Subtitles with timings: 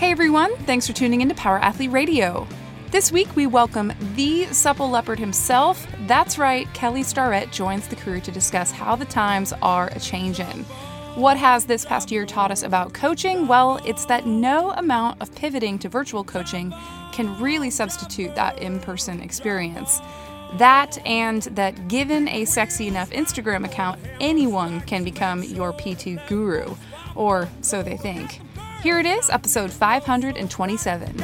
[0.00, 2.48] Hey everyone, thanks for tuning in to Power Athlete Radio.
[2.90, 5.86] This week we welcome the supple leopard himself.
[6.06, 10.64] That's right, Kelly Starrett joins the crew to discuss how the times are a changin'.
[11.16, 13.46] What has this past year taught us about coaching?
[13.46, 16.72] Well, it's that no amount of pivoting to virtual coaching
[17.12, 20.00] can really substitute that in person experience.
[20.54, 26.74] That and that given a sexy enough Instagram account, anyone can become your PT guru.
[27.14, 28.40] Or so they think.
[28.82, 31.22] Here it is, episode 527.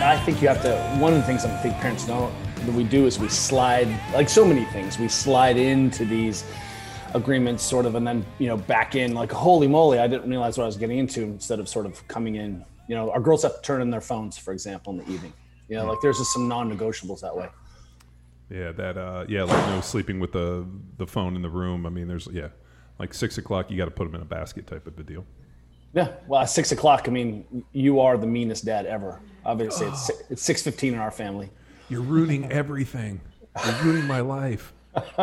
[0.00, 0.76] I think you have to.
[1.00, 4.28] One of the things I think parents know that we do is we slide, like
[4.28, 6.44] so many things, we slide into these
[7.14, 9.14] agreements, sort of, and then you know back in.
[9.14, 11.22] Like holy moly, I didn't realize what I was getting into.
[11.22, 14.02] Instead of sort of coming in, you know, our girls have to turn in their
[14.02, 15.32] phones, for example, in the evening.
[15.68, 17.48] You know, like there's just some non-negotiables that way.
[18.50, 20.66] Yeah, that uh, yeah, like no sleeping with the
[20.96, 21.84] the phone in the room.
[21.84, 22.48] I mean, there's yeah,
[22.98, 25.26] like six o'clock, you got to put them in a basket type of a deal.
[25.94, 29.20] Yeah, well, at six o'clock, I mean, you are the meanest dad ever.
[29.44, 31.50] Obviously, it's it's six fifteen in our family.
[31.88, 33.20] You're ruining everything.
[33.64, 34.72] You're ruining my life.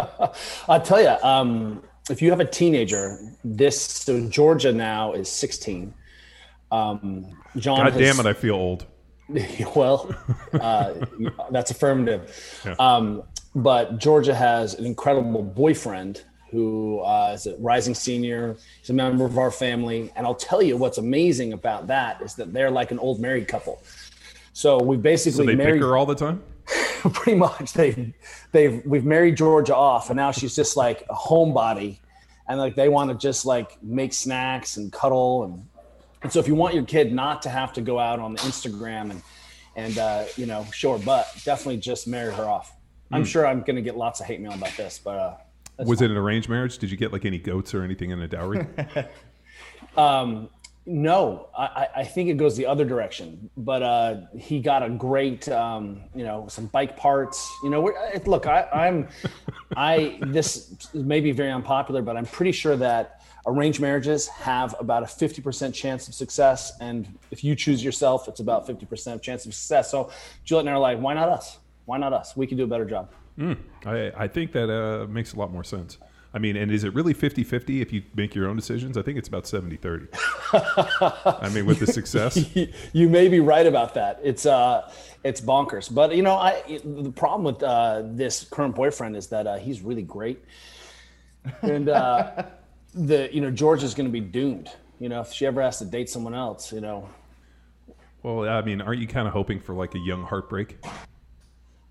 [0.67, 5.93] I'll tell you, um, if you have a teenager, this so Georgia now is sixteen.
[6.71, 8.85] Um, John, God has- damn it, I feel old.
[9.75, 10.13] well,
[10.53, 10.93] uh,
[11.51, 12.61] that's affirmative.
[12.65, 12.75] Yeah.
[12.79, 13.23] Um,
[13.55, 18.55] but Georgia has an incredible boyfriend who uh, is a rising senior.
[18.79, 20.11] He's a member of our family.
[20.15, 23.47] And I'll tell you what's amazing about that is that they're like an old married
[23.47, 23.81] couple.
[24.53, 26.43] So we So basically they married pick her all the time.
[27.13, 27.73] pretty much.
[27.73, 28.13] They,
[28.51, 31.99] they've we've married Georgia off, and now she's just like a homebody,
[32.47, 35.67] and like they want to just like make snacks and cuddle and
[36.23, 38.39] and so if you want your kid not to have to go out on the
[38.39, 39.21] Instagram and
[39.75, 42.73] and uh, you know show her butt, definitely just marry her off.
[43.11, 46.09] I'm sure I'm gonna get lots of hate mail about this, but uh, Was it
[46.11, 46.77] an arranged marriage?
[46.77, 48.65] Did you get like any goats or anything in a dowry?
[50.87, 53.49] no, I, I- I think it goes the other direction.
[53.57, 57.49] But uh, he got a great, um, you know, some bike parts.
[57.63, 59.07] You know, uh, look, I, I'm,
[59.75, 65.03] I this may be very unpopular, but I'm pretty sure that arranged marriages have about
[65.03, 69.53] a 50% chance of success, and if you choose yourself, it's about 50% chance of
[69.53, 69.91] success.
[69.91, 70.11] So
[70.43, 71.59] Juliet and I are like, why not us?
[71.85, 72.35] Why not us?
[72.35, 73.11] We can do a better job.
[73.85, 75.97] I, I think that uh, makes a lot more sense.
[76.33, 78.97] I mean, and is it really 50 50 if you make your own decisions?
[78.97, 80.07] I think it's about 70 30.
[80.51, 82.37] I mean, with the success.
[82.91, 84.19] you may be right about that.
[84.21, 84.91] It's uh,
[85.23, 85.93] it's bonkers.
[85.93, 89.81] But you know, I the problem with uh, this current boyfriend is that uh, he's
[89.81, 90.43] really great,
[91.61, 92.43] and uh,
[92.95, 94.71] the you know George is going to be doomed.
[94.99, 97.09] You know, if she ever has to date someone else, you know,
[98.23, 100.77] Well, I mean, aren't you kind of hoping for like a young heartbreak?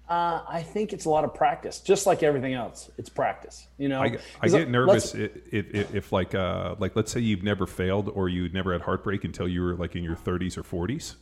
[0.08, 2.90] uh, I think it's a lot of practice, just like everything else.
[2.96, 3.68] It's practice.
[3.76, 7.20] You know, I, I get nervous if, if, if, if like uh, like let's say
[7.20, 10.56] you've never failed or you never had heartbreak until you were like in your 30s
[10.56, 11.16] or 40s.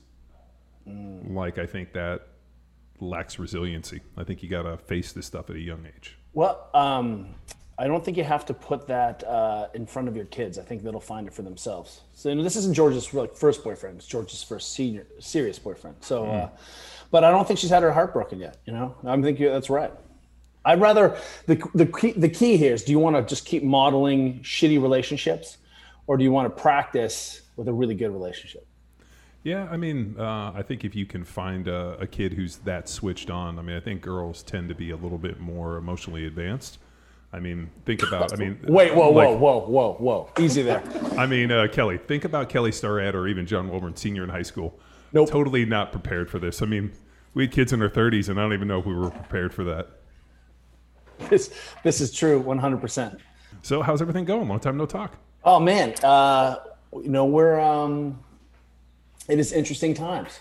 [0.88, 1.34] Mm.
[1.34, 2.28] Like I think that
[3.00, 4.00] lacks resiliency.
[4.16, 6.16] I think you got to face this stuff at a young age.
[6.32, 7.34] Well, um,
[7.82, 10.56] I don't think you have to put that uh, in front of your kids.
[10.56, 12.02] I think they'll find it for themselves.
[12.14, 13.96] So you know, this isn't George's like first boyfriend.
[13.98, 15.96] It's George's first senior serious boyfriend.
[15.98, 16.48] So, uh,
[17.10, 18.58] but I don't think she's had her heart broken yet.
[18.66, 19.92] You know, I think that's right.
[20.64, 23.64] I'd rather the the key, the key here is: do you want to just keep
[23.64, 25.58] modeling shitty relationships,
[26.06, 28.64] or do you want to practice with a really good relationship?
[29.42, 32.88] Yeah, I mean, uh, I think if you can find a, a kid who's that
[32.88, 36.26] switched on, I mean, I think girls tend to be a little bit more emotionally
[36.26, 36.78] advanced.
[37.34, 40.30] I mean, think about, I mean, Wait, whoa, like- whoa, whoa, whoa, whoa!
[40.38, 40.82] Easy there.
[41.16, 44.42] I mean, uh, Kelly, think about Kelly Starrett or even John Welbourn, senior in high
[44.42, 44.78] school.
[45.14, 45.30] Nope.
[45.30, 46.60] Totally not prepared for this.
[46.62, 46.92] I mean,
[47.34, 49.54] we had kids in their 30s, and I don't even know if we were prepared
[49.54, 49.88] for that.
[51.30, 51.54] this
[51.84, 53.18] this is true, one hundred percent.
[53.62, 54.48] So, how's everything going?
[54.48, 55.16] Long time no talk.
[55.44, 56.56] Oh man, uh,
[56.92, 58.18] you know we're um,
[59.28, 60.38] it is interesting times.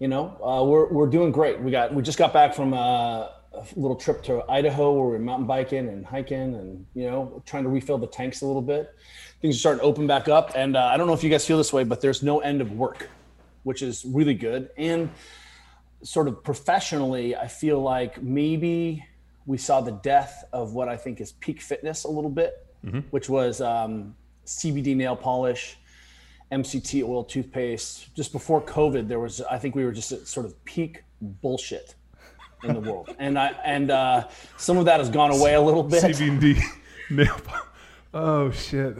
[0.00, 1.60] You know uh, we're we're doing great.
[1.60, 5.18] We got we just got back from a, a little trip to Idaho where we're
[5.18, 8.94] mountain biking and hiking and you know trying to refill the tanks a little bit.
[9.40, 11.46] Things are starting to open back up, and uh, I don't know if you guys
[11.46, 13.08] feel this way, but there's no end of work,
[13.64, 14.70] which is really good.
[14.76, 15.10] And
[16.02, 19.04] sort of professionally, I feel like maybe
[19.46, 22.66] we saw the death of what I think is peak fitness a little bit,
[23.10, 24.14] which was um,
[24.46, 25.76] CBD nail polish,
[26.52, 28.14] MCT oil toothpaste.
[28.14, 31.96] Just before COVID, there was I think we were just at sort of peak bullshit
[32.64, 35.82] in the world, and I and uh, some of that has gone away a little
[35.82, 36.02] bit.
[36.02, 36.62] CBD
[37.10, 37.36] nail.
[38.14, 38.96] Oh shit,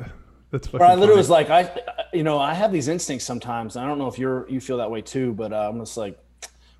[0.51, 0.81] that's fucking.
[0.81, 1.19] Where I literally funny.
[1.19, 1.81] was like, I,
[2.13, 3.77] you know, I have these instincts sometimes.
[3.77, 6.19] I don't know if you're you feel that way too, but uh, I'm just like,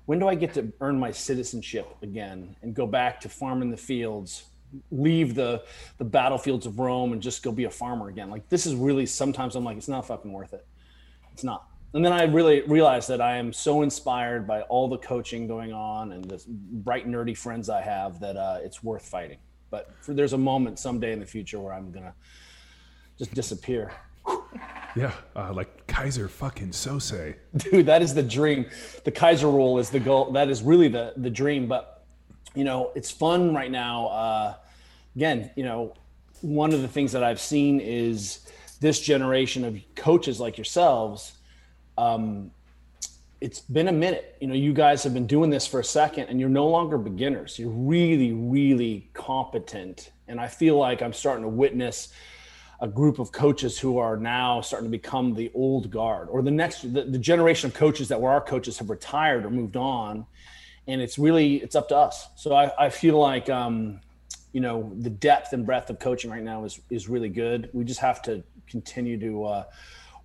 [0.05, 3.77] when do I get to earn my citizenship again and go back to farming the
[3.77, 4.45] fields,
[4.91, 5.63] leave the
[5.97, 8.29] the battlefields of Rome and just go be a farmer again.
[8.29, 10.65] Like this is really sometimes I'm like it's not fucking worth it.
[11.33, 11.67] It's not.
[11.93, 15.73] And then I really realized that I am so inspired by all the coaching going
[15.73, 19.37] on and the bright nerdy friends I have that uh, it's worth fighting.
[19.69, 22.13] But for, there's a moment someday in the future where I'm gonna
[23.17, 23.91] just disappear.
[24.95, 27.35] Yeah, uh, like Keyser fucking Söze.
[27.57, 28.67] Dude, that is the dream.
[29.03, 30.31] The Kaiser rule is the goal.
[30.31, 31.67] That is really the the dream.
[31.67, 32.05] But
[32.55, 34.07] you know, it's fun right now.
[34.07, 34.55] Uh,
[35.15, 35.93] again, you know,
[36.41, 38.47] one of the things that I've seen is
[38.81, 41.33] this generation of coaches like yourselves.
[41.97, 42.51] Um,
[43.41, 44.37] it's been a minute.
[44.39, 46.97] You know, you guys have been doing this for a second, and you're no longer
[46.97, 47.59] beginners.
[47.59, 52.13] You're really, really competent, and I feel like I'm starting to witness
[52.83, 56.51] a group of coaches who are now starting to become the old guard or the
[56.51, 60.25] next the, the, generation of coaches that were our coaches have retired or moved on
[60.87, 64.01] and it's really it's up to us so i, I feel like um,
[64.51, 67.85] you know the depth and breadth of coaching right now is is really good we
[67.85, 69.63] just have to continue to uh,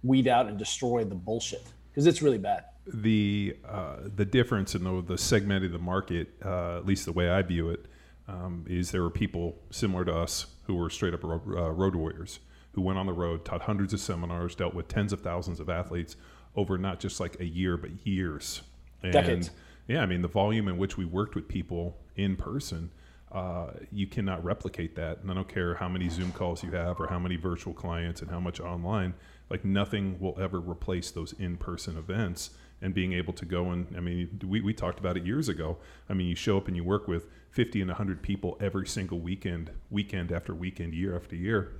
[0.02, 4.84] weed out and destroy the bullshit because it's really bad the uh, the difference in
[4.84, 7.86] the, the segment of the market uh, at least the way i view it
[8.28, 11.96] um, is there were people similar to us who were straight up road, uh, road
[11.96, 12.40] warriors
[12.72, 15.68] who went on the road, taught hundreds of seminars, dealt with tens of thousands of
[15.68, 16.14] athletes
[16.54, 18.62] over not just like a year, but years.
[19.02, 19.50] And Decades.
[19.88, 22.90] yeah, I mean, the volume in which we worked with people in person,
[23.32, 25.18] uh, you cannot replicate that.
[25.18, 28.20] And I don't care how many Zoom calls you have or how many virtual clients
[28.22, 29.14] and how much online,
[29.50, 32.50] like nothing will ever replace those in person events
[32.80, 35.78] and being able to go and I mean we, we talked about it years ago.
[36.08, 39.18] I mean you show up and you work with 50 and 100 people every single
[39.18, 41.72] weekend, weekend after weekend, year after year.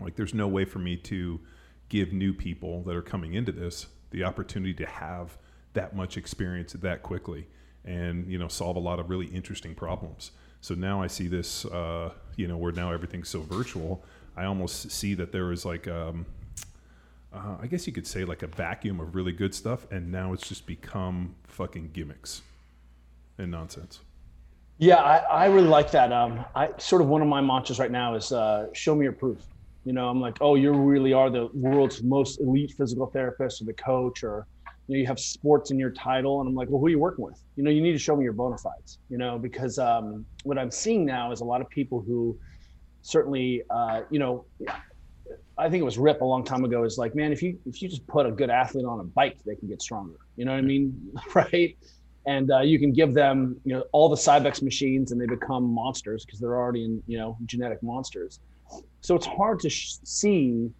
[0.00, 1.40] Like there's no way for me to
[1.88, 5.36] give new people that are coming into this the opportunity to have
[5.74, 7.46] that much experience that quickly
[7.84, 10.32] and you know solve a lot of really interesting problems.
[10.60, 14.04] So now I see this, uh, you know, where now everything's so virtual.
[14.36, 16.24] I almost see that there is like um,
[17.34, 20.32] uh, I guess you could say like a vacuum of really good stuff, and now
[20.32, 22.42] it's just become fucking gimmicks
[23.38, 24.00] and nonsense.
[24.78, 26.12] Yeah, I, I really like that.
[26.12, 29.12] Um, I sort of one of my mantras right now is uh, show me your
[29.12, 29.38] proof.
[29.84, 33.64] You know, I'm like, oh, you really are the world's most elite physical therapist or
[33.64, 34.46] the coach, or
[34.86, 36.98] you know, you have sports in your title, and I'm like, well, who are you
[36.98, 37.42] working with?
[37.56, 38.98] You know, you need to show me your bona fides.
[39.08, 42.38] You know, because um, what I'm seeing now is a lot of people who
[43.02, 44.44] certainly, uh, you know,
[45.62, 46.82] I think it was Rip a long time ago.
[46.84, 49.38] Is like, man, if you if you just put a good athlete on a bike,
[49.46, 50.16] they can get stronger.
[50.36, 51.76] You know what I mean, right?
[52.26, 55.64] And uh, you can give them, you know, all the Cybex machines, and they become
[55.64, 58.40] monsters because they're already in, you know, genetic monsters.
[59.00, 60.70] So it's hard to sh- see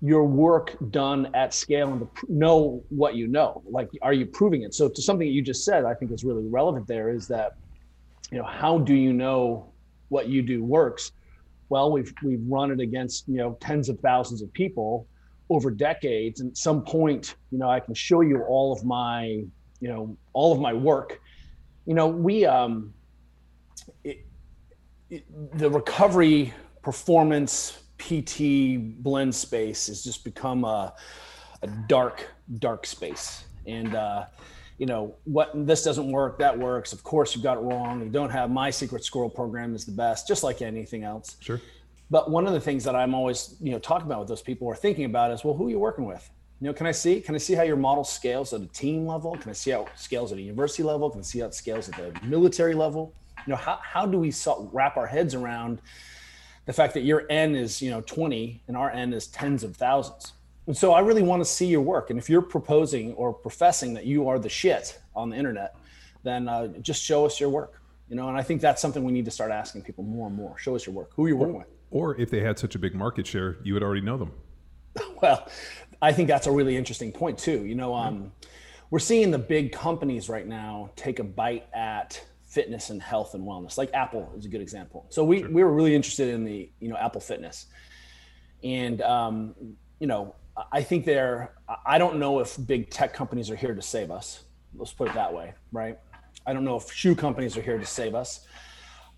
[0.00, 3.62] your work done at scale and to pr- know what you know.
[3.68, 4.74] Like, are you proving it?
[4.74, 6.86] So to something that you just said, I think is really relevant.
[6.86, 7.52] There is that,
[8.32, 9.74] you know, how do you know
[10.08, 11.12] what you do works?
[11.70, 15.06] Well we've we've run it against you know tens of thousands of people
[15.48, 16.40] over decades.
[16.40, 19.24] And at some point you know i can show you all of my
[19.80, 21.20] you know all of my work.
[21.86, 22.92] You know we um
[25.54, 26.52] the recovery
[26.82, 30.94] performance pt blend space has just become a,
[31.62, 32.28] a dark
[32.58, 33.44] dark space.
[33.66, 34.26] And uh
[34.80, 38.08] you know what this doesn't work that works of course you got it wrong you
[38.08, 41.36] don't have my secret squirrel program is the best just like anything else.
[41.40, 41.60] Sure.
[42.10, 44.66] But one of the things that i'm always you know talking about with those people
[44.68, 46.28] are thinking about is well who are you working with?
[46.60, 49.06] You know can i see can i see how your model scales at a team
[49.06, 49.36] level?
[49.36, 51.10] Can i see how it scales at a university level?
[51.10, 53.14] Can i see how it scales at the military level?
[53.46, 54.32] You know how, how do we
[54.72, 55.82] wrap our heads around
[56.64, 59.76] the fact that your n is you know 20 and our n is tens of
[59.76, 60.32] thousands
[60.70, 62.10] and so I really want to see your work.
[62.10, 65.74] And if you're proposing or professing that you are the shit on the internet,
[66.22, 67.82] then uh, just show us your work.
[68.08, 70.36] You know, and I think that's something we need to start asking people more and
[70.36, 70.56] more.
[70.58, 71.10] Show us your work.
[71.16, 71.66] Who are you working or, with?
[71.90, 74.30] Or if they had such a big market share, you would already know them.
[75.20, 75.48] well,
[76.00, 77.66] I think that's a really interesting point too.
[77.66, 78.30] You know, um,
[78.90, 83.42] we're seeing the big companies right now take a bite at fitness and health and
[83.42, 83.76] wellness.
[83.76, 85.06] Like Apple is a good example.
[85.08, 85.50] So we sure.
[85.50, 87.66] we were really interested in the you know Apple Fitness,
[88.62, 89.56] and um,
[89.98, 90.36] you know
[90.72, 91.54] I think they're,
[91.86, 94.44] I don't know if big tech companies are here to save us.
[94.76, 95.98] Let's put it that way, right?
[96.46, 98.46] I don't know if shoe companies are here to save us.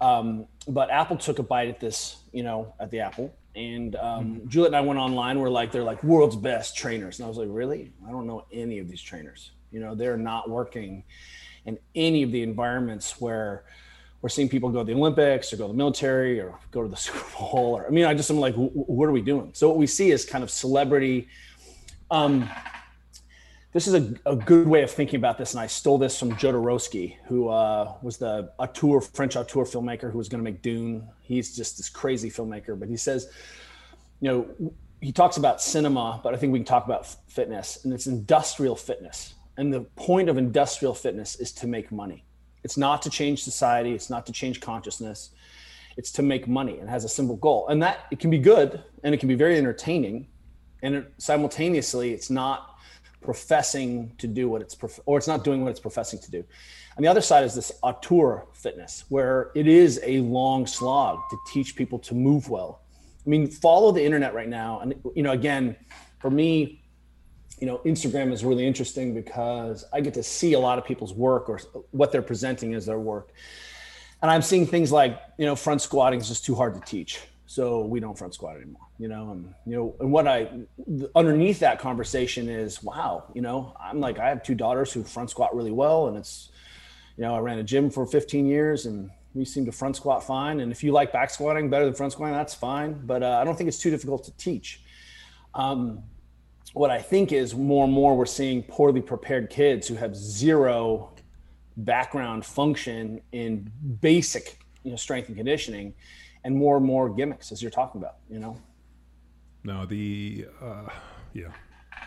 [0.00, 3.34] Um, but Apple took a bite at this, you know, at the Apple.
[3.54, 4.48] And um, mm-hmm.
[4.48, 5.38] Juliet and I went online.
[5.38, 7.18] We're like, they're like world's best trainers.
[7.18, 7.92] And I was like, really?
[8.06, 9.52] I don't know any of these trainers.
[9.70, 11.04] You know, they're not working
[11.66, 13.64] in any of the environments where
[14.22, 16.88] we're seeing people go to the Olympics or go to the military or go to
[16.88, 17.76] the Super Bowl.
[17.76, 19.50] Or I mean, I just am like, what are we doing?
[19.52, 21.28] So what we see is kind of celebrity.
[22.10, 22.48] Um,
[23.72, 26.32] this is a, a good way of thinking about this, and I stole this from
[26.32, 31.08] Jodorowsky, who uh, was the auteur, French auteur filmmaker who was going to make Dune.
[31.22, 33.28] He's just this crazy filmmaker, but he says,
[34.20, 37.94] you know, he talks about cinema, but I think we can talk about fitness, and
[37.94, 39.34] it's industrial fitness.
[39.56, 42.24] And the point of industrial fitness is to make money.
[42.64, 43.92] It's not to change society.
[43.92, 45.30] It's not to change consciousness.
[45.96, 47.68] It's to make money and has a simple goal.
[47.68, 50.28] And that it can be good and it can be very entertaining.
[50.82, 52.76] And it, simultaneously, it's not
[53.20, 56.44] professing to do what it's prof- or it's not doing what it's professing to do.
[56.96, 61.36] And the other side is this auteur fitness, where it is a long slog to
[61.52, 62.82] teach people to move well.
[63.24, 65.76] I mean, follow the internet right now, and you know, again,
[66.18, 66.81] for me,
[67.62, 71.14] you know, Instagram is really interesting because I get to see a lot of people's
[71.14, 71.60] work or
[71.92, 73.30] what they're presenting as their work,
[74.20, 77.20] and I'm seeing things like you know, front squatting is just too hard to teach.
[77.46, 80.48] So we don't front squat anymore you know and you know and what i
[81.16, 85.28] underneath that conversation is wow you know i'm like i have two daughters who front
[85.28, 86.50] squat really well and it's
[87.16, 90.22] you know i ran a gym for 15 years and we seem to front squat
[90.22, 90.60] fine.
[90.60, 93.00] And if you like back squatting better than front squatting that's fine.
[93.04, 94.82] But uh, i don't think it's too difficult to teach.
[95.54, 96.02] Um,
[96.74, 101.12] what i think is more and more we're seeing poorly prepared kids who have zero
[101.76, 105.94] background function in basic you know strength and conditioning
[106.44, 108.56] and more and more gimmicks as you're talking about, you know?
[109.64, 110.88] No, the, uh,
[111.32, 111.52] yeah,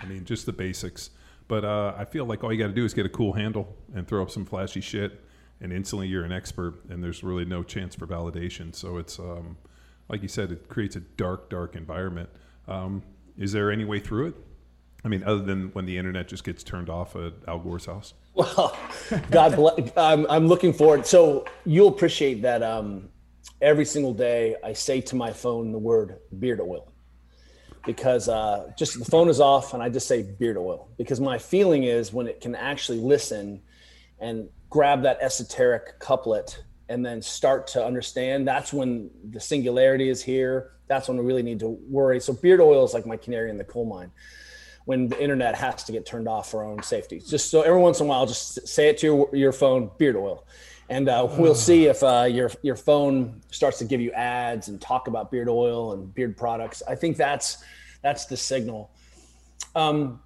[0.02, 1.12] I mean, just the basics.
[1.48, 3.76] But uh, I feel like all you got to do is get a cool handle
[3.94, 5.24] and throw up some flashy shit,
[5.62, 8.76] and instantly you're an expert, and there's really no chance for validation.
[8.76, 9.58] So it's, um,
[10.10, 12.30] like you said, it creates a dark, dark environment.
[12.68, 13.04] Um,
[13.38, 14.36] is there any way through it?
[15.06, 18.14] I mean, other than when the internet just gets turned off at Al Gore's house?
[18.34, 18.78] Well,
[19.32, 19.92] God bless.
[19.96, 21.06] I'm, I'm looking forward.
[21.06, 22.62] So you'll appreciate that.
[22.62, 23.08] Um,
[23.62, 26.92] every single day I say to my phone the word beard oil
[27.86, 31.38] because uh, just the phone is off and I just say beard oil because my
[31.38, 33.62] feeling is when it can actually listen
[34.20, 40.22] and grab that esoteric couplet and then start to understand that's when the singularity is
[40.22, 43.50] here that's when we really need to worry so beard oil is like my canary
[43.50, 44.12] in the coal mine
[44.86, 47.80] when the internet has to get turned off for our own safety just so every
[47.80, 50.46] once in a while just say it to your, your phone beard oil
[50.90, 54.80] and uh, we'll see if uh, your your phone starts to give you ads and
[54.80, 56.84] talk about beard oil and beard products.
[56.88, 57.64] I think that's
[58.02, 58.92] that's the signal.
[59.76, 60.22] Um,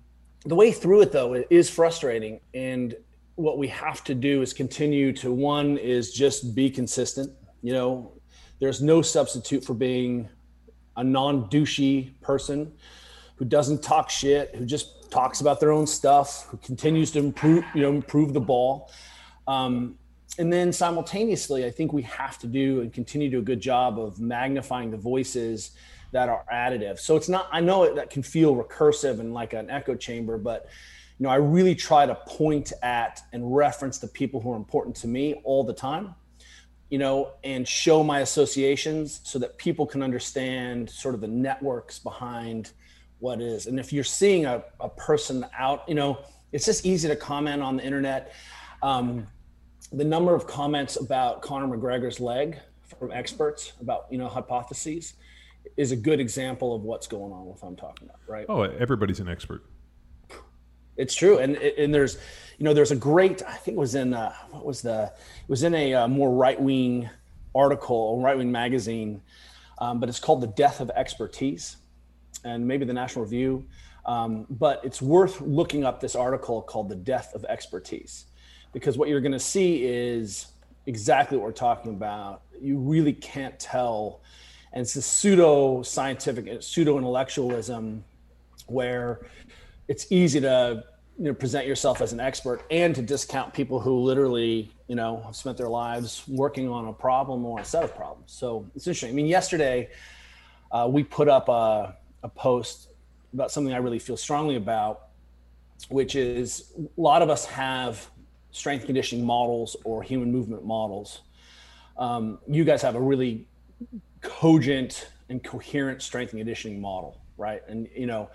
[0.46, 2.96] the way through it though is frustrating, and
[3.36, 7.32] what we have to do is continue to one is just be consistent.
[7.62, 8.12] You know,
[8.60, 10.28] there's no substitute for being
[10.98, 12.74] a non-douchey person
[13.40, 17.64] who doesn't talk shit, who just talks about their own stuff, who continues to improve,
[17.74, 18.92] you know, improve the ball.
[19.48, 19.98] Um,
[20.38, 23.62] and then simultaneously, I think we have to do and continue to do a good
[23.62, 25.72] job of magnifying the voices
[26.12, 27.00] that are additive.
[27.00, 30.38] So it's not, I know it, that can feel recursive and like an echo chamber,
[30.38, 30.68] but
[31.18, 34.98] you know, I really try to point at and reference the people who are important
[34.98, 36.14] to me all the time,
[36.90, 42.00] you know, and show my associations so that people can understand sort of the networks
[42.00, 42.72] behind
[43.20, 43.68] what is.
[43.68, 46.20] And if you're seeing a, a person out, you know,
[46.52, 48.34] it's just easy to comment on the internet.
[48.82, 49.28] Um,
[49.92, 52.60] the number of comments about Conor McGregor's leg
[53.00, 55.14] from experts about you know hypotheses
[55.78, 58.46] is a good example of what's going on with what I'm talking about, right?
[58.50, 59.64] Oh, everybody's an expert.
[60.98, 62.18] It's true, and and there's,
[62.58, 63.42] you know, there's a great.
[63.44, 65.04] I think it was in uh, what was the?
[65.04, 67.10] It was in a uh, more right wing
[67.56, 69.22] article, or right wing magazine,
[69.80, 71.78] um, but it's called "The Death of Expertise,"
[72.44, 73.66] and maybe the National Review.
[74.06, 78.26] Um, but it's worth looking up this article called "The Death of Expertise."
[78.74, 80.48] because what you're going to see is
[80.86, 82.42] exactly what we're talking about.
[82.62, 84.22] You really can't tell.
[84.74, 88.04] And it's a pseudo scientific, pseudo intellectualism
[88.68, 89.26] where
[89.88, 90.84] it's easy to
[91.18, 95.22] you know, present yourself as an expert and to discount people who literally, you know,
[95.26, 98.32] have spent their lives working on a problem or a set of problems.
[98.32, 99.10] So it's interesting.
[99.10, 99.90] I mean, yesterday
[100.72, 102.90] uh, we put up a, a post
[103.34, 105.10] about something I really feel strongly about,
[105.90, 108.10] which is a lot of us have
[108.52, 111.22] strength conditioning models or human movement models.
[111.98, 113.48] Um, you guys have a really
[114.22, 117.62] cogent and coherent strength and conditioning model, right?
[117.68, 118.30] And you know,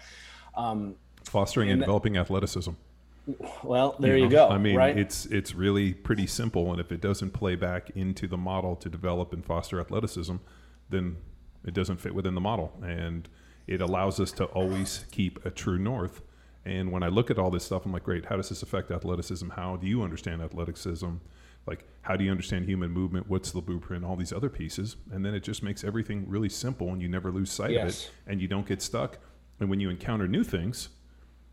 [0.56, 2.72] um, fostering and, and developing athleticism.
[3.62, 4.48] Well, there you, know, you go.
[4.48, 4.96] I mean, right?
[4.96, 8.88] it's it's really pretty simple, and if it doesn't play back into the model to
[8.90, 10.36] develop and foster athleticism,
[10.90, 11.16] then
[11.64, 13.28] it doesn't fit within the model, and
[13.66, 16.22] it allows us to always keep a true north
[16.66, 18.90] and when I look at all this stuff, I'm like, great, how does this affect
[18.90, 19.50] athleticism?
[19.50, 21.10] How do you understand athleticism?
[21.66, 23.28] Like, how do you understand human movement?
[23.28, 24.02] What's the blueprint?
[24.02, 24.96] All these other pieces.
[25.12, 27.82] And then it just makes everything really simple and you never lose sight yes.
[27.82, 29.18] of it and you don't get stuck.
[29.60, 30.88] And when you encounter new things,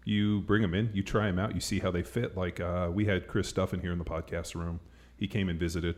[0.06, 2.36] You bring them in, you try them out, you see how they fit.
[2.36, 4.80] Like uh, we had Chris Stuff in here in the podcast room.
[5.18, 5.96] He came and visited,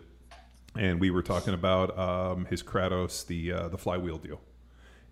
[0.78, 4.42] and we were talking about um, his Kratos, the uh, the flywheel deal,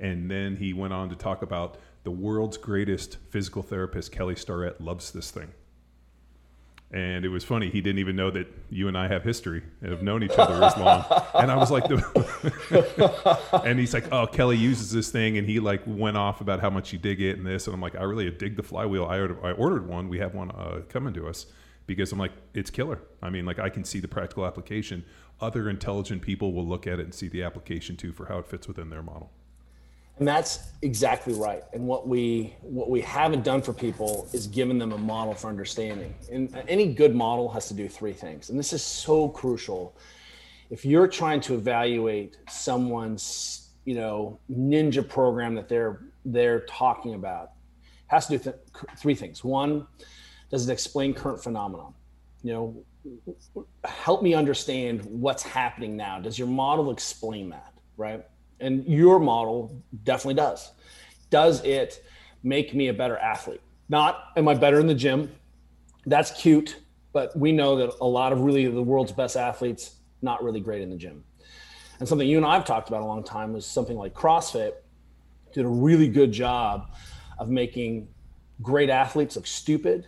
[0.02, 4.82] and then he went on to talk about the world's greatest physical therapist, Kelly Starrett,
[4.82, 5.54] loves this thing.
[6.94, 7.70] And it was funny.
[7.70, 10.62] He didn't even know that you and I have history and have known each other
[10.62, 11.06] as long.
[11.36, 11.86] And I was like,
[13.66, 16.70] and he's like, oh, Kelly uses this thing, and he like went off about how
[16.70, 17.68] much you dig it and this.
[17.68, 19.06] And I'm like, I really dig the flywheel.
[19.06, 20.10] I ordered, I ordered one.
[20.10, 21.46] We have one uh, coming to us
[21.86, 23.00] because I'm like, it's killer.
[23.22, 25.06] I mean, like I can see the practical application.
[25.40, 28.48] Other intelligent people will look at it and see the application too for how it
[28.48, 29.32] fits within their model.
[30.18, 31.64] And that's exactly right.
[31.74, 35.48] And what we what we haven't done for people is given them a model for
[35.48, 36.14] understanding.
[36.32, 38.50] And any good model has to do three things.
[38.50, 39.98] And this is so crucial.
[40.70, 47.52] If you're trying to evaluate someone's, you know, ninja program that they're they're talking about,
[48.08, 48.56] has to do th-
[48.98, 49.44] three things.
[49.44, 49.88] One,
[50.52, 51.94] does it explain current phenomenon?
[52.44, 56.20] You know, help me understand what's happening now.
[56.20, 58.24] Does your model explain that, right?
[58.62, 60.72] And your model definitely does.
[61.30, 62.04] Does it
[62.44, 63.62] make me a better athlete?
[63.90, 65.32] Not am I better in the gym?
[66.06, 66.78] That's cute,
[67.14, 70.82] but we know that a lot of really the world's best athletes not really great
[70.82, 71.24] in the gym.
[72.00, 74.74] And something you and I've talked about a long time was something like CrossFit
[75.54, 76.92] did a really good job
[77.38, 78.08] of making
[78.62, 80.08] great athletes look stupid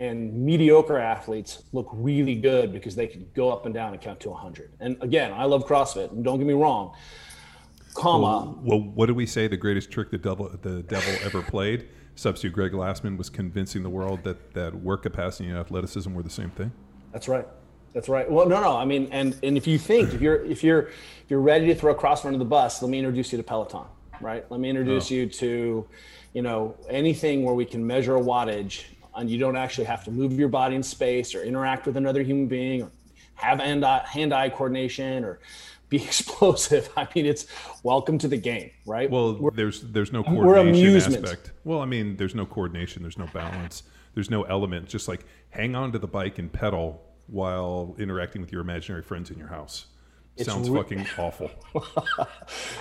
[0.00, 4.18] and mediocre athletes look really good because they can go up and down and count
[4.20, 4.72] to 100.
[4.80, 6.94] And again, I love CrossFit, and don't get me wrong,
[7.94, 8.56] comma.
[8.60, 9.48] Well, well, what do we say?
[9.48, 11.88] The greatest trick the devil the devil ever played.
[12.14, 16.30] Substitute Greg Glassman was convincing the world that that work capacity and athleticism were the
[16.30, 16.72] same thing.
[17.12, 17.46] That's right.
[17.94, 18.30] That's right.
[18.30, 18.76] Well, no, no.
[18.76, 21.74] I mean, and and if you think if you're if you're if you're ready to
[21.74, 23.84] throw a CrossFit under the bus, let me introduce you to Peloton.
[24.20, 24.48] Right.
[24.50, 25.14] Let me introduce oh.
[25.14, 25.86] you to,
[26.32, 28.84] you know, anything where we can measure a wattage
[29.16, 32.22] and you don't actually have to move your body in space or interact with another
[32.22, 32.90] human being or
[33.34, 35.40] have hand-eye, hand-eye coordination or
[35.92, 36.90] be explosive.
[36.96, 37.46] I mean, it's
[37.84, 39.08] welcome to the game, right?
[39.08, 41.52] Well, we're, there's there's no coordination aspect.
[41.64, 44.88] Well, I mean, there's no coordination, there's no balance, there's no element.
[44.88, 49.30] Just like hang on to the bike and pedal while interacting with your imaginary friends
[49.30, 49.86] in your house.
[50.36, 51.50] It's Sounds re- fucking awful.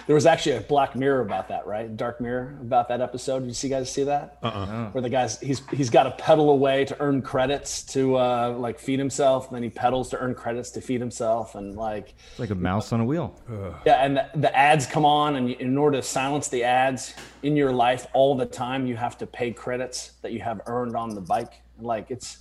[0.08, 1.96] there was actually a Black Mirror about that, right?
[1.98, 3.40] Dark Mirror about that episode.
[3.42, 4.38] Did you see guys see that?
[4.42, 4.92] Uh-uh.
[4.92, 8.80] Where the guy's he's he's got to pedal away to earn credits to uh, like
[8.80, 12.40] feed himself, and then he pedals to earn credits to feed himself, and like it's
[12.40, 13.38] like a mouse on a wheel.
[13.86, 17.58] Yeah, and the, the ads come on, and in order to silence the ads in
[17.58, 21.16] your life all the time, you have to pay credits that you have earned on
[21.16, 21.62] the bike.
[21.80, 22.38] Like it's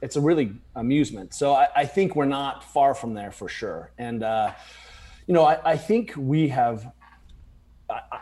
[0.00, 1.34] it's a really amusement.
[1.34, 3.90] So I, I, think we're not far from there for sure.
[3.98, 4.52] And uh,
[5.26, 6.90] you know, I, I, think we have,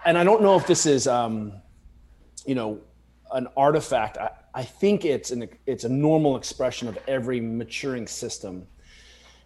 [0.04, 1.52] and I don't know if this is, um,
[2.46, 2.80] you know,
[3.32, 4.18] an artifact.
[4.18, 8.66] I, I think it's an it's a normal expression of every maturing system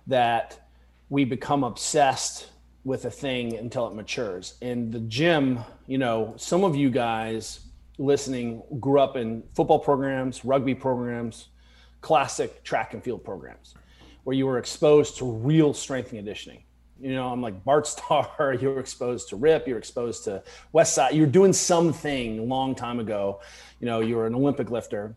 [0.07, 0.69] that
[1.09, 2.49] we become obsessed
[2.85, 4.55] with a thing until it matures.
[4.61, 7.61] In the gym, you know, some of you guys
[7.99, 11.49] listening grew up in football programs, rugby programs,
[12.01, 13.75] classic track and field programs
[14.25, 16.63] where you were exposed to real strength and conditioning.
[17.01, 20.43] You know, I'm like Bart Starr, you were exposed to RIP, you were exposed to
[20.73, 23.41] West Side, you're doing something a long time ago.
[23.81, 25.15] You know, you were an Olympic lifter.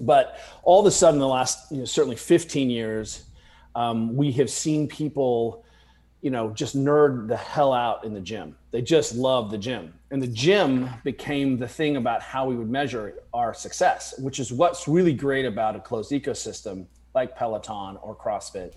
[0.00, 3.24] But all of a sudden, the last, you know, certainly 15 years,
[3.76, 5.64] um, we have seen people
[6.26, 8.56] you know, just nerd the hell out in the gym.
[8.76, 9.94] They just love the gym.
[10.10, 14.52] And the gym became the thing about how we would measure our success, which is
[14.52, 16.84] what's really great about a closed ecosystem
[17.14, 18.74] like Peloton or CrossFit.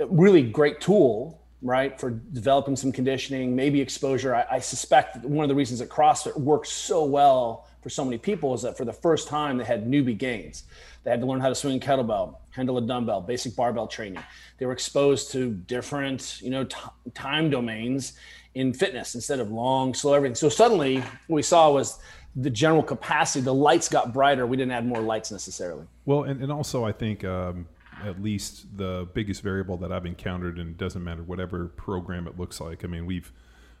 [0.00, 4.34] Really great tool, right, for developing some conditioning, maybe exposure.
[4.34, 8.16] I, I suspect one of the reasons that CrossFit works so well for so many
[8.16, 10.64] people is that for the first time they had newbie gains.
[11.02, 14.22] They had to learn how to swing a kettlebell, handle a dumbbell, basic barbell training.
[14.56, 16.78] They were exposed to different, you know, t-
[17.12, 18.14] time domains
[18.54, 20.34] in fitness instead of long, slow everything.
[20.34, 21.98] So suddenly, what we saw was
[22.36, 23.44] the general capacity.
[23.44, 24.46] The lights got brighter.
[24.46, 25.86] We didn't add more lights necessarily.
[26.04, 27.66] Well, and, and also I think um,
[28.02, 32.38] at least the biggest variable that I've encountered, and it doesn't matter whatever program it
[32.38, 32.84] looks like.
[32.84, 33.32] I mean, we've,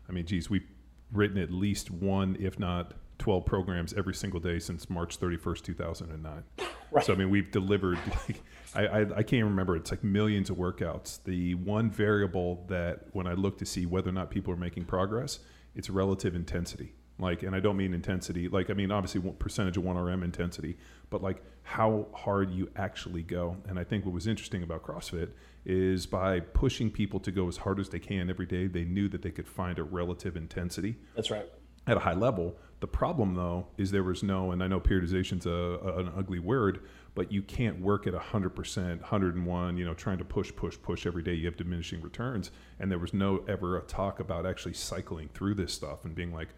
[0.08, 0.66] I mean, geez, we've
[1.12, 6.42] written at least one, if not 12 programs every single day since March 31st, 2009.
[6.90, 7.04] Right.
[7.04, 8.42] So, I mean, we've delivered, like,
[8.74, 11.22] I, I, I, can't remember, it's like millions of workouts.
[11.24, 14.84] The one variable that when I look to see whether or not people are making
[14.84, 15.40] progress,
[15.74, 16.94] it's relative intensity.
[17.18, 20.76] Like, and I don't mean intensity, like, I mean, obviously, percentage of 1RM intensity,
[21.10, 23.56] but like how hard you actually go.
[23.68, 25.30] And I think what was interesting about CrossFit
[25.64, 29.08] is by pushing people to go as hard as they can every day, they knew
[29.10, 30.96] that they could find a relative intensity.
[31.14, 31.46] That's right
[31.86, 32.56] at a high level.
[32.80, 36.38] The problem, though, is there was no, and I know periodization's a, a, an ugly
[36.38, 36.80] word,
[37.14, 41.22] but you can't work at 100%, 101, you know, trying to push, push, push every
[41.22, 41.34] day.
[41.34, 42.50] You have diminishing returns.
[42.80, 46.32] And there was no ever a talk about actually cycling through this stuff and being
[46.32, 46.48] like,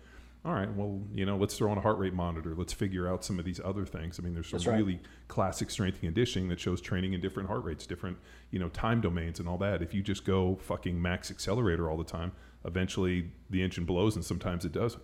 [0.47, 2.55] all right, well, you know, let's throw on a heart rate monitor.
[2.57, 4.19] Let's figure out some of these other things.
[4.19, 4.79] I mean, there's some right.
[4.79, 8.17] really classic strength and conditioning that shows training in different heart rates, different,
[8.53, 9.83] you know, time domains and all that.
[9.83, 12.31] If you just go fucking max accelerator all the time,
[12.65, 15.03] eventually the engine blows and sometimes it doesn't.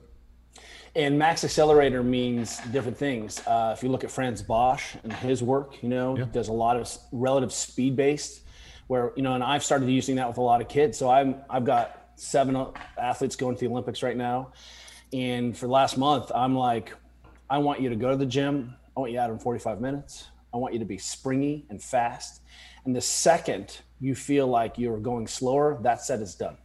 [0.94, 3.40] And max accelerator means different things.
[3.46, 6.26] Uh, if you look at Frans Bosch and his work, you know, yeah.
[6.30, 8.42] does a lot of relative speed based,
[8.88, 10.98] where you know, and I've started using that with a lot of kids.
[10.98, 12.66] So I'm I've got seven
[12.98, 14.52] athletes going to the Olympics right now,
[15.14, 16.92] and for the last month, I'm like,
[17.48, 18.74] I want you to go to the gym.
[18.94, 20.28] I want you out in 45 minutes.
[20.52, 22.42] I want you to be springy and fast.
[22.84, 26.58] And the second you feel like you're going slower, that set is done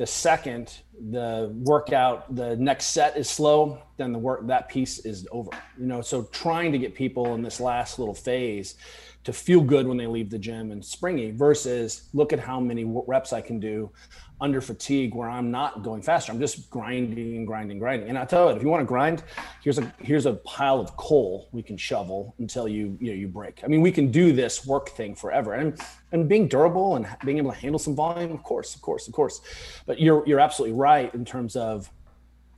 [0.00, 0.78] the second
[1.10, 5.84] the workout the next set is slow then the work that piece is over you
[5.84, 6.00] know?
[6.00, 8.76] So trying to get people in this last little phase
[9.24, 12.84] to feel good when they leave the gym and springy versus look at how many
[12.86, 13.90] reps I can do
[14.40, 16.32] under fatigue where I'm not going faster.
[16.32, 18.08] I'm just grinding and grinding, grinding.
[18.08, 19.22] And I tell you, if you want to grind,
[19.62, 23.28] here's a here's a pile of coal we can shovel until you you know you
[23.28, 23.60] break.
[23.62, 25.54] I mean, we can do this work thing forever.
[25.54, 25.78] And
[26.12, 29.14] and being durable and being able to handle some volume, of course, of course, of
[29.14, 29.40] course.
[29.86, 31.90] But you're you're absolutely right in terms of,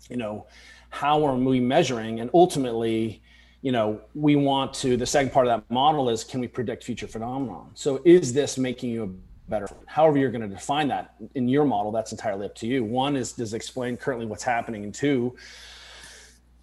[0.08, 0.46] you know,
[0.90, 3.22] how are we measuring and ultimately
[3.62, 6.82] you know, we want to, the second part of that model is can we predict
[6.82, 7.70] future phenomenon?
[7.74, 9.08] So is this making you a
[9.52, 12.82] better, however you're going to define that in your model, that's entirely up to you.
[12.82, 14.82] One is, does it explain currently what's happening?
[14.82, 15.36] And two,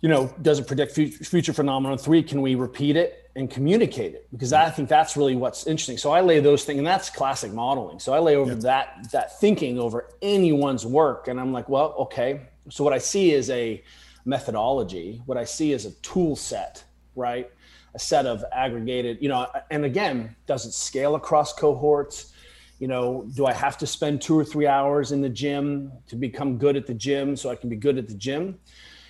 [0.02, 1.98] you know, does it predict future phenomenon?
[1.98, 4.28] Three, can we repeat it and communicate it?
[4.32, 5.98] Because I think that's really what's interesting.
[5.98, 8.00] So I lay those things, and that's classic modeling.
[8.00, 8.60] So I lay over yeah.
[8.60, 12.42] that that thinking over anyone's work, and I'm like, well, okay.
[12.70, 13.84] So what I see is a
[14.26, 15.22] methodology.
[15.26, 16.84] What I see is a tool set
[17.20, 17.52] right?
[17.94, 22.34] A set of aggregated, you know, and again, does it scale across cohorts?
[22.80, 26.16] You know, do I have to spend two or three hours in the gym to
[26.16, 28.58] become good at the gym so I can be good at the gym?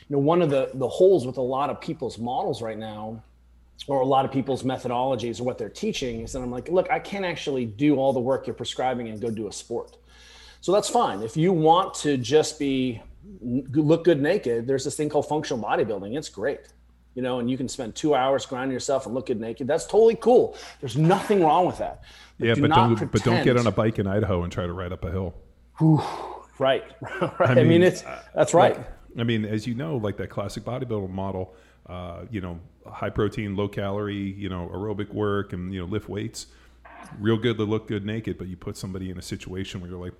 [0.09, 3.21] You know, one of the the holes with a lot of people's models right now
[3.87, 6.89] or a lot of people's methodologies or what they're teaching is that I'm like, look,
[6.91, 9.97] I can't actually do all the work you're prescribing and go do a sport.
[10.61, 11.21] So that's fine.
[11.21, 13.01] If you want to just be
[13.41, 16.17] look good naked, there's this thing called functional bodybuilding.
[16.17, 16.61] It's great
[17.15, 19.67] you know, and you can spend two hours grinding yourself and look good naked.
[19.67, 20.55] That's totally cool.
[20.79, 22.03] There's nothing wrong with that.
[22.39, 23.11] Yeah, do but don't pretend.
[23.11, 25.33] but don't get on a bike in Idaho and try to ride up a hill.
[25.77, 26.01] Whew,
[26.57, 26.83] right,
[27.21, 27.33] right.
[27.39, 28.77] I mean, I mean, it's that's right.
[28.77, 31.53] Like, I mean, as you know, like that classic bodybuilder model,
[31.87, 36.09] uh, you know, high protein, low calorie, you know, aerobic work and you know, lift
[36.09, 36.47] weights.
[37.19, 39.99] Real good to look good naked, but you put somebody in a situation where you're
[39.99, 40.13] like,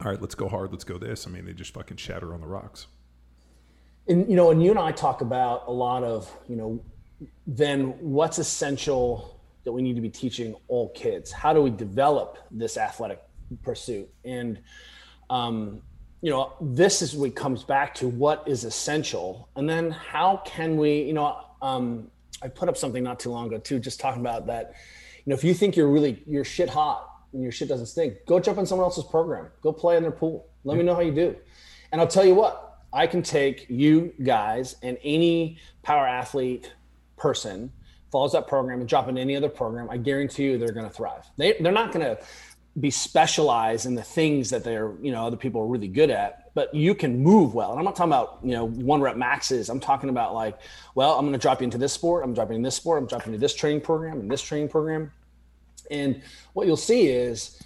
[0.00, 1.26] all right, let's go hard, let's go this.
[1.26, 2.86] I mean, they just fucking shatter on the rocks
[4.08, 6.80] and you know, and you and I talk about a lot of, you know,
[7.46, 9.37] then what's essential
[9.68, 11.30] that we need to be teaching all kids?
[11.30, 13.22] How do we develop this athletic
[13.62, 14.08] pursuit?
[14.24, 14.58] And
[15.28, 15.82] um,
[16.22, 20.78] you know, this is what comes back to what is essential, and then how can
[20.78, 24.22] we, you know, um, I put up something not too long ago too, just talking
[24.22, 24.72] about that.
[25.26, 28.24] You know, if you think you're really you're shit hot and your shit doesn't stink,
[28.26, 29.48] go jump in someone else's program.
[29.60, 30.46] Go play in their pool.
[30.64, 31.36] Let me know how you do.
[31.92, 36.72] And I'll tell you what, I can take you guys and any power athlete
[37.18, 37.70] person
[38.10, 39.88] follows that program and drop in any other program.
[39.90, 41.24] I guarantee you they're going to thrive.
[41.36, 42.22] They, they're not going to
[42.78, 46.54] be specialized in the things that they're, you know, other people are really good at,
[46.54, 47.70] but you can move well.
[47.70, 49.68] And I'm not talking about, you know, one rep maxes.
[49.68, 50.58] I'm talking about like,
[50.94, 52.24] well, I'm going to drop you into this sport.
[52.24, 53.00] I'm dropping in this sport.
[53.02, 55.12] I'm dropping into this training program and this training program.
[55.90, 57.60] And what you'll see is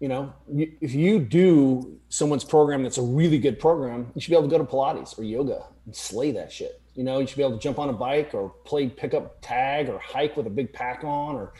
[0.00, 4.36] you know, if you do someone's program that's a really good program, you should be
[4.36, 6.77] able to go to Pilates or yoga and slay that shit.
[6.98, 9.88] You know, you should be able to jump on a bike or play pickup tag
[9.88, 11.52] or hike with a big pack on or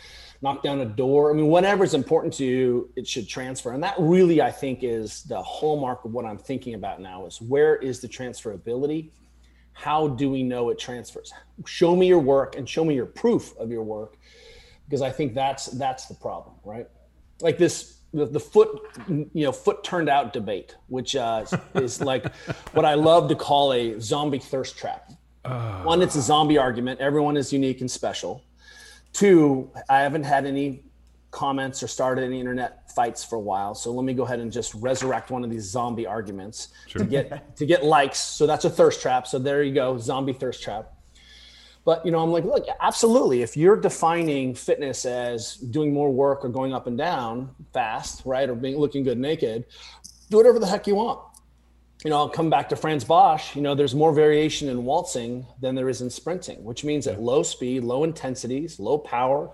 [0.43, 1.31] knock down a door.
[1.31, 3.71] I mean, whatever is important to you, it should transfer.
[3.71, 7.41] And that really, I think, is the hallmark of what I'm thinking about now is
[7.41, 9.11] where is the transferability?
[9.75, 11.33] How do we know it transfers?
[11.67, 14.17] Show me your work and show me your proof of your work
[14.89, 16.89] because I think that's that's the problem, right?
[17.41, 22.35] Like this the, the foot you know foot turned out debate which uh, is like
[22.73, 25.13] what i love to call a zombie thirst trap
[25.49, 25.83] uh.
[25.83, 28.43] one it's a zombie argument everyone is unique and special
[29.13, 30.83] two i haven't had any
[31.31, 34.51] comments or started any internet fights for a while so let me go ahead and
[34.51, 37.03] just resurrect one of these zombie arguments sure.
[37.03, 40.33] to get to get likes so that's a thirst trap so there you go zombie
[40.33, 40.95] thirst trap
[41.89, 43.41] but you know, I'm like, look, absolutely.
[43.41, 48.47] If you're defining fitness as doing more work or going up and down fast, right,
[48.47, 49.65] or being looking good naked,
[50.29, 51.19] do whatever the heck you want.
[52.05, 53.57] You know, I'll come back to Frans Bosch.
[53.57, 57.21] You know, there's more variation in waltzing than there is in sprinting, which means at
[57.21, 59.51] low speed, low intensities, low power,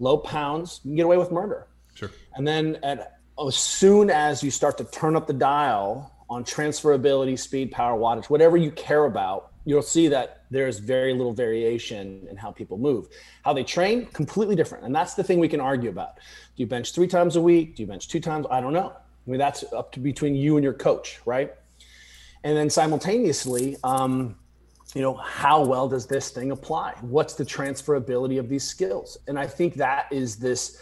[0.00, 1.68] low pounds, you can get away with murder.
[1.94, 2.10] Sure.
[2.34, 7.38] And then at as soon as you start to turn up the dial on transferability,
[7.38, 12.36] speed, power, wattage, whatever you care about, you'll see that there's very little variation in
[12.36, 13.08] how people move.
[13.44, 14.84] How they train, completely different.
[14.84, 16.16] And that's the thing we can argue about.
[16.16, 17.76] Do you bench three times a week?
[17.76, 18.46] Do you bench two times?
[18.50, 18.88] I don't know.
[18.88, 21.52] I mean, that's up to between you and your coach, right?
[22.46, 24.36] And then simultaneously, um,
[24.94, 26.94] you know, how well does this thing apply?
[27.00, 29.18] What's the transferability of these skills?
[29.26, 30.80] And I think that is this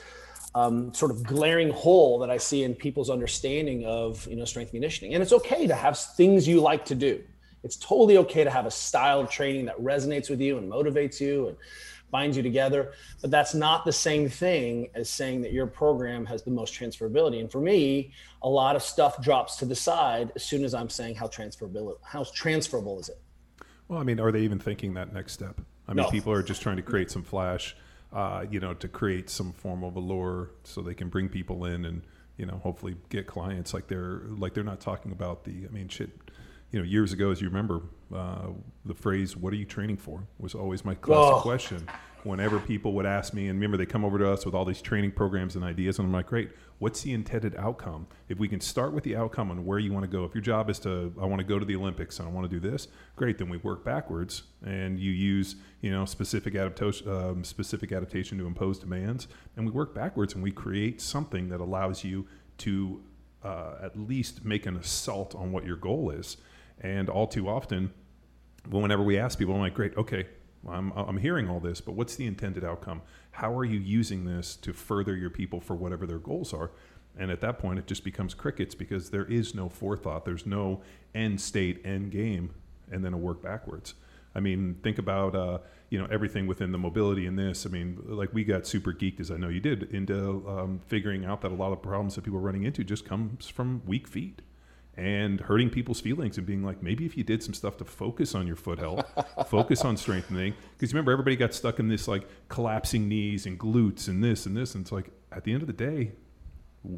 [0.54, 4.72] um, sort of glaring hole that I see in people's understanding of, you know, strength
[4.72, 5.14] conditioning.
[5.14, 7.22] And it's okay to have things you like to do.
[7.62, 11.18] It's totally okay to have a style of training that resonates with you and motivates
[11.18, 11.56] you and
[12.14, 12.92] binds you together.
[13.20, 17.40] But that's not the same thing as saying that your program has the most transferability.
[17.40, 20.88] And for me, a lot of stuff drops to the side as soon as I'm
[20.88, 23.20] saying how transferable how transferable is it.
[23.88, 25.60] Well, I mean, are they even thinking that next step?
[25.88, 26.10] I mean, No.
[26.10, 27.76] people are just trying to create some flash,
[28.12, 31.84] uh, you know, to create some form of allure so they can bring people in
[31.84, 32.02] and
[32.36, 33.74] you know hopefully get clients.
[33.74, 35.66] Like they're like they're not talking about the.
[35.68, 36.10] I mean, shit.
[36.74, 37.82] You know, years ago, as you remember,
[38.12, 38.48] uh,
[38.84, 41.40] the phrase "What are you training for?" was always my classic Oh.
[41.40, 41.86] question.
[42.24, 44.82] Whenever people would ask me, and remember, they come over to us with all these
[44.82, 48.08] training programs and ideas, and I'm like, "Great, what's the intended outcome?
[48.28, 50.42] If we can start with the outcome on where you want to go, if your
[50.42, 52.58] job is to, I want to go to the Olympics and I want to do
[52.58, 53.38] this, great.
[53.38, 58.46] Then we work backwards, and you use, you know, specific adaptation, um, specific adaptation to
[58.48, 62.26] impose demands, and we work backwards, and we create something that allows you
[62.58, 63.00] to
[63.44, 66.36] uh, at least make an assault on what your goal is.
[66.80, 67.92] And all too often,
[68.68, 70.26] whenever we ask people, I'm like, great, okay,
[70.68, 73.02] I'm, I'm hearing all this, but what's the intended outcome?
[73.32, 76.70] How are you using this to further your people for whatever their goals are?
[77.18, 80.24] And at that point, it just becomes crickets because there is no forethought.
[80.24, 80.82] There's no
[81.14, 82.50] end state, end game,
[82.90, 83.94] and then a work backwards.
[84.34, 85.58] I mean, think about uh,
[85.90, 87.66] you know everything within the mobility in this.
[87.66, 91.24] I mean, like we got super geeked, as I know you did, into um, figuring
[91.24, 94.08] out that a lot of problems that people are running into just comes from weak
[94.08, 94.42] feet
[94.96, 98.34] and hurting people's feelings and being like, maybe if you did some stuff to focus
[98.34, 99.04] on your foot health,
[99.48, 100.54] focus on strengthening.
[100.76, 104.56] Because remember, everybody got stuck in this like collapsing knees and glutes and this and
[104.56, 104.74] this.
[104.74, 106.12] And it's like, at the end of the day,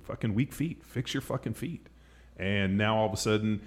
[0.03, 1.89] fucking weak feet, fix your fucking feet.
[2.37, 3.63] And now all of a sudden,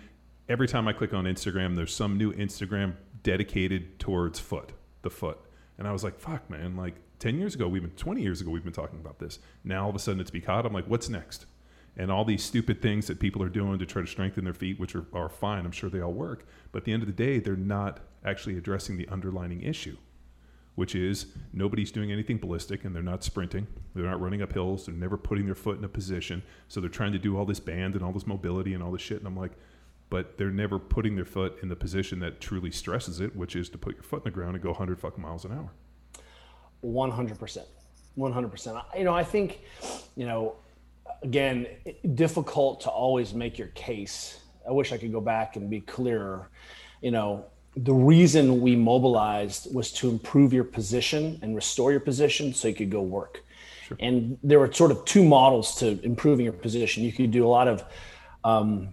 [0.47, 5.39] every time I click on Instagram, there's some new Instagram dedicated towards foot, the foot.
[5.77, 8.51] And I was like, fuck, man, like 10 years ago, we've been, 20 years ago,
[8.51, 9.39] we've been talking about this.
[9.63, 10.65] Now all of a sudden it's becaught.
[10.65, 11.45] I'm like, what's next?
[11.99, 14.79] And all these stupid things that people are doing to try to strengthen their feet,
[14.79, 15.65] which are, are fine.
[15.65, 16.47] I'm sure they all work.
[16.71, 19.97] But at the end of the day, they're not actually addressing the underlining issue,
[20.75, 23.67] which is nobody's doing anything ballistic and they're not sprinting.
[23.93, 24.85] They're not running up hills.
[24.85, 26.41] They're never putting their foot in a position.
[26.69, 29.01] So they're trying to do all this band and all this mobility and all this
[29.01, 29.17] shit.
[29.17, 29.51] And I'm like,
[30.09, 33.67] but they're never putting their foot in the position that truly stresses it, which is
[33.71, 35.69] to put your foot in the ground and go 100 fucking miles an hour.
[36.81, 37.65] 100%.
[38.17, 38.83] 100%.
[38.97, 39.59] You know, I think,
[40.15, 40.55] you know,
[41.23, 41.67] again,
[42.15, 44.39] difficult to always make your case.
[44.67, 46.49] I wish I could go back and be clearer.
[47.01, 52.53] You know, the reason we mobilized was to improve your position and restore your position
[52.53, 53.43] so you could go work.
[53.99, 57.03] And there were sort of two models to improving your position.
[57.03, 57.83] You could do a lot of
[58.43, 58.89] um,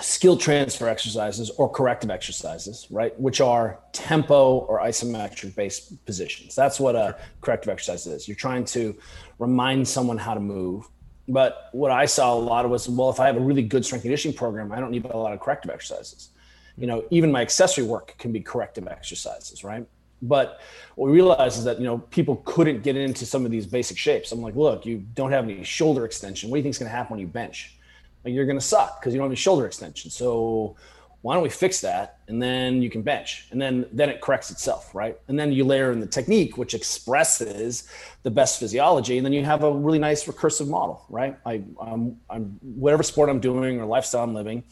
[0.00, 3.18] skill transfer exercises or corrective exercises, right?
[3.20, 6.54] Which are tempo or isometric based positions.
[6.54, 8.26] That's what a corrective exercise is.
[8.26, 8.96] You're trying to
[9.38, 10.88] remind someone how to move.
[11.28, 13.84] But what I saw a lot of was, well, if I have a really good
[13.84, 16.30] strength conditioning program, I don't need a lot of corrective exercises.
[16.76, 19.86] You know, even my accessory work can be corrective exercises, right?
[20.22, 20.60] But
[20.94, 23.98] what we realized is that you know people couldn't get into some of these basic
[23.98, 24.30] shapes.
[24.32, 26.48] I'm like, look, you don't have any shoulder extension.
[26.48, 27.76] What do you think is going to happen when you bench?
[28.24, 30.10] Like you're going to suck because you don't have any shoulder extension.
[30.10, 30.76] So
[31.22, 32.18] why don't we fix that?
[32.28, 33.46] And then you can bench.
[33.50, 35.18] And then then it corrects itself right?
[35.28, 37.88] And then you layer in the technique which expresses
[38.22, 39.16] the best physiology.
[39.16, 41.38] And then you have a really nice recursive model right?
[41.46, 44.64] I i'm, I'm whatever sport i'm doing or lifestyle i'm living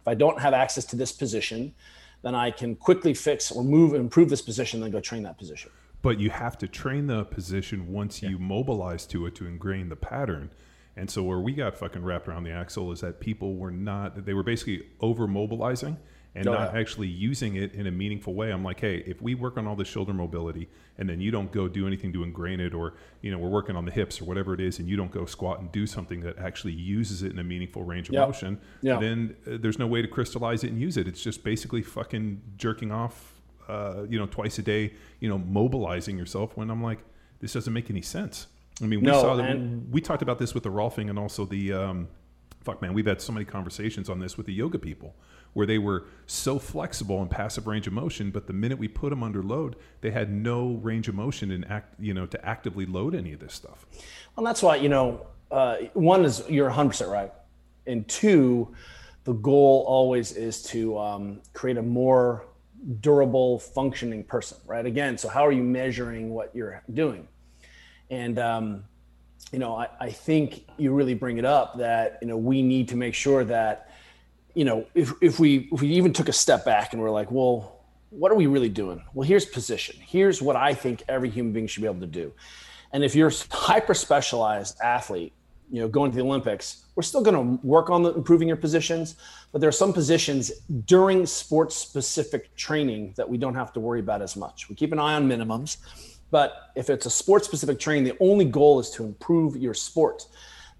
[0.00, 1.74] if i don't have access to this position
[2.22, 5.70] then i can quickly fix or move improve this position then go train that position.
[6.00, 9.96] But you have to train the position once you mobilize to it to ingrain the
[9.96, 10.50] pattern.
[10.98, 14.24] And so where we got fucking wrapped around the axle is that people were not
[14.26, 15.96] they were basically over mobilizing
[16.34, 16.80] and Oh, not yeah.
[16.80, 18.52] actually using it in a meaningful way.
[18.52, 21.50] I'm like, hey, if we work on all the shoulder mobility and then you don't
[21.52, 24.24] go do anything to ingrain it, or you know, we're working on the hips or
[24.26, 27.32] whatever it is, and you don't go squat and do something that actually uses it
[27.32, 28.26] in a meaningful range of Yep.
[28.28, 28.98] motion, Yeah.
[29.00, 31.08] then uh, there's no way to crystallize it and use it.
[31.08, 36.16] It's just basically fucking jerking off uh, you know, twice a day, you know, mobilizing
[36.18, 36.98] yourself when I'm like,
[37.40, 38.46] this doesn't make any sense.
[38.82, 41.18] I mean, we No, saw that and- we talked about this with the Rolfing and
[41.18, 42.08] also the um,
[42.62, 45.14] fuck man, we've had so many conversations on this with the yoga people
[45.54, 49.10] where they were so flexible and passive range of motion, but the minute we put
[49.10, 52.84] them under load, they had no range of motion and act, you know, to actively
[52.84, 53.86] load any of this stuff.
[54.36, 57.32] Well, that's why, you know, uh, one is you're 100% right.
[57.86, 58.74] And two,
[59.24, 62.44] the goal always is to um, create a more
[63.00, 64.84] durable, functioning person, right?
[64.84, 67.26] Again, so how are you measuring what you're doing?
[68.10, 68.84] And, um,
[69.52, 72.88] you know, I, I think you really bring it up that, you know, we need
[72.88, 73.90] to make sure that,
[74.54, 77.30] you know, if, if we if we even took a step back and we're like,
[77.30, 77.78] well,
[78.10, 79.02] what are we really doing?
[79.14, 79.96] Well, here's position.
[80.00, 82.32] Here's what I think every human being should be able to do.
[82.92, 85.32] And if you're a hyper specialized athlete,
[85.70, 88.56] you know, going to the Olympics, we're still going to work on the, improving your
[88.56, 89.16] positions,
[89.52, 90.50] but there are some positions
[90.86, 94.70] during sports specific training that we don't have to worry about as much.
[94.70, 95.76] We keep an eye on minimums
[96.30, 100.26] but if it's a sports specific training, the only goal is to improve your sport.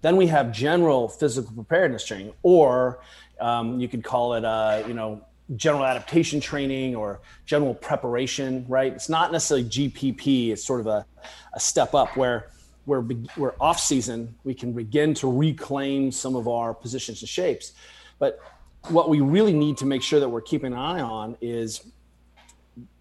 [0.01, 3.01] Then we have general physical preparedness training, or
[3.39, 5.21] um, you could call it, uh, you know,
[5.55, 8.65] general adaptation training or general preparation.
[8.67, 8.93] Right?
[8.93, 10.51] It's not necessarily GPP.
[10.51, 11.05] It's sort of a,
[11.53, 12.49] a step up where
[12.85, 13.03] we're
[13.35, 14.35] we're off season.
[14.43, 17.73] We can begin to reclaim some of our positions and shapes.
[18.19, 18.39] But
[18.87, 21.91] what we really need to make sure that we're keeping an eye on is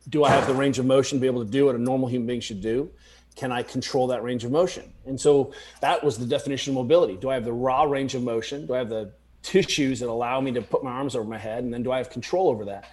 [0.09, 2.09] do I have the range of motion to be able to do what a normal
[2.09, 2.91] human being should do?
[3.37, 4.93] Can I control that range of motion?
[5.07, 7.17] And so that was the definition of mobility.
[7.17, 8.67] Do I have the raw range of motion?
[8.67, 11.63] Do I have the tissues that allow me to put my arms over my head?
[11.63, 12.91] And then do I have control over that?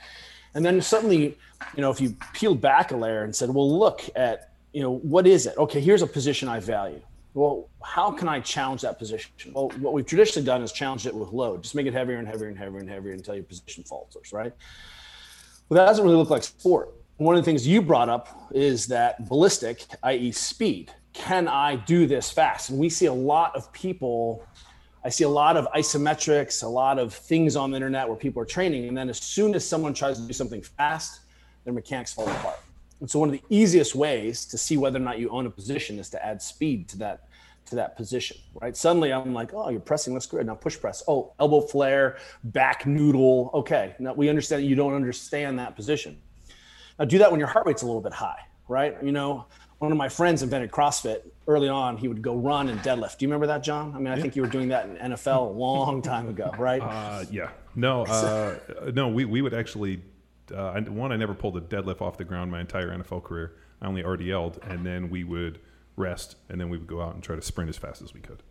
[0.53, 1.37] And then suddenly,
[1.75, 4.97] you know, if you peeled back a layer and said, well, look at, you know,
[4.97, 5.57] what is it?
[5.57, 7.01] Okay, here's a position I value.
[7.33, 9.31] Well, how can I challenge that position?
[9.51, 11.63] Well, what we've traditionally done is challenge it with load.
[11.63, 14.53] Just make it heavier and heavier and heavier and heavier until your position falters, right?
[15.67, 18.87] Well, that doesn't really look like sport one of the things you brought up is
[18.87, 20.91] that ballistic, i.e., speed.
[21.13, 22.69] Can I do this fast?
[22.69, 24.45] And we see a lot of people.
[25.03, 28.41] I see a lot of isometrics, a lot of things on the internet where people
[28.41, 31.21] are training, and then as soon as someone tries to do something fast,
[31.63, 32.59] their mechanics fall apart.
[32.99, 35.49] And so, one of the easiest ways to see whether or not you own a
[35.49, 37.27] position is to add speed to that
[37.67, 38.75] to that position, right?
[38.75, 40.13] Suddenly, I'm like, oh, you're pressing.
[40.13, 40.45] That's good.
[40.45, 41.03] Now push press.
[41.07, 43.49] Oh, elbow flare, back noodle.
[43.53, 46.19] Okay, now we understand you don't understand that position.
[46.99, 48.95] Now do that when your heart rate's a little bit high, right?
[49.03, 49.45] You know,
[49.79, 51.97] one of my friends invented CrossFit early on.
[51.97, 53.17] He would go run and deadlift.
[53.17, 53.93] Do you remember that, John?
[53.93, 54.21] I mean, I yeah.
[54.21, 56.81] think you were doing that in NFL a long time ago, right?
[56.81, 57.49] Uh, yeah.
[57.75, 58.57] No, uh,
[58.93, 60.01] no, we, we would actually,
[60.53, 63.57] uh, one, I never pulled a deadlift off the ground my entire NFL career.
[63.81, 65.59] I only RDL'd, and then we would
[65.97, 68.21] rest, and then we would go out and try to sprint as fast as we
[68.21, 68.43] could.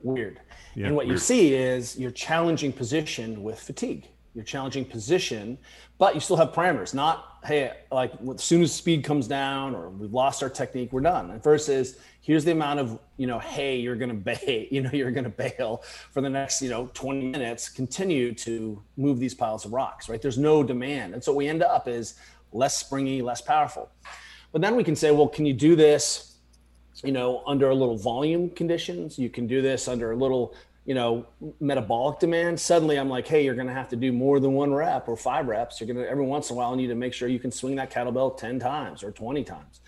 [0.00, 0.40] Weird.
[0.74, 1.16] Yeah, and what weird.
[1.16, 5.58] you see is you're challenging position with fatigue your challenging position,
[5.98, 6.94] but you still have parameters.
[6.94, 11.00] Not hey, like as soon as speed comes down or we've lost our technique, we're
[11.00, 11.32] done.
[11.32, 15.10] And is here's the amount of you know, hey, you're gonna bail, you know, you're
[15.10, 17.68] gonna bail for the next you know 20 minutes.
[17.68, 20.22] Continue to move these piles of rocks, right?
[20.22, 22.14] There's no demand, and so we end up is
[22.52, 23.90] less springy, less powerful.
[24.52, 26.28] But then we can say, well, can you do this?
[27.04, 29.20] you know, under a little volume conditions.
[29.20, 30.54] You can do this under a little
[30.88, 31.26] you know,
[31.60, 34.72] metabolic demand, suddenly I'm like, hey, you're going to have to do more than one
[34.72, 35.78] rep or five reps.
[35.78, 37.76] You're going to every once in a while need to make sure you can swing
[37.76, 39.80] that kettlebell 10 times or 20 times.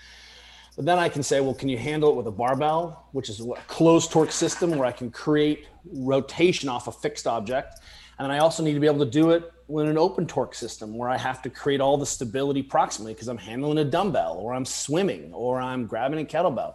[0.76, 3.40] But then I can say, well, can you handle it with a barbell, which is
[3.40, 7.80] a closed torque system where I can create rotation off a fixed object.
[8.18, 10.54] And then I also need to be able to do it with an open torque
[10.54, 14.36] system where I have to create all the stability proximally because I'm handling a dumbbell
[14.38, 16.74] or I'm swimming or I'm grabbing a kettlebell.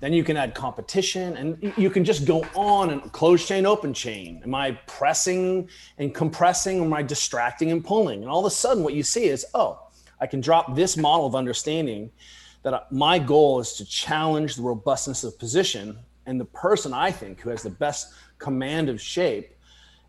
[0.00, 3.92] Then you can add competition and you can just go on and close chain, open
[3.92, 4.40] chain.
[4.42, 8.22] Am I pressing and compressing or am I distracting and pulling?
[8.22, 9.78] And all of a sudden, what you see is, oh,
[10.18, 12.10] I can drop this model of understanding
[12.62, 15.98] that uh, my goal is to challenge the robustness of position.
[16.26, 19.54] And the person I think who has the best command of shape,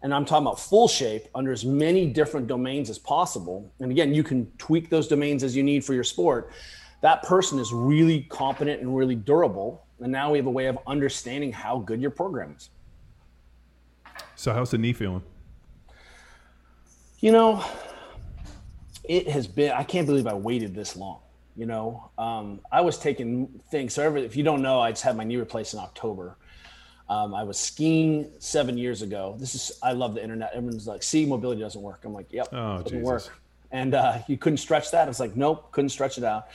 [0.03, 3.71] and I'm talking about full shape under as many different domains as possible.
[3.79, 6.51] And again, you can tweak those domains as you need for your sport
[7.01, 9.85] that person is really competent and really durable.
[9.99, 12.69] And now we have a way of understanding how good your program is.
[14.35, 15.23] So, how's the knee feeling?
[17.19, 17.63] You know,
[19.03, 21.19] it has been, I can't believe I waited this long.
[21.55, 23.93] You know, um, I was taking things.
[23.93, 26.37] So, every, if you don't know, I just had my knee replaced in October.
[27.09, 29.35] Um, I was skiing seven years ago.
[29.37, 30.51] This is, I love the internet.
[30.53, 32.05] Everyone's like, see, mobility doesn't work.
[32.05, 33.03] I'm like, yep, oh, doesn't Jesus.
[33.03, 33.41] work.
[33.71, 35.03] And uh, you couldn't stretch that.
[35.03, 36.47] I was like, nope, couldn't stretch it out.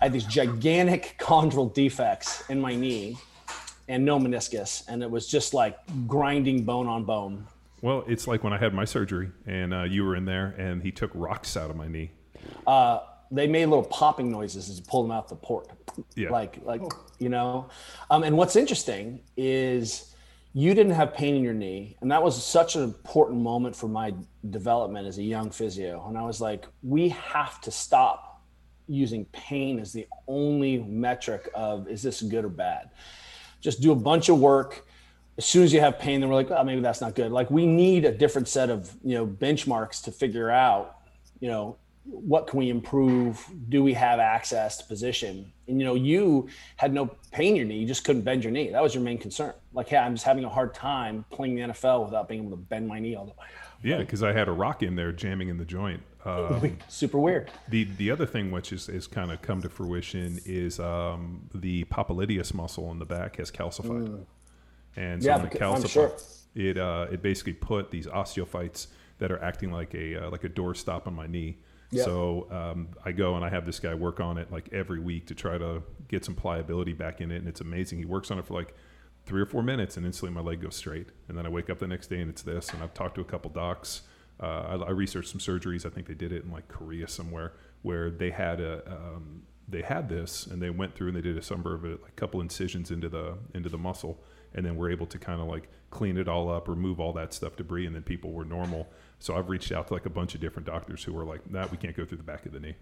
[0.00, 3.16] I had these gigantic chondral defects in my knee
[3.88, 4.86] and no meniscus.
[4.88, 7.46] And it was just like grinding bone on bone.
[7.82, 10.82] Well, it's like when I had my surgery and uh, you were in there and
[10.82, 12.10] he took rocks out of my knee.
[12.66, 15.68] Uh, they made little popping noises as you pulled them out the port.
[16.14, 16.30] Yeah.
[16.30, 16.82] Like, like,
[17.18, 17.68] you know,
[18.10, 20.14] um, and what's interesting is
[20.54, 23.88] you didn't have pain in your knee and that was such an important moment for
[23.88, 24.14] my
[24.50, 28.33] development as a young physio and i was like we have to stop
[28.86, 32.90] using pain as the only metric of is this good or bad
[33.60, 34.86] just do a bunch of work
[35.38, 37.50] as soon as you have pain then we're like oh maybe that's not good like
[37.50, 40.98] we need a different set of you know benchmarks to figure out
[41.40, 43.44] you know what can we improve?
[43.70, 45.50] Do we have access to position?
[45.68, 48.52] And you know, you had no pain in your knee, you just couldn't bend your
[48.52, 48.70] knee.
[48.70, 49.54] That was your main concern.
[49.72, 52.56] Like, hey, I'm just having a hard time playing the NFL without being able to
[52.56, 53.46] bend my knee all the way.
[53.82, 56.02] Yeah, because I had a rock in there jamming in the joint.
[56.24, 57.50] Um, Super weird.
[57.68, 61.84] The the other thing which is, is kind of come to fruition is um, the
[61.84, 64.24] popliteus muscle in the back has calcified, mm.
[64.96, 66.12] and so yeah, when it calcified, sure.
[66.54, 68.86] it uh, it basically put these osteophytes
[69.18, 71.58] that are acting like a uh, like a door stop on my knee
[71.94, 72.04] Yep.
[72.04, 75.26] So um, I go and I have this guy work on it like every week
[75.28, 77.98] to try to get some pliability back in it, and it's amazing.
[77.98, 78.74] He works on it for like
[79.26, 81.08] three or four minutes, and instantly my leg goes straight.
[81.28, 82.70] And then I wake up the next day and it's this.
[82.70, 84.02] And I've talked to a couple docs.
[84.40, 85.86] Uh, I, I, researched some surgeries.
[85.86, 89.82] I think they did it in like Korea somewhere where they had a um, they
[89.82, 92.20] had this, and they went through and they did a number of it, like a
[92.20, 94.22] couple incisions into the into the muscle,
[94.54, 97.32] and then we're able to kind of like clean it all up, remove all that
[97.32, 98.88] stuff debris, and then people were normal.
[99.20, 101.70] So I've reached out to like a bunch of different doctors who are like, that
[101.70, 102.74] we can't go through the back of the knee.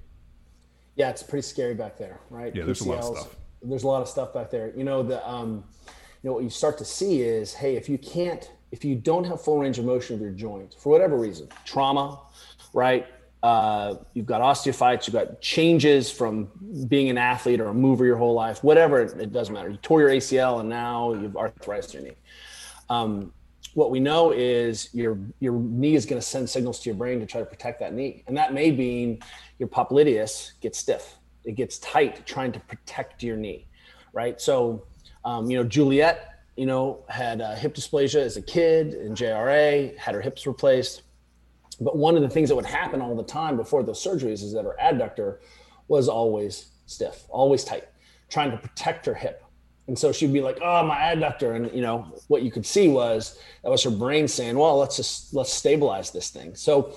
[0.96, 2.54] Yeah, it's pretty scary back there, right?
[2.54, 3.36] Yeah, there's PCLs, a lot of stuff.
[3.62, 4.72] There's a lot of stuff back there.
[4.76, 5.64] You know, the um,
[6.22, 9.24] you know what you start to see is, hey, if you can't, if you don't
[9.24, 12.18] have full range of motion of your joint for whatever reason, trauma,
[12.72, 13.06] right?
[13.42, 16.48] Uh, you've got osteophytes, you've got changes from
[16.88, 19.68] being an athlete or a mover your whole life, whatever, it doesn't matter.
[19.68, 22.18] You tore your ACL and now you've arthritis in your knee.
[22.88, 23.32] Um,
[23.74, 27.20] what we know is your your knee is going to send signals to your brain
[27.20, 29.18] to try to protect that knee, and that may mean
[29.58, 33.66] your popliteus gets stiff, it gets tight, trying to protect your knee,
[34.12, 34.40] right?
[34.40, 34.84] So,
[35.24, 39.96] um, you know, Juliet, you know, had uh, hip dysplasia as a kid in JRA,
[39.96, 41.02] had her hips replaced,
[41.80, 44.52] but one of the things that would happen all the time before those surgeries is
[44.52, 45.38] that her adductor
[45.88, 47.88] was always stiff, always tight,
[48.28, 49.42] trying to protect her hip
[49.88, 52.88] and so she'd be like, "Oh, my adductor," and you know what you could see
[52.88, 56.94] was that was her brain saying, "Well, let's just let's stabilize this thing." So,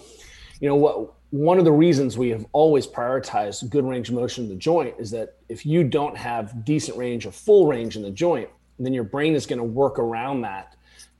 [0.60, 1.14] you know what?
[1.32, 4.96] One of the reasons we have always prioritized good range of motion in the joint
[5.00, 8.50] is that if you don't have decent range or full range in the joint,
[8.80, 10.76] then your brain is going to work around that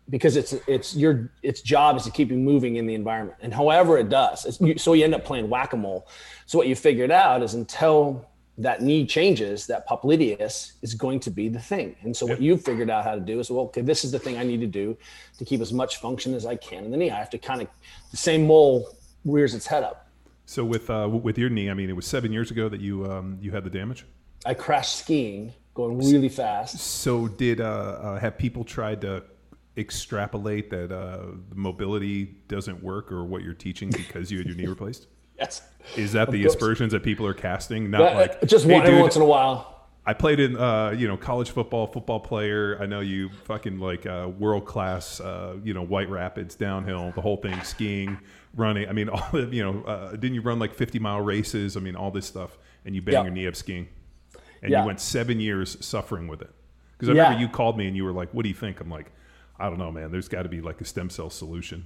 [0.10, 3.54] because it's it's your its job is to keep you moving in the environment, and
[3.54, 6.08] however it does, so you end up playing whack a mole.
[6.46, 11.30] So what you figured out is until that knee changes, that popliteus is going to
[11.30, 11.96] be the thing.
[12.04, 14.20] And so what you've figured out how to do is, well, okay, this is the
[14.20, 14.98] thing I need to do
[15.38, 17.12] to keep as much function as I can in the knee.
[17.12, 17.68] I have to kind of
[18.12, 18.96] the same mole
[19.26, 20.08] rears its head up.
[20.46, 23.12] So with uh, with your knee, I mean, it was seven years ago that you
[23.12, 24.06] um, you had the damage.
[24.46, 26.80] I crashed skiing, going really fast.
[26.80, 29.24] So did uh, uh, have people tried to
[29.78, 34.66] extrapolate that uh, mobility doesn't work or what you're teaching because you had your knee
[34.68, 35.08] replaced?
[35.38, 35.62] Yes.
[35.96, 37.92] Is that the aspersions that people are casting?
[37.92, 39.76] Not uh, like just hey, one dude, once in a while.
[40.08, 42.78] I played in, uh, you know, college football, football player.
[42.80, 47.22] I know you fucking like uh, world class, uh, you know, White Rapids downhill, the
[47.22, 48.20] whole thing, skiing,
[48.56, 48.88] running.
[48.88, 51.76] I mean, all the, you know, uh, didn't you run like 50 mile races?
[51.76, 53.26] I mean, all this stuff, and you bang yep.
[53.26, 53.88] your knee up skiing,
[54.66, 54.82] and yeah.
[54.82, 56.50] you went seven years suffering with it.
[56.94, 57.24] Because I yeah.
[57.24, 59.12] remember you called me and you were like, "What do you think?" I'm like,
[59.60, 60.12] "I don't know, man.
[60.12, 61.86] There's got to be like a stem cell solution."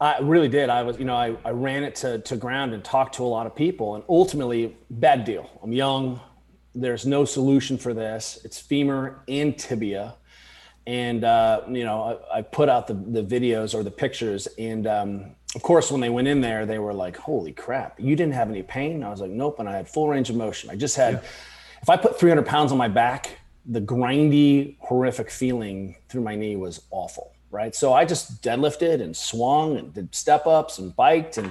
[0.00, 0.70] I really did.
[0.70, 3.26] I was, you know, I, I ran it to, to ground and talked to a
[3.26, 5.48] lot of people, and ultimately, bad deal.
[5.62, 6.20] I'm young.
[6.74, 8.40] There's no solution for this.
[8.44, 10.14] It's femur and tibia,
[10.86, 14.86] and uh, you know, I, I, put out the the videos or the pictures, and
[14.86, 17.98] um, of course, when they went in there, they were like, "Holy crap!
[17.98, 20.36] You didn't have any pain?" I was like, "Nope," and I had full range of
[20.36, 20.70] motion.
[20.70, 21.20] I just had, yeah.
[21.84, 26.56] If I put 300 pounds on my back, the grindy, horrific feeling through my knee
[26.56, 27.74] was awful right?
[27.74, 31.38] So I just deadlifted and swung and did step ups and biked.
[31.38, 31.46] And,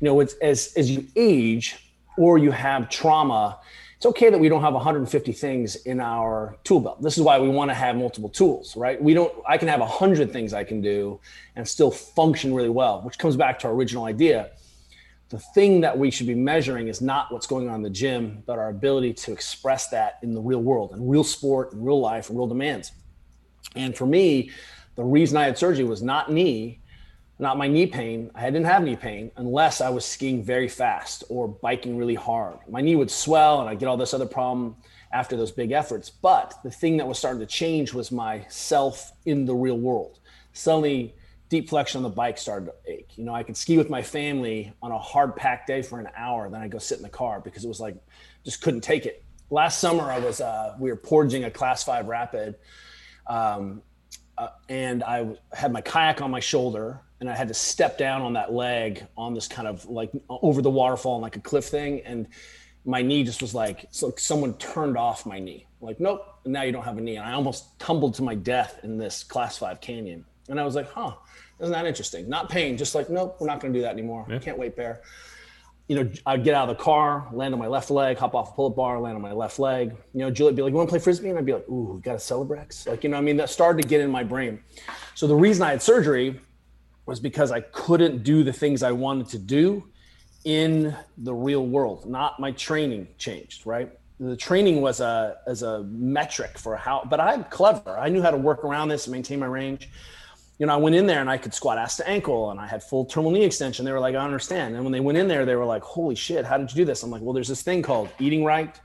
[0.00, 3.58] you know, it's, as, as you age or you have trauma,
[3.96, 7.02] it's okay that we don't have 150 things in our tool belt.
[7.02, 9.02] This is why we want to have multiple tools, right?
[9.02, 11.20] We don't, I can have 100 things I can do
[11.54, 14.52] and still function really well, which comes back to our original idea.
[15.32, 18.42] The thing that we should be measuring is not what's going on in the gym,
[18.44, 21.98] but our ability to express that in the real world, in real sport, in real
[21.98, 22.92] life, in real demands.
[23.74, 24.50] And for me,
[24.94, 26.82] the reason I had surgery was not knee,
[27.38, 28.30] not my knee pain.
[28.34, 32.58] I didn't have knee pain unless I was skiing very fast or biking really hard.
[32.68, 34.76] My knee would swell and I'd get all this other problem
[35.14, 36.10] after those big efforts.
[36.10, 40.18] But the thing that was starting to change was my self in the real world.
[40.52, 41.14] Suddenly,
[41.52, 43.10] deep flexion on the bike started to ache.
[43.16, 46.08] You know, I could ski with my family on a hard packed day for an
[46.16, 47.94] hour, then I'd go sit in the car because it was like
[48.42, 49.22] just couldn't take it.
[49.50, 52.54] Last summer, I was uh, we were portaging a class five rapid.
[53.26, 53.82] Um,
[54.38, 58.22] uh, and I had my kayak on my shoulder, and I had to step down
[58.22, 61.66] on that leg on this kind of like over the waterfall and like a cliff
[61.66, 62.28] thing, and
[62.86, 65.66] my knee just was like, it's like someone turned off my knee.
[65.82, 67.16] Like, nope, now you don't have a knee.
[67.16, 70.24] And I almost tumbled to my death in this class five canyon.
[70.48, 71.12] And I was like, huh,
[71.62, 72.28] isn't that interesting?
[72.28, 74.26] Not pain, just like, nope, we're not going to do that anymore.
[74.28, 74.38] Yeah.
[74.38, 75.00] Can't wait, bear.
[75.88, 78.50] You know, I'd get out of the car, land on my left leg, hop off
[78.50, 79.94] a pull-up bar, land on my left leg.
[80.12, 82.00] You know, Juliet'd be like, "You want to play frisbee?" And I'd be like, "Ooh,
[82.02, 84.60] got a Celebrex?" Like, you know, I mean, that started to get in my brain.
[85.14, 86.40] So the reason I had surgery
[87.04, 89.84] was because I couldn't do the things I wanted to do
[90.44, 92.06] in the real world.
[92.06, 93.90] Not my training changed, right?
[94.18, 97.98] The training was a as a metric for how, but I'm clever.
[97.98, 99.90] I knew how to work around this and maintain my range.
[100.62, 102.68] You know, I went in there and I could squat ass to ankle and I
[102.68, 103.84] had full terminal knee extension.
[103.84, 104.76] They were like, I understand.
[104.76, 106.84] And when they went in there, they were like, holy shit, how did you do
[106.84, 107.02] this?
[107.02, 108.78] I'm like, well, there's this thing called eating right,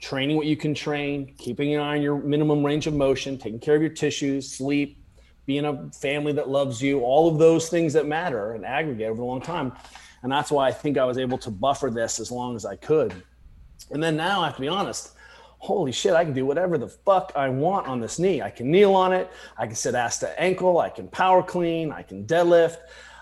[0.00, 3.60] training what you can train, keeping an eye on your minimum range of motion, taking
[3.60, 4.98] care of your tissues, sleep,
[5.46, 9.22] being a family that loves you, all of those things that matter and aggregate over
[9.22, 9.70] a long time.
[10.24, 12.74] And that's why I think I was able to buffer this as long as I
[12.74, 13.14] could.
[13.92, 15.12] And then now I have to be honest,
[15.62, 18.42] holy shit, I can do whatever the fuck I want on this knee.
[18.42, 19.30] I can kneel on it.
[19.56, 20.80] I can sit ass to ankle.
[20.80, 21.92] I can power clean.
[21.92, 22.78] I can deadlift.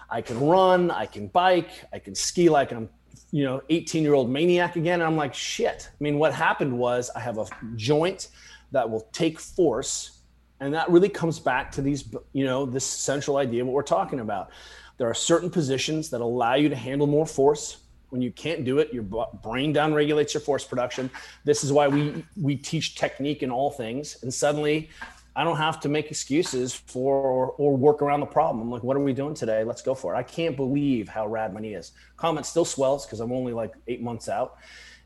[0.08, 0.90] I can run.
[0.90, 1.68] I can bike.
[1.92, 2.88] I can ski like I'm,
[3.30, 5.02] you know, 18 year old maniac again.
[5.02, 5.90] And I'm like, shit.
[5.92, 7.44] I mean, what happened was I have a
[7.76, 8.28] joint
[8.72, 10.22] that will take force.
[10.60, 13.82] And that really comes back to these, you know, this central idea of what we're
[13.82, 14.48] talking about.
[14.96, 17.79] There are certain positions that allow you to handle more force.
[18.10, 19.04] When you can't do it, your
[19.42, 21.10] brain down regulates your force production.
[21.44, 24.18] This is why we we teach technique in all things.
[24.22, 24.90] And suddenly,
[25.36, 28.62] I don't have to make excuses for or, or work around the problem.
[28.62, 29.62] I'm like, what are we doing today?
[29.62, 30.18] Let's go for it.
[30.18, 31.92] I can't believe how rad my knee is.
[32.16, 34.56] Comment still swells because I'm only like eight months out.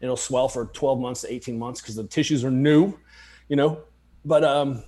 [0.01, 2.95] It'll swell for 12 months to 18 months because the tissues are new,
[3.49, 3.81] you know.
[4.25, 4.83] But um,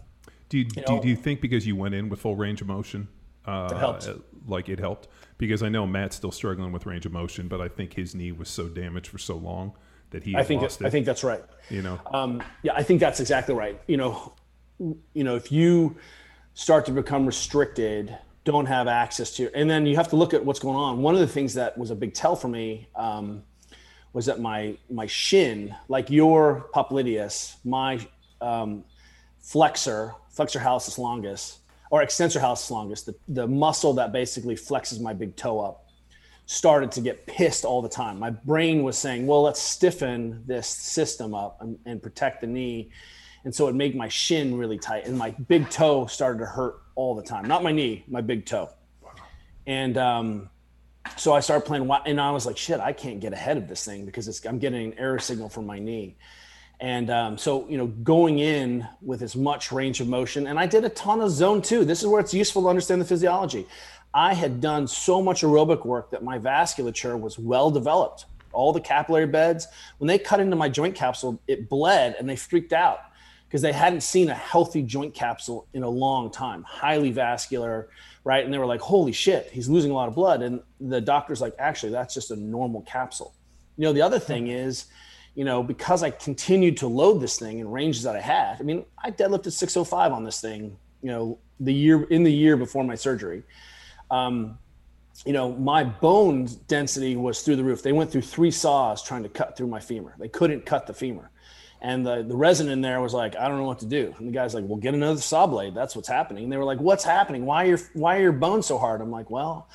[0.49, 2.61] do you, you know, do, do you think because you went in with full range
[2.61, 3.09] of motion
[3.45, 4.09] uh, helped.
[4.47, 5.09] like it helped
[5.39, 8.33] because I know Matt's still struggling with range of motion, but I think his knee
[8.33, 9.73] was so damaged for so long
[10.11, 10.37] that he.
[10.37, 10.87] I think lost it.
[10.87, 11.45] I think that's right.
[11.71, 12.01] You know.
[12.13, 13.81] Um, yeah, I think that's exactly right.
[13.87, 14.33] You know,
[14.79, 15.97] you know, if you
[16.55, 20.45] start to become restricted, don't have access to, and then you have to look at
[20.45, 21.03] what's going on.
[21.03, 22.89] One of the things that was a big tell for me.
[22.95, 23.43] Um,
[24.17, 28.01] was that my my shin, like your popliteus, my
[28.41, 28.83] um,
[29.39, 31.59] flexor, flexor hallucis longus,
[31.91, 35.87] or extensor hallucis longus, the, the muscle that basically flexes my big toe up,
[36.47, 38.19] started to get pissed all the time.
[38.19, 42.91] My brain was saying, well, let's stiffen this system up and, and protect the knee.
[43.45, 45.07] And so it made my shin really tight.
[45.07, 47.47] And my big toe started to hurt all the time.
[47.47, 48.71] Not my knee, my big toe.
[49.67, 50.51] And um,
[51.17, 53.85] so I started playing, and I was like, shit, I can't get ahead of this
[53.85, 56.17] thing because I'm getting an error signal from my knee.
[56.81, 60.67] And um, so, you know, going in with as much range of motion, and I
[60.67, 61.85] did a ton of zone two.
[61.85, 63.67] This is where it's useful to understand the physiology.
[64.13, 68.27] I had done so much aerobic work that my vasculature was well developed.
[68.53, 69.67] All the capillary beds,
[69.99, 73.01] when they cut into my joint capsule, it bled and they freaked out
[73.47, 77.89] because they hadn't seen a healthy joint capsule in a long time, highly vascular,
[78.25, 78.45] right?
[78.45, 80.43] And they were like, holy shit, he's losing a lot of blood.
[80.43, 83.35] And the doctor's like, actually, that's just a normal capsule.
[83.77, 84.87] You know, the other thing is,
[85.37, 88.57] you know, because I continued to load this thing in ranges that I had.
[88.59, 92.57] I mean, I deadlifted 605 on this thing, you know, the year in the year
[92.57, 93.43] before my surgery.
[94.11, 94.59] Um,
[95.25, 97.83] you know, my bone density was through the roof.
[97.83, 100.15] They went through three saws trying to cut through my femur.
[100.19, 101.31] They couldn't cut the femur.
[101.83, 104.15] And the, the resident in there was like, I don't know what to do.
[104.19, 105.75] And the guy's like, well, get another saw blade.
[105.75, 106.45] That's what's happening.
[106.45, 107.45] And they were like, what's happening?
[107.45, 109.01] Why are your, why are your bones so hard?
[109.01, 109.69] I'm like, well,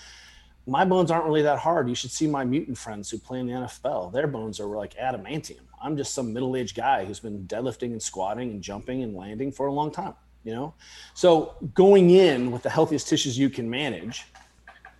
[0.67, 1.89] my bones aren't really that hard.
[1.89, 4.13] You should see my mutant friends who play in the NFL.
[4.13, 5.61] Their bones are like adamantium.
[5.81, 9.65] I'm just some middle-aged guy who's been deadlifting and squatting and jumping and landing for
[9.67, 10.75] a long time, you know?
[11.15, 14.25] So going in with the healthiest tissues you can manage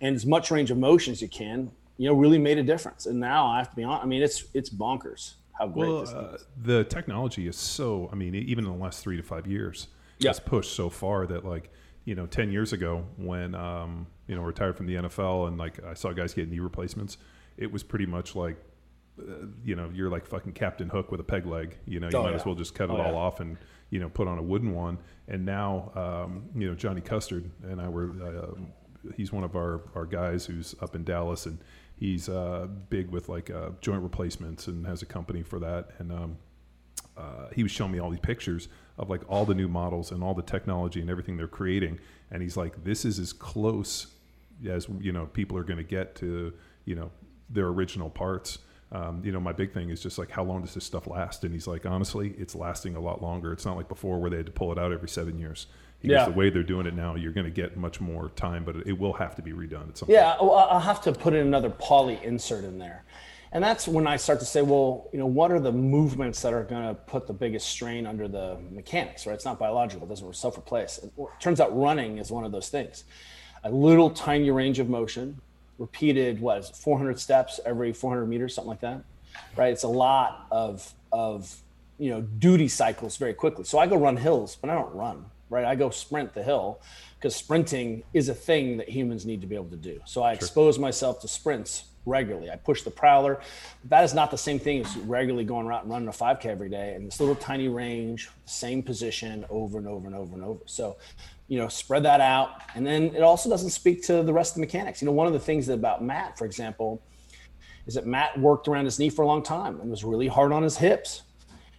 [0.00, 3.06] and as much range of motion as you can, you know, really made a difference.
[3.06, 6.00] And now I have to be honest, I mean, it's it's bonkers how great well,
[6.00, 9.46] this uh, The technology is so, I mean, even in the last three to five
[9.46, 9.88] years,
[10.18, 10.30] yeah.
[10.30, 11.70] it's pushed so far that like,
[12.04, 15.82] you know, 10 years ago when, um, you know, retired from the NFL and like
[15.84, 17.16] I saw guys get knee replacements,
[17.56, 18.56] it was pretty much like,
[19.20, 21.76] uh, you know, you're like fucking Captain Hook with a peg leg.
[21.86, 22.36] You know, you oh, might yeah.
[22.36, 23.18] as well just cut it oh, all yeah.
[23.18, 23.56] off and,
[23.90, 24.98] you know, put on a wooden one.
[25.28, 28.60] And now, um, you know, Johnny Custard and I were, uh,
[29.16, 31.58] he's one of our, our guys who's up in Dallas and
[31.96, 35.90] he's uh, big with like uh, joint replacements and has a company for that.
[35.98, 36.38] And um,
[37.16, 38.68] uh, he was showing me all these pictures
[38.98, 41.98] of like all the new models and all the technology and everything they're creating.
[42.30, 44.06] And he's like, this is as close
[44.68, 46.52] as you know people are going to get to
[46.84, 47.10] you know
[47.50, 48.58] their original parts.
[48.92, 51.44] Um, you know, my big thing is just like, how long does this stuff last?
[51.44, 53.50] And he's like, honestly, it's lasting a lot longer.
[53.50, 55.66] It's not like before where they had to pull it out every seven years.
[56.00, 56.24] He goes, Yeah.
[56.26, 58.98] the way they're doing it now, you're going to get much more time, but it
[58.98, 60.18] will have to be redone at some point.
[60.18, 63.04] Yeah, I'll have to put in another poly insert in there.
[63.54, 66.54] And that's when I start to say, well, you know, what are the movements that
[66.54, 69.34] are going to put the biggest strain under the mechanics, right?
[69.34, 70.98] It's not biological, it doesn't self replace.
[70.98, 73.04] It turns out running is one of those things.
[73.64, 75.38] A little tiny range of motion,
[75.78, 79.04] repeated, what is it, 400 steps every 400 meters, something like that,
[79.54, 79.70] right?
[79.72, 81.54] It's a lot of, of,
[81.98, 83.64] you know, duty cycles very quickly.
[83.64, 85.66] So I go run hills, but I don't run, right?
[85.66, 86.80] I go sprint the hill
[87.18, 90.00] because sprinting is a thing that humans need to be able to do.
[90.06, 92.50] So I expose myself to sprints regularly.
[92.50, 93.40] I push the prowler.
[93.84, 96.68] That is not the same thing as regularly going out and running a 5K every
[96.68, 100.60] day in this little tiny range, same position over and over and over and over.
[100.66, 100.96] So,
[101.48, 102.62] you know, spread that out.
[102.74, 105.00] And then it also doesn't speak to the rest of the mechanics.
[105.00, 107.02] You know, one of the things about Matt, for example,
[107.86, 110.52] is that Matt worked around his knee for a long time and was really hard
[110.52, 111.22] on his hips.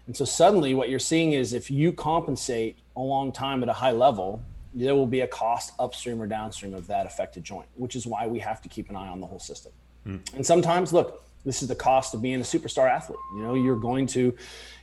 [0.05, 3.73] And so suddenly what you're seeing is if you compensate a long time at a
[3.73, 4.41] high level,
[4.73, 8.27] there will be a cost upstream or downstream of that affected joint, which is why
[8.27, 9.71] we have to keep an eye on the whole system.
[10.05, 13.19] And sometimes, look, this is the cost of being a superstar athlete.
[13.35, 14.35] You know, you're going to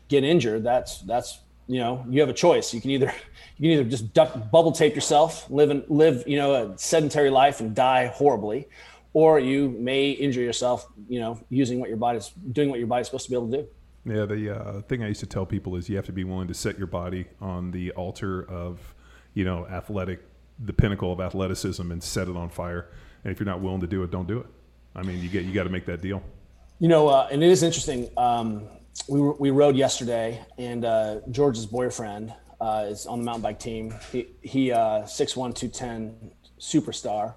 [0.08, 0.64] get injured.
[0.64, 2.74] That's that's you know, you have a choice.
[2.74, 3.12] You can either
[3.58, 7.30] you can either just duck, bubble tape yourself, live and live you know a sedentary
[7.30, 8.68] life and die horribly,
[9.12, 10.86] or you may injure yourself.
[11.08, 13.56] You know, using what your body's doing what your body's supposed to be able to
[13.58, 13.68] do.
[14.04, 16.48] Yeah, the uh, thing I used to tell people is you have to be willing
[16.48, 18.94] to set your body on the altar of,
[19.34, 20.20] you know, athletic,
[20.58, 22.88] the pinnacle of athleticism, and set it on fire.
[23.24, 24.46] And if you're not willing to do it, don't do it.
[24.94, 26.22] I mean, you get you got to make that deal.
[26.78, 28.08] You know, uh, and it is interesting.
[28.16, 28.68] Um,
[29.08, 33.94] we we rode yesterday, and uh, George's boyfriend uh, is on the mountain bike team.
[34.12, 36.14] He he uh, six one two ten
[36.58, 37.34] superstar,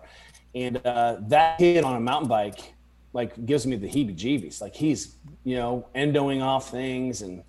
[0.56, 2.74] and uh, that kid on a mountain bike
[3.14, 4.60] like gives me the heebie-jeebies.
[4.60, 7.44] Like he's you know endoing off things and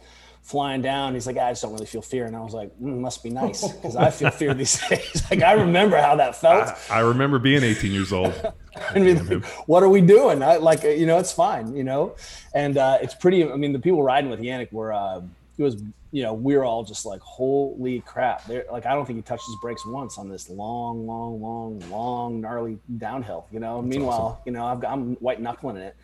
[0.44, 1.14] flying down.
[1.14, 3.30] He's like, I just don't really feel fear, and I was like, mm, must be
[3.30, 5.22] nice because I feel fear these days.
[5.30, 6.76] like I remember how that felt.
[6.90, 8.32] I remember being 18 years old.
[8.90, 10.42] I mean, like, what are we doing?
[10.42, 12.16] I, like, you know, it's fine, you know,
[12.54, 13.50] and uh, it's pretty.
[13.50, 15.22] I mean, the people riding with Yannick were, uh,
[15.56, 18.44] it was, you know, we were all just like, holy crap!
[18.46, 21.82] They're like, I don't think he touched his brakes once on this long, long, long,
[21.88, 23.46] long, gnarly downhill.
[23.50, 25.96] You know, meanwhile, you know, I've got, I'm white knuckling it,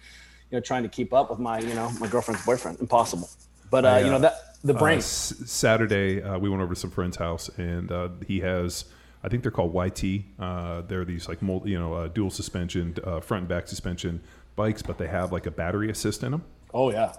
[0.51, 2.81] you know, trying to keep up with my, you know, my girlfriend's boyfriend.
[2.81, 3.29] Impossible.
[3.71, 4.99] But uh, I, you uh, know that the Uh, brain.
[4.99, 8.85] S- Saturday, uh, we went over to some friend's house, and uh, he has,
[9.25, 10.25] I think they're called YT.
[10.39, 14.21] Uh, they're these like multi, you know, uh, dual suspension, uh, front and back suspension
[14.57, 16.43] bikes, but they have like a battery assist in them.
[16.75, 17.13] oh yeah.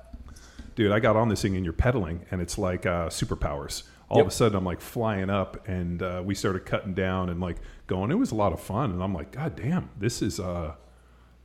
[0.75, 3.83] Dude, I got on this thing, and you're pedaling, and it's like uh, superpowers.
[4.07, 7.39] All of a sudden, I'm like flying up, and uh, we started cutting down and
[7.39, 8.11] like going.
[8.11, 10.39] It was a lot of fun, and I'm like, God damn, this is.
[10.39, 10.75] Uh,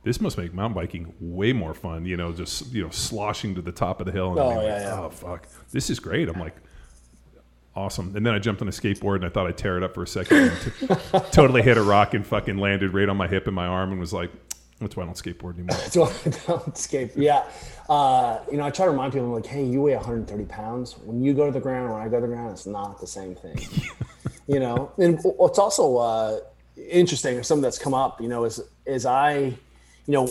[0.07, 3.61] this must make mountain biking way more fun, you know, just you know, sloshing to
[3.61, 4.99] the top of the hill and Oh, yeah, like, yeah.
[5.01, 6.29] oh fuck, this is great.
[6.29, 6.55] I'm like,
[7.75, 8.15] awesome.
[8.15, 10.03] And then I jumped on a skateboard and I thought I'd tear it up for
[10.03, 10.37] a second.
[10.37, 13.67] And t- totally hit a rock and fucking landed right on my hip and my
[13.67, 14.31] arm and was like,
[14.79, 15.75] that's why I don't skateboard anymore.
[15.89, 17.11] So I don't skate.
[17.15, 17.43] Yeah.
[17.89, 20.97] Uh, you know, I try to remind people, I'm like, hey, you weigh 130 pounds.
[20.99, 23.07] When you go to the ground, when I go to the ground, it's not the
[23.07, 23.59] same thing.
[24.47, 26.39] you know, and what's also uh,
[26.77, 29.53] interesting, or something that's come up, you know, is is I,
[30.07, 30.29] you know,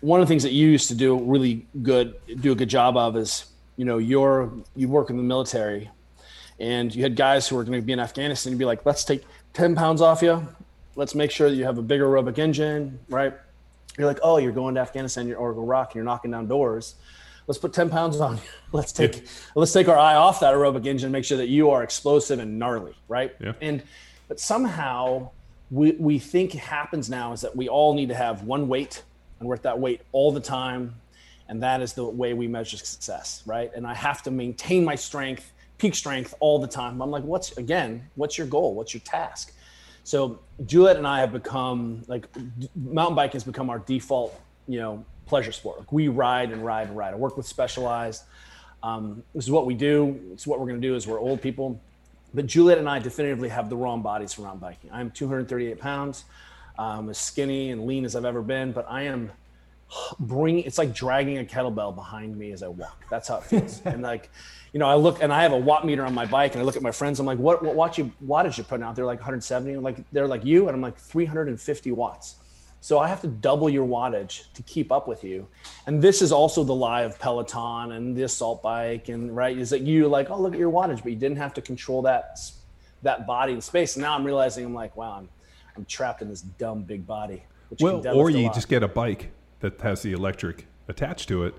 [0.00, 2.96] one of the things that you used to do really good, do a good job
[2.96, 5.90] of is, you know, you're you work in the military,
[6.58, 8.52] and you had guys who were going to be in Afghanistan.
[8.52, 10.46] You'd be like, let's take 10 pounds off you.
[10.94, 13.34] Let's make sure that you have a bigger aerobic engine, right?
[13.98, 16.94] You're like, oh, you're going to Afghanistan or Iraq and you're knocking down doors.
[17.46, 18.42] Let's put 10 pounds on you.
[18.72, 21.82] Let's take let's take our eye off that aerobic engine, make sure that you are
[21.82, 23.34] explosive and gnarly, right?
[23.40, 23.52] Yeah.
[23.62, 23.82] And
[24.28, 25.30] but somehow
[25.70, 29.02] we we think happens now is that we all need to have one weight
[29.40, 30.94] and we're at that weight all the time.
[31.48, 33.70] And that is the way we measure success, right?
[33.74, 37.00] And I have to maintain my strength, peak strength all the time.
[37.00, 38.74] I'm like, what's again, what's your goal?
[38.74, 39.52] What's your task?
[40.02, 42.28] So Juliet and I have become like
[42.74, 45.80] mountain biking has become our default, you know, pleasure sport.
[45.80, 47.12] Like we ride and ride and ride.
[47.12, 48.22] I work with Specialized.
[48.82, 50.20] Um, this is what we do.
[50.32, 50.94] It's what we're going to do.
[50.94, 51.80] Is we're old people,
[52.36, 54.90] but Juliet and I definitively have the wrong bodies for mountain biking.
[54.92, 56.26] I'm 238 pounds.
[56.78, 59.32] I'm as skinny and lean as I've ever been, but I am
[60.20, 60.64] bringing.
[60.64, 63.06] It's like dragging a kettlebell behind me as I walk.
[63.10, 63.80] That's how it feels.
[63.86, 64.28] and like,
[64.74, 66.64] you know, I look and I have a watt meter on my bike, and I
[66.66, 67.18] look at my friends.
[67.18, 68.94] I'm like, what what watt you wattage you putting out?
[68.96, 69.72] They're like 170.
[69.72, 72.36] I'm like they're like you, and I'm like 350 watts.
[72.86, 75.48] So I have to double your wattage to keep up with you.
[75.88, 79.70] And this is also the lie of Peloton and the assault bike, and right is
[79.70, 82.38] that you like, oh look at your wattage, but you didn't have to control that
[83.02, 83.96] that body in space.
[83.96, 85.28] And now I'm realizing I'm like, wow, I'm
[85.76, 87.42] I'm trapped in this dumb big body.
[87.80, 91.56] Well, or you just get a bike that has the electric attached to it.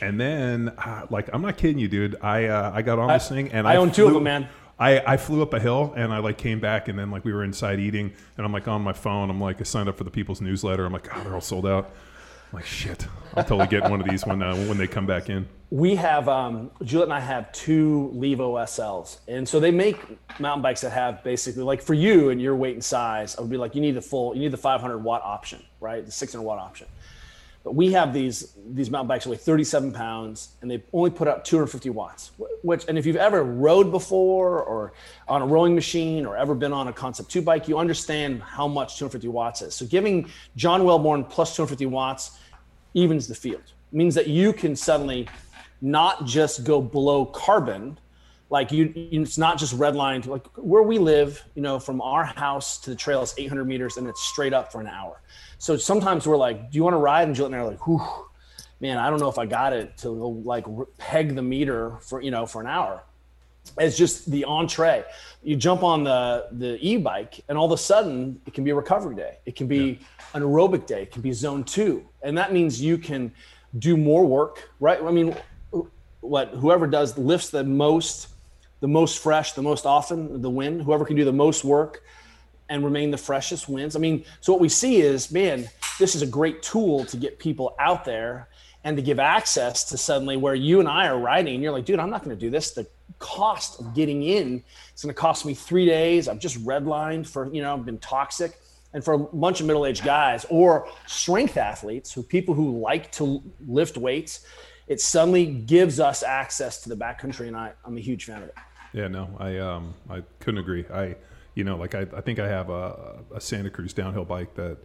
[0.00, 2.16] And then, uh, like, I'm not kidding you, dude.
[2.22, 4.48] I uh, I got on this thing and I I, own two of them, man.
[4.78, 7.32] I, I flew up a hill and I like came back and then like we
[7.32, 9.30] were inside eating and I'm like on my phone.
[9.30, 10.84] I'm like I signed up for the People's Newsletter.
[10.84, 11.90] I'm like, oh, they're all sold out.
[12.52, 15.30] I'm like shit, I'll totally get one of these when uh, when they come back
[15.30, 15.48] in.
[15.70, 19.98] We have um, Juliet and I have two Levo SLs, and so they make
[20.38, 23.50] mountain bikes that have basically like for you and your weight and size, I would
[23.50, 26.04] be like you need the full, you need the 500 watt option, right?
[26.04, 26.86] The 600 watt option.
[27.66, 31.44] But we have these these mountain bikes weigh 37 pounds, and they only put out
[31.44, 32.30] 250 watts.
[32.62, 34.92] Which, and if you've ever rode before, or
[35.26, 38.68] on a rowing machine, or ever been on a Concept 2 bike, you understand how
[38.68, 39.74] much 250 watts is.
[39.74, 42.38] So giving John Welbourn plus 250 watts
[42.94, 43.64] evens the field.
[43.64, 45.28] It means that you can suddenly
[45.80, 47.98] not just go below carbon,
[48.48, 50.26] like you, it's not just redlined.
[50.26, 53.96] Like where we live, you know, from our house to the trail is 800 meters,
[53.96, 55.20] and it's straight up for an hour.
[55.58, 57.86] So sometimes we're like, "Do you want to ride?" And Juliet and I are like,
[57.86, 58.02] "Whew,
[58.80, 60.66] man, I don't know if I got it to like
[60.98, 63.02] peg the meter for you know for an hour."
[63.78, 65.04] It's just the entree.
[65.42, 68.74] You jump on the the e-bike, and all of a sudden, it can be a
[68.74, 69.38] recovery day.
[69.44, 69.96] It can be yeah.
[70.34, 71.02] an aerobic day.
[71.02, 73.32] It can be zone two, and that means you can
[73.78, 75.02] do more work, right?
[75.02, 75.34] I mean,
[76.20, 78.28] what whoever does lifts the most,
[78.80, 80.80] the most fresh, the most often, the win.
[80.80, 82.02] Whoever can do the most work
[82.68, 83.96] and remain the freshest wins.
[83.96, 87.38] I mean, so what we see is, man, this is a great tool to get
[87.38, 88.48] people out there
[88.84, 91.84] and to give access to suddenly where you and I are riding and you're like,
[91.84, 92.72] dude, I'm not going to do this.
[92.72, 92.86] The
[93.18, 94.62] cost of getting in,
[94.92, 96.28] it's going to cost me three days.
[96.28, 98.60] I've just redlined for, you know, I've been toxic.
[98.92, 103.42] And for a bunch of middle-aged guys or strength athletes who people who like to
[103.66, 104.46] lift weights,
[104.86, 107.48] it suddenly gives us access to the backcountry.
[107.48, 108.54] And I, I'm a huge fan of it.
[108.92, 110.86] Yeah, no, I, um, I couldn't agree.
[110.92, 111.16] I,
[111.56, 114.76] you know, like I, I think I have a, a Santa Cruz downhill bike that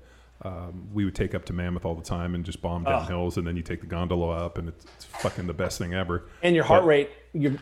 [0.44, 3.06] um, we would take up to Mammoth all the time and just bomb down oh.
[3.06, 5.94] hills, and then you take the gondola up, and it's, it's fucking the best thing
[5.94, 6.30] ever.
[6.42, 7.60] And your heart but, rate, you're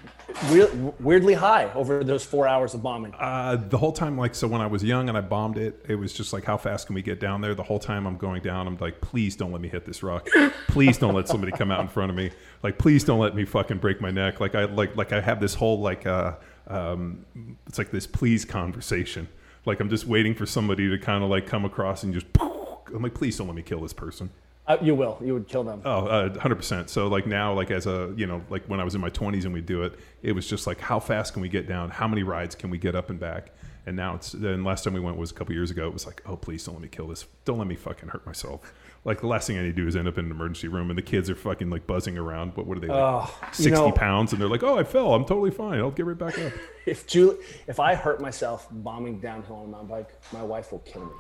[1.00, 3.14] weirdly high over those four hours of bombing.
[3.20, 5.96] Uh, the whole time, like, so when I was young and I bombed it, it
[5.96, 7.54] was just like, how fast can we get down there?
[7.54, 10.30] The whole time I'm going down, I'm like, please don't let me hit this rock.
[10.70, 12.32] Please don't let somebody come out in front of me.
[12.64, 14.40] Like, please don't let me fucking break my neck.
[14.40, 16.06] Like, I like like I have this whole like.
[16.06, 16.36] Uh,
[16.70, 17.26] um,
[17.68, 19.28] it's like this please conversation.
[19.66, 22.28] Like I'm just waiting for somebody to kind of like come across and just.
[22.42, 24.32] I'm like, please don't let me kill this person.
[24.66, 25.18] Uh, you will.
[25.24, 25.82] You would kill them.
[25.86, 26.90] Oh, uh, 100%.
[26.90, 29.46] So, like, now, like, as a, you know, like when I was in my 20s
[29.46, 31.90] and we do it, it was just like, how fast can we get down?
[31.90, 33.50] How many rides can we get up and back?
[33.88, 35.88] And now it's, and last time we went was a couple years ago.
[35.88, 37.26] It was like, oh, please don't let me kill this.
[37.46, 38.74] Don't let me fucking hurt myself
[39.06, 40.90] like the last thing I need to do is end up in an emergency room
[40.90, 42.54] and the kids are fucking like buzzing around.
[42.54, 42.98] But what are they like?
[42.98, 45.14] Oh, 60 know, pounds and they're like, oh, I fell.
[45.14, 45.80] I'm totally fine.
[45.80, 46.54] I'll get right back up.
[46.86, 47.38] If Julie,
[47.68, 51.12] if I hurt myself bombing downhill on a mountain bike, my wife will kill me.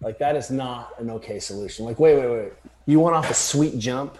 [0.00, 1.84] Like that is not an okay solution.
[1.84, 2.52] Like, wait, wait, wait.
[2.86, 4.16] You went off a sweet jump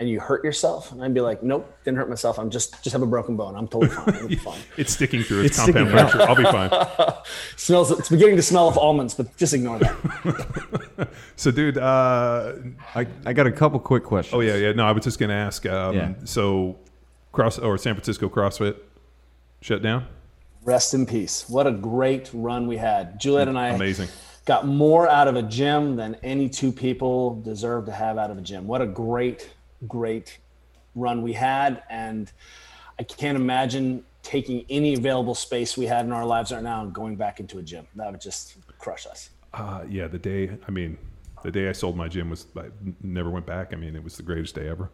[0.00, 2.38] and you hurt yourself, and I'd be like, nope, didn't hurt myself.
[2.38, 3.54] I'm just just have a broken bone.
[3.54, 4.14] I'm totally fine.
[4.14, 4.60] I'm fine.
[4.76, 5.42] it's sticking through.
[5.42, 6.22] It's, it's compound fracture.
[6.22, 6.70] I'll be fine.
[7.56, 7.90] Smells.
[7.92, 11.08] It's beginning to smell of almonds, but just ignore that.
[11.36, 12.54] so, dude, uh,
[12.94, 14.34] I I got a couple quick questions.
[14.34, 14.72] Oh yeah, yeah.
[14.72, 15.64] No, I was just gonna ask.
[15.66, 16.14] Um, yeah.
[16.24, 16.78] So,
[17.30, 18.76] cross or San Francisco CrossFit
[19.60, 20.06] shut down.
[20.64, 21.48] Rest in peace.
[21.48, 23.20] What a great run we had.
[23.20, 23.68] Juliet and I.
[23.68, 24.08] Amazing
[24.44, 28.38] got more out of a gym than any two people deserve to have out of
[28.38, 28.66] a gym.
[28.66, 29.48] What a great
[29.88, 30.38] great
[30.94, 31.82] run we had.
[31.90, 32.30] And
[32.98, 36.92] I can't imagine taking any available space we had in our lives right now and
[36.92, 37.86] going back into a gym.
[37.96, 39.30] That would just crush us.
[39.52, 40.96] Uh, yeah, the day, I mean,
[41.42, 42.66] the day I sold my gym was, I
[43.02, 43.72] never went back.
[43.72, 44.90] I mean, it was the greatest day ever.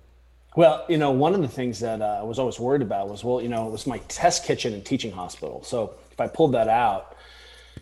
[0.56, 3.22] Well, you know, one of the things that uh, I was always worried about was,
[3.22, 5.62] well, you know, it was my test kitchen and teaching hospital.
[5.62, 7.16] So if I pulled that out,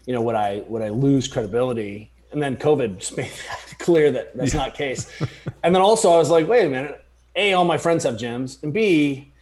[0.04, 2.10] you know, would I would I lose credibility?
[2.36, 3.32] And then COVID just made
[3.78, 4.60] clear that that's yeah.
[4.60, 5.10] not case.
[5.62, 7.02] and then also I was like, wait a minute.
[7.34, 9.32] A, all my friends have gyms, and B,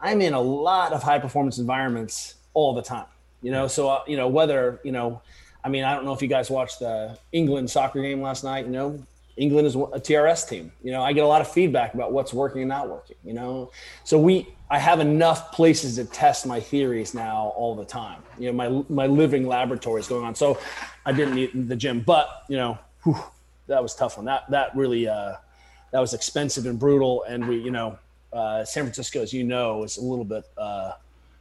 [0.00, 3.06] I'm in a lot of high performance environments all the time.
[3.42, 5.20] You know, so uh, you know whether you know,
[5.64, 8.66] I mean, I don't know if you guys watched the England soccer game last night.
[8.66, 9.04] You know,
[9.36, 10.72] England is a TRS team.
[10.82, 13.16] You know, I get a lot of feedback about what's working and not working.
[13.24, 13.72] You know,
[14.04, 18.22] so we I have enough places to test my theories now all the time.
[18.38, 20.34] You know, my my living laboratory is going on.
[20.34, 20.58] So
[21.04, 23.18] I didn't need the gym, but you know, whew,
[23.66, 24.26] that was tough one.
[24.26, 25.34] That that really uh,
[25.90, 27.24] that was expensive and brutal.
[27.24, 27.98] And we, you know,
[28.32, 30.92] uh, San Francisco, as you know, is a little bit uh,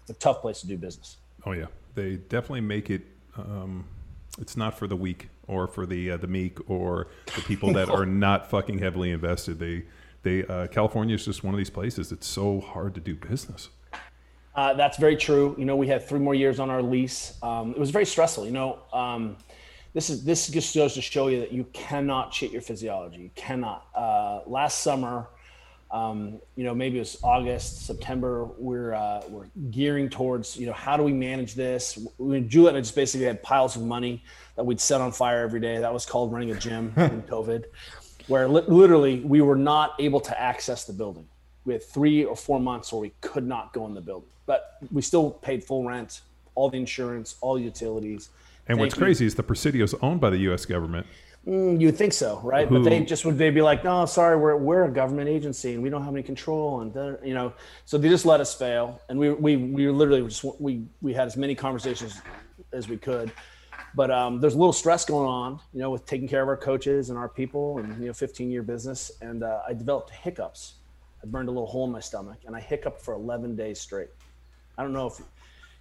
[0.09, 1.17] a tough place to do business.
[1.45, 3.03] Oh yeah, they definitely make it.
[3.37, 3.85] Um,
[4.39, 7.89] it's not for the weak or for the uh, the meek or the people that
[7.89, 9.59] are not fucking heavily invested.
[9.59, 9.83] They
[10.23, 12.11] they uh, California is just one of these places.
[12.11, 13.69] It's so hard to do business.
[14.55, 15.55] Uh, that's very true.
[15.57, 17.37] You know, we had three more years on our lease.
[17.41, 18.45] Um, it was very stressful.
[18.45, 19.35] You know, um,
[19.93, 23.17] this is this just goes to show you that you cannot cheat your physiology.
[23.17, 23.87] You cannot.
[23.95, 25.27] Uh, last summer,
[25.93, 28.45] um, you know, maybe it was August, September.
[28.57, 31.99] We're uh, we're gearing towards, you know, how do we manage this?
[32.17, 34.23] We, Juliet and I just basically had piles of money
[34.55, 35.77] that we'd set on fire every day.
[35.77, 37.65] That was called running a gym in COVID,
[38.27, 41.27] where li- literally we were not able to access the building.
[41.63, 44.77] We had three or four months where we could not go in the building, but
[44.91, 46.21] we still paid full rent,
[46.55, 48.29] all the insurance, all the utilities.
[48.67, 48.99] And Thank what's you.
[48.99, 50.65] crazy is the Presidio is owned by the U.S.
[50.65, 51.05] government.
[51.47, 52.67] Mm, you'd think so, right?
[52.67, 55.73] Who- But they just would they be like, no, sorry, we're we're a government agency
[55.73, 57.51] and we don't have any control, and you know,
[57.85, 61.27] so they just let us fail, and we we we literally just we we had
[61.27, 62.21] as many conversations
[62.71, 63.29] as we could,
[63.93, 66.55] but um, there's a little stress going on, you know, with taking care of our
[66.55, 70.75] coaches and our people, and you know, 15 year business, and uh, I developed hiccups.
[71.21, 74.09] I burned a little hole in my stomach, and I hiccuped for 11 days straight.
[74.77, 75.21] I don't know if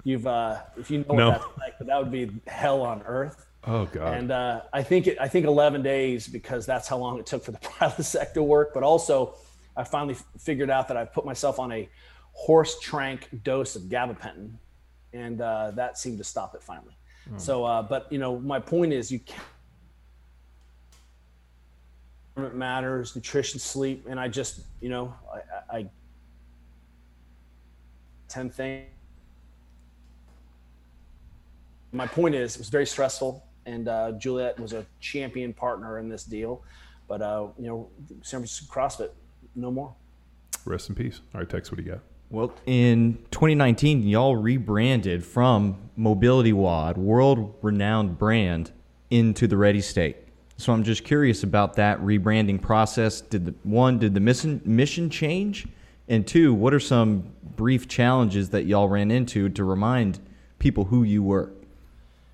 [0.03, 1.29] you've uh, if you know No.
[1.31, 3.47] what that's like, but that would be hell on earth.
[3.65, 4.15] Oh God.
[4.15, 7.45] And uh, I think it, I think 11 days because that's how long it took
[7.45, 8.75] for the Prilosec to work.
[8.75, 9.35] But also,
[9.77, 11.89] I finally f- figured out that I put myself on a
[12.33, 14.53] horse trank dose of gabapentin,
[15.13, 16.97] and uh, that seemed to stop it finally.
[17.37, 19.41] So, uh, but you know, my point is, you can't.
[22.37, 25.91] It matters, nutrition, sleep, and I just, you know, I, I, I
[28.29, 28.89] ten things
[31.93, 36.09] my point is, it was very stressful, and uh, Juliet was a champion partner in
[36.09, 36.63] this deal.
[37.09, 37.89] But uh, you know,
[38.23, 39.11] San Francisco CrossFit,
[39.55, 39.95] no more.
[40.65, 41.21] Rest in peace.
[41.35, 42.01] All right, Tex, what do you got?
[42.31, 48.73] Well, in 2019, y'all rebranded from MobilityWOD, world renowned brand,
[49.11, 50.17] into the Ready State.
[50.57, 53.21] So I'm just curious about that rebranding process.
[53.21, 55.67] Did the one, did the mission mission change?
[56.09, 57.25] And two, what are some
[57.57, 60.19] brief challenges that y'all ran into to remind
[60.59, 61.53] people who you were?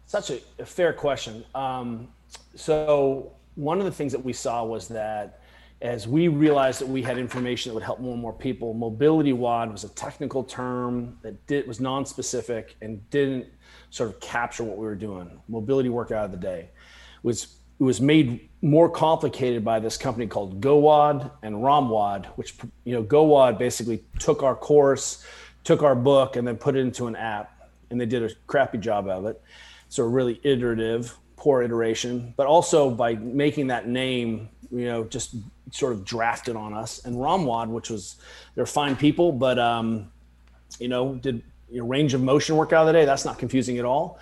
[0.08, 1.44] Such a, a fair question.
[1.54, 2.08] Um,
[2.54, 5.42] so one of the things that we saw was that
[5.82, 9.70] as we realized that we had information that would help more and more people, MobilityWOD
[9.70, 13.48] was a technical term that did was non-specific and didn't
[13.90, 15.30] sort of capture what we were doing.
[15.46, 16.70] Mobility workout of the day
[17.22, 22.54] was it was made more complicated by this company called GOWOD and ROMWOD, which
[22.84, 25.22] you know GOWOD basically took our course,
[25.64, 28.78] took our book, and then put it into an app, and they did a crappy
[28.78, 29.40] job of it.
[29.88, 35.34] So really iterative, poor iteration, but also by making that name, you know, just
[35.70, 37.04] sort of drafted on us.
[37.04, 38.16] And ROMWOD, which was
[38.54, 40.10] they're fine people, but um,
[40.78, 43.04] you know, did you know, range of motion workout of the day.
[43.04, 44.18] That's not confusing at all.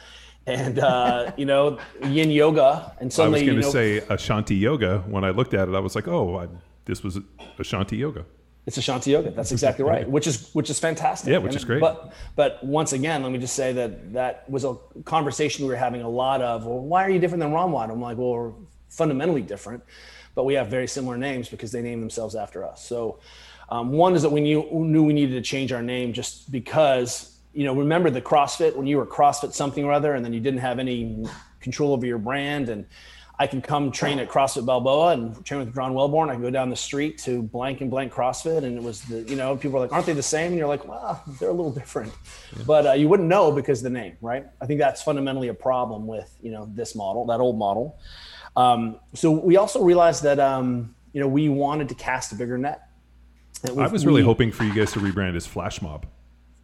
[0.47, 4.15] And uh, you know, yin yoga, and suddenly I was going you to know, say
[4.15, 4.99] Ashtanga Yoga.
[5.07, 6.49] When I looked at it, I was like, oh, I,
[6.85, 7.19] this was
[7.59, 8.25] Ashtanga Yoga.
[8.67, 9.31] It's Ashtanga Yoga.
[9.31, 10.09] That's exactly right.
[10.17, 11.31] Which is which is fantastic.
[11.31, 11.81] Yeah, which And- is great.
[11.81, 15.77] But but once again, let me just say that that was a conversation we were
[15.79, 16.67] having a lot of.
[16.67, 17.91] Well, why are you different than ROMWOD?
[17.91, 18.53] I'm like, well, we're
[18.89, 19.85] fundamentally different,
[20.35, 22.85] but we have very similar names because they name themselves after us.
[22.85, 23.21] So
[23.69, 27.37] um, one is that we knew knew we needed to change our name just because
[27.55, 30.41] you know remember the CrossFit when you were CrossFit something or other, and then you
[30.41, 31.25] didn't have any
[31.61, 32.85] control over your brand and
[33.39, 36.31] I can come train at CrossFit Balboa and train with John Welbourn.
[36.31, 39.23] I can go down the street to blank and blank CrossFit, and it was the
[39.23, 40.53] you know people are like, aren't they the same?
[40.53, 42.13] And you're like, well, they're a little different,
[42.67, 44.47] but uh, you wouldn't know because of the name, right?
[44.63, 47.99] I think that's fundamentally a problem with you know this model, that old model.
[48.57, 52.57] Um, so we also realized that um, you know we wanted to cast a bigger
[52.57, 52.89] net.
[53.69, 56.07] I was really we- hoping for you guys to rebrand as Flash Mob.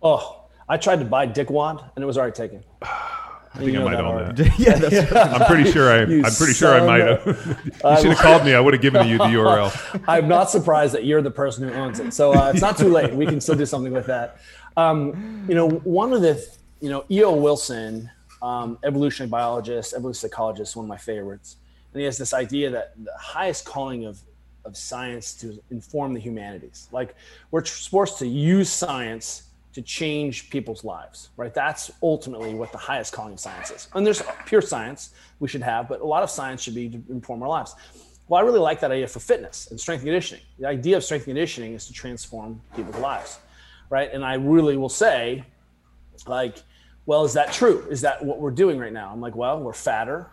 [0.01, 2.65] Oh, I tried to buy Dick Wad, and it was already taken.
[3.55, 4.59] I think I might own that.
[4.59, 6.05] yeah, that's I'm pretty sure I.
[6.05, 7.27] You I'm pretty sure I might have.
[7.67, 8.55] you should have called me.
[8.55, 10.05] I would have given you the URL.
[10.09, 12.15] I'm not surprised that you're the person who owns it.
[12.15, 13.13] So uh, it's not too late.
[13.13, 14.39] We can still do something with that.
[14.77, 16.43] Um, you know, one of the,
[16.81, 17.35] you know, E.O.
[17.35, 21.57] Wilson, um, evolutionary biologist, evolutionary psychologist, one of my favorites.
[21.93, 24.19] And he has this idea that the highest calling of,
[24.65, 26.89] of science to inform the humanities.
[26.91, 27.15] Like
[27.51, 29.43] we're supposed to use science
[29.73, 31.55] to change people's lives, right?
[31.55, 33.89] That's ultimately what the highest calling of science is.
[33.95, 37.03] And there's pure science we should have, but a lot of science should be to
[37.09, 37.75] inform our lives.
[38.29, 40.45] Well, I really like that idea for fitness and strength and conditioning.
[40.59, 43.39] The idea of strength and conditioning is to transform people's lives,
[43.91, 44.11] right?
[44.13, 45.45] And I really will say,
[46.27, 46.63] like,
[47.07, 47.87] well, is that true?
[47.91, 49.11] Is that what we're doing right now?
[49.13, 50.31] I'm like, well, we're fatter,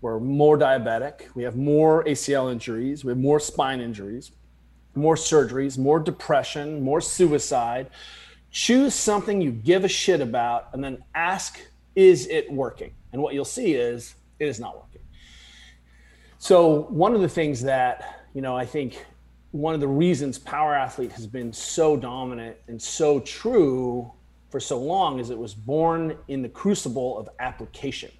[0.00, 4.30] we're more diabetic, we have more ACL injuries, we have more spine injuries,
[4.94, 7.90] more surgeries, more depression, more suicide.
[8.50, 11.60] Choose something you give a shit about and then ask,
[11.94, 12.92] is it working?
[13.12, 15.02] And what you'll see is it is not working.
[16.38, 19.04] So one of the things that, you know, I think
[19.50, 24.12] one of the reasons Power Athlete has been so dominant and so true
[24.50, 28.10] for so long is it was born in the crucible of application.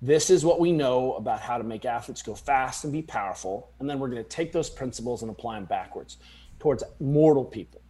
[0.00, 3.70] This is what we know about how to make athletes go fast and be powerful.
[3.80, 6.18] And then we're going to take those principles and apply them backwards.
[6.58, 7.80] towards mortal people.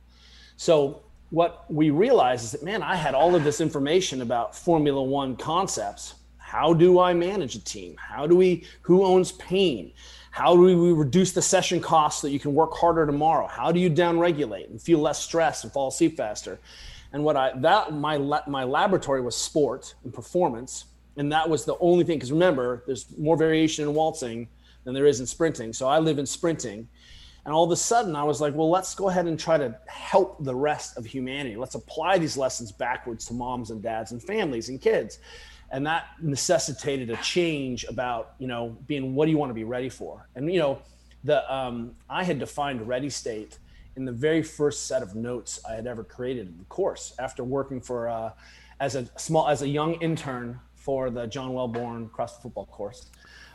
[0.57, 5.03] So what we realized is that man, I had all of this information about Formula
[5.03, 6.15] One concepts.
[6.39, 7.97] How do I manage a team?
[7.99, 9.93] How do we who owns pain?
[10.31, 13.47] How do we reduce the session costs so that you can work harder tomorrow?
[13.47, 16.59] How do you downregulate and feel less stress and fall asleep faster?
[17.13, 21.77] And what I that my my laboratory was sport and performance, and that was the
[21.81, 22.17] only thing.
[22.17, 24.49] Because remember, there's more variation in waltzing
[24.85, 25.73] than there is in sprinting.
[25.75, 26.89] So I live in sprinting,
[27.49, 29.75] and all of a sudden, I was like, well, let's go ahead and try to
[29.87, 31.57] help the rest of humanity.
[31.57, 35.19] Let's apply these lessons backwards to moms and dads and families and kids.
[35.71, 39.65] And that necessitated a change about, you know, being what do you want to be
[39.65, 40.29] ready for?
[40.35, 40.83] And, you know,
[41.25, 43.57] the um, I had defined ready state
[43.97, 47.45] in the very first set of notes I had ever created in the course after
[47.45, 48.33] working for uh,
[48.79, 53.07] as a small as a young intern for the John Welbourn CrossFit football course.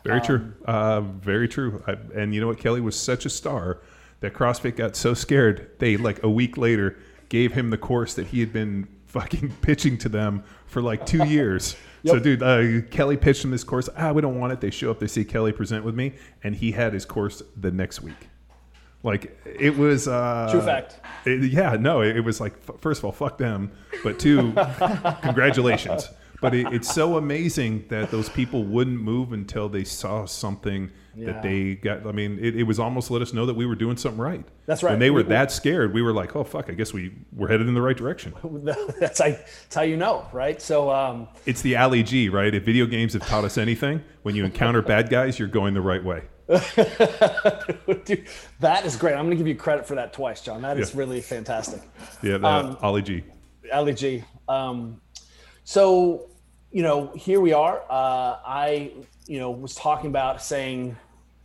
[0.03, 0.53] Very um, true.
[0.65, 1.83] Uh, very true.
[1.87, 2.59] I, and you know what?
[2.59, 3.79] Kelly was such a star
[4.19, 6.97] that CrossFit got so scared they like a week later
[7.29, 11.25] gave him the course that he had been fucking pitching to them for like two
[11.27, 11.75] years.
[12.03, 12.13] Yep.
[12.13, 13.89] So, dude, uh, Kelly pitched him this course.
[13.97, 14.59] Ah, we don't want it.
[14.59, 17.71] They show up, they see Kelly present with me, and he had his course the
[17.71, 18.29] next week.
[19.03, 20.99] Like it was uh, true fact.
[21.25, 24.53] It, yeah, no, it, it was like first of all, fuck them, but two,
[25.21, 26.09] congratulations
[26.43, 31.27] but it, it's so amazing that those people wouldn't move until they saw something yeah.
[31.27, 32.05] that they got.
[32.05, 34.43] I mean, it, it, was almost let us know that we were doing something right.
[34.65, 34.91] That's right.
[34.91, 37.67] When they were that scared, we were like, "Oh fuck, I guess we were headed
[37.69, 38.33] in the right direction."
[38.99, 40.61] that's, how, that's how you know, right?
[40.61, 42.53] So um, it's the Ali G, right?
[42.53, 45.81] If video games have taught us anything, when you encounter bad guys, you're going the
[45.81, 46.23] right way.
[48.03, 48.27] Dude,
[48.59, 49.13] that is great.
[49.13, 50.61] I'm going to give you credit for that twice, John.
[50.61, 50.99] That is yeah.
[50.99, 51.81] really fantastic.
[52.21, 53.23] Yeah, um, Ali G.
[53.71, 54.25] Ali G.
[54.49, 54.99] Um,
[55.63, 56.29] so
[56.73, 57.83] you know, here we are.
[57.87, 58.91] Uh, I,
[59.27, 60.97] you know, was talking about saying,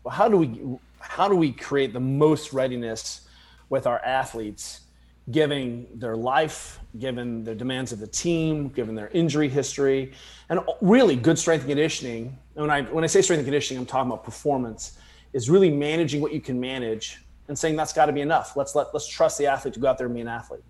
[0.02, 3.28] well, how do we, how do we create the most readiness
[3.68, 4.80] with our athletes,
[5.30, 10.12] given their life, given the demands of the team, given their injury history,
[10.48, 12.38] and really good strength and conditioning.
[12.56, 14.98] And when I when I say strength and conditioning, I'm talking about performance.
[15.34, 18.56] Is really managing what you can manage and saying that's got to be enough.
[18.56, 20.64] Let's let let's trust the athlete to go out there and be an athlete.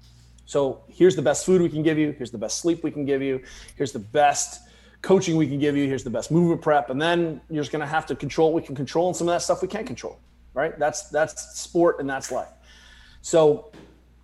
[0.48, 2.12] So here's the best food we can give you.
[2.12, 3.42] Here's the best sleep we can give you.
[3.76, 4.62] Here's the best
[5.02, 5.86] coaching we can give you.
[5.86, 6.88] Here's the best movement prep.
[6.88, 9.28] And then you're just going to have to control what we can control and some
[9.28, 10.18] of that stuff we can't control.
[10.54, 10.78] Right.
[10.78, 12.48] That's, that's sport and that's life.
[13.20, 13.72] So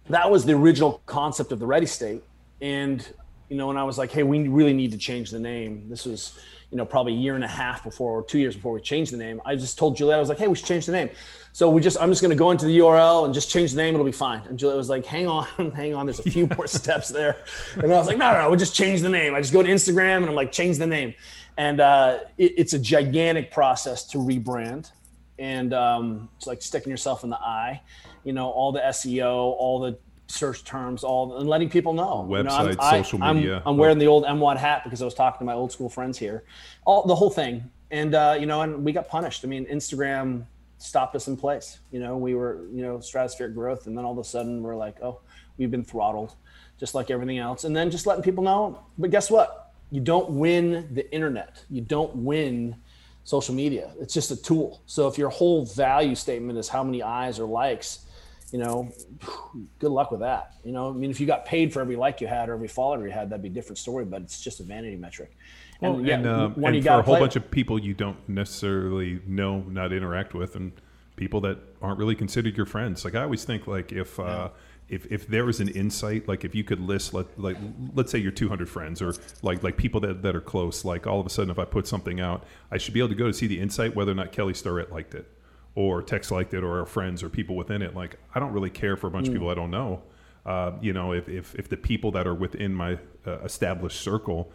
[0.09, 2.23] that was the original concept of the ready state.
[2.63, 3.07] And,
[3.51, 5.91] you know, when I was like, Hey, we really need to change the name.
[5.91, 8.73] This was, you know, probably a year and a half before or two years before
[8.73, 9.43] we changed the name.
[9.45, 11.11] I just told Juliet, I was like, Hey, we should change the name.
[11.55, 13.77] So we just, I'm just going to go into the URL and just change the
[13.77, 13.95] name.
[13.95, 14.43] It'll be fine.
[14.49, 15.47] And Juliet was like, hang on,
[15.77, 16.05] hang on.
[16.05, 17.37] There's a few more steps there.
[17.77, 19.37] And I was like, no, no, no, we'll just change the name.
[19.37, 21.15] I just go to Instagram and I'm like, change the name.
[21.57, 24.91] And uh, it, it's a gigantic process to rebrand.
[25.39, 27.81] And um, it's like sticking yourself in the eye,
[28.25, 29.97] you know, all the SEO, all the
[30.27, 32.27] search terms, all and letting people know.
[32.29, 33.57] Website, you know, social I, media.
[33.59, 35.89] I'm, I'm, wearing the old MWOD hat because I was talking to my old school
[35.89, 36.43] friends here,
[36.85, 37.71] all the whole thing.
[37.93, 39.45] And uh, you know, and we got punished.
[39.45, 40.47] I mean, Instagram
[40.79, 41.79] stopped us in place.
[41.91, 43.87] You know, we were, you know, stratospheric growth.
[43.87, 45.21] And then all of a sudden we're like, oh,
[45.57, 46.35] we've been throttled
[46.79, 47.65] just like everything else.
[47.65, 48.81] And then just letting people know.
[48.99, 49.73] But guess what?
[49.91, 51.63] You don't win the internet.
[51.71, 52.77] You don't win
[53.25, 53.93] social media.
[54.01, 54.83] It's just a tool.
[54.87, 58.07] So if your whole value statement is how many eyes or likes,
[58.53, 58.93] you know,
[59.79, 60.55] good luck with that.
[60.65, 62.69] You know, I mean, if you got paid for every like you had or every
[62.69, 64.05] follower you had, that'd be a different story.
[64.05, 65.37] But it's just a vanity metric.
[65.85, 69.21] Well, and, yeah, and, um, and for a whole bunch of people you don't necessarily
[69.27, 70.73] know, not interact with, and
[71.17, 73.05] people that aren't really considered your friends.
[73.05, 74.49] Like I always think, like if uh,
[74.89, 77.57] if if there was an insight, like if you could list, let, like
[77.95, 81.21] let's say your 200 friends, or like like people that that are close, like all
[81.21, 83.33] of a sudden, if I put something out, I should be able to go to
[83.33, 85.31] see the insight whether or not Kelly Starrett liked it,
[85.75, 87.95] or Tex liked it, or our friends or people within it.
[87.95, 89.29] Like I don't really care for a bunch mm.
[89.29, 90.03] of people I don't know.
[90.45, 94.53] Uh, you know, if, if if the people that are within my uh, established circle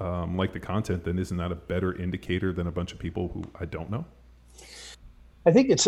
[0.00, 3.28] um, like the content, then isn't that a better indicator than a bunch of people
[3.28, 4.04] who I don't know?
[5.46, 5.86] I think it's.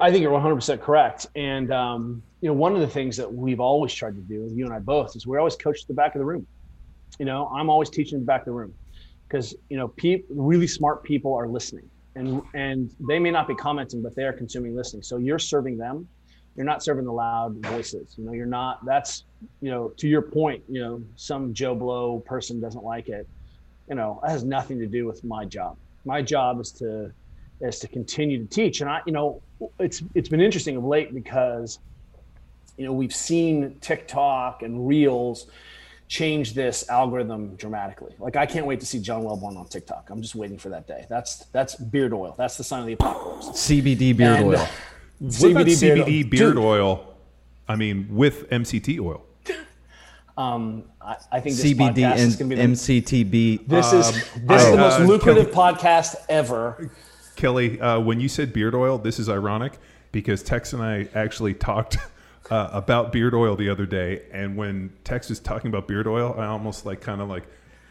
[0.00, 1.26] I think you're 100% correct.
[1.36, 4.64] And um, you know, one of the things that we've always tried to do, you
[4.64, 6.46] and I both, is we're always coached the back of the room.
[7.18, 8.74] You know, I'm always teaching the back of the room
[9.28, 13.54] because you know, pe- really smart people are listening, and and they may not be
[13.54, 15.02] commenting, but they are consuming listening.
[15.02, 16.08] So you're serving them.
[16.56, 18.14] You're not serving the loud voices.
[18.16, 18.84] You know, you're not.
[18.84, 19.24] That's
[19.60, 20.64] you know, to your point.
[20.68, 23.28] You know, some Joe Blow person doesn't like it
[23.88, 25.76] you know, it has nothing to do with my job.
[26.04, 27.12] My job is to
[27.60, 28.80] is to continue to teach.
[28.80, 29.40] And I, you know,
[29.78, 31.78] it's it's been interesting of late because,
[32.76, 35.46] you know, we've seen TikTok and Reels
[36.08, 38.14] change this algorithm dramatically.
[38.18, 40.08] Like I can't wait to see John Welbourn on TikTok.
[40.10, 41.06] I'm just waiting for that day.
[41.08, 42.34] That's that's beard oil.
[42.36, 43.48] That's the sign of the apocalypse.
[43.48, 44.68] CBD beard and, oil.
[45.22, 47.16] CBD, CBD beard, beard oil
[47.68, 49.25] I mean, with MCT oil.
[50.36, 53.68] Um, I, I think this CBD podcast and is going to be the, MCTB.
[53.68, 54.12] this is
[54.42, 56.90] this is the most uh, lucrative podcast ever.
[57.36, 59.78] Kelly, uh, when you said beard oil, this is ironic
[60.12, 61.98] because Tex and I actually talked
[62.50, 66.34] uh, about beard oil the other day, and when Tex was talking about beard oil,
[66.38, 67.44] I almost like kind of like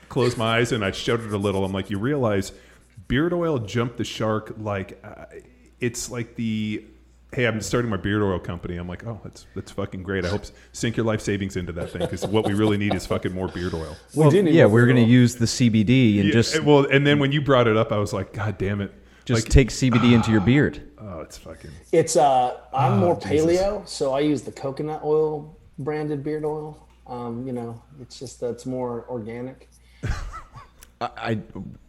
[0.09, 1.65] closed my eyes and I shuddered a little.
[1.65, 2.51] I'm like, you realize
[3.07, 5.25] beard oil jumped the shark like uh,
[5.79, 6.85] it's like the
[7.35, 8.77] hey, I'm starting my beard oil company.
[8.77, 10.25] I'm like, oh, that's that's fucking great.
[10.25, 13.05] I hope sink your life savings into that thing because what we really need is
[13.05, 13.95] fucking more beard oil.
[14.15, 17.31] We yeah, we're going to use the CBD and Yeah, just well, and then when
[17.31, 18.93] you brought it up, I was like, God damn it!
[19.25, 20.81] just like, take CBD into your beard.
[20.99, 21.71] oh, it's fucking.
[21.91, 26.87] It's uh, I'm Oh, more paleo, so I use the coconut oil branded beard oil.
[27.05, 29.69] Um, you know, it's just that's more organic.
[31.17, 31.39] I,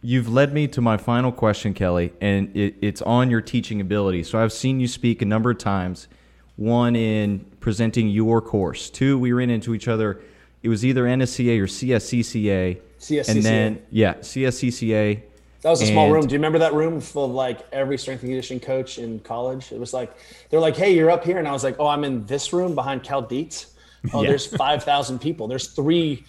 [0.01, 4.23] you've led me to my final question, Kelly, and it, it's on your teaching ability.
[4.23, 6.07] So I've seen you speak a number of times.
[6.55, 8.89] One in presenting your course.
[8.89, 10.21] Two, we ran into each other.
[10.63, 12.81] It was either NSCA or CSCCA.
[12.99, 13.29] CSCCA.
[13.29, 15.21] And then yeah, CSCCA.
[15.61, 16.25] That was a small room.
[16.25, 19.71] Do you remember that room full of like every strength and conditioning coach in college?
[19.71, 20.15] It was like
[20.49, 22.75] they're like, "Hey, you're up here," and I was like, "Oh, I'm in this room
[22.75, 23.73] behind Cal Dietz.
[24.13, 24.29] Oh, Yeah.
[24.29, 25.47] there's five thousand people.
[25.47, 26.23] There's three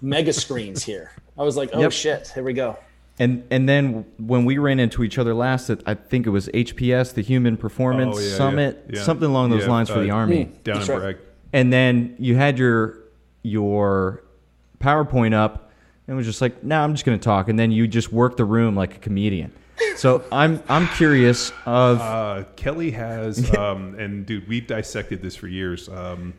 [0.00, 1.92] mega screens here." I was like, "Oh Yep.
[1.92, 2.76] shit, here we go."
[3.18, 6.48] And and then when we ran into each other last, at, I think it was
[6.48, 9.02] HPS, the Human Performance Oh, yeah, yeah, Summit, yeah.
[9.02, 10.44] something along those Yeah, lines for uh, the Army.
[10.64, 11.00] Down That's in right.
[11.00, 11.16] Bragg.
[11.52, 12.98] And then you had your
[13.42, 14.22] your
[14.80, 15.70] PowerPoint up
[16.08, 18.36] and was just like, "No, I'm just going to talk." And then you just work
[18.36, 19.52] the room like a comedian.
[19.96, 25.46] So I'm I'm curious of Uh, Kelly has, um, and dude, we've dissected this for
[25.48, 25.88] years.
[25.88, 26.34] Um,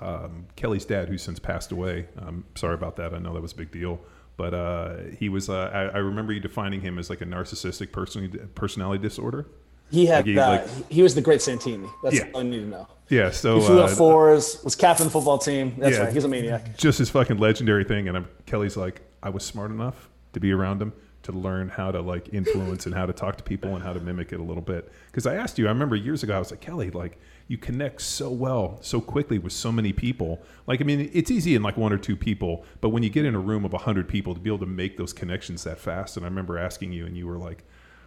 [0.00, 2.06] um, Kelly's dad, who's since passed away.
[2.18, 3.14] I'm sorry about that.
[3.14, 4.00] I know that was a big deal,
[4.36, 5.48] but uh, he was.
[5.48, 9.46] Uh, I, I remember you defining him as like a narcissistic person, personality disorder.
[9.90, 11.88] He had Like he, uh, like- he was the great Santini.
[12.04, 12.28] That's Yeah.
[12.32, 12.86] all I need to know.
[13.08, 13.30] Yeah.
[13.32, 15.74] So He flew uh, fours, was captain of the football team.
[15.78, 16.04] That's Yeah.
[16.04, 16.12] right.
[16.12, 16.76] He's a maniac.
[16.76, 18.06] just his fucking legendary thing.
[18.06, 20.92] And I'm, Kelly's like, I was smart enough to be around him
[21.24, 23.98] to learn how to like influence and how to talk to people and how to
[23.98, 24.92] mimic it a little bit.
[25.06, 27.18] Because I asked you, I remember years ago, I was like, Kelly, like
[27.50, 30.40] you connect so well, so quickly with so many people.
[30.68, 33.24] Like, I mean, it's easy in like one or two people, but when you get
[33.24, 35.80] in a room of a hundred people to be able to make those connections that
[35.80, 36.16] fast.
[36.16, 37.64] And I remember asking you, and you were like,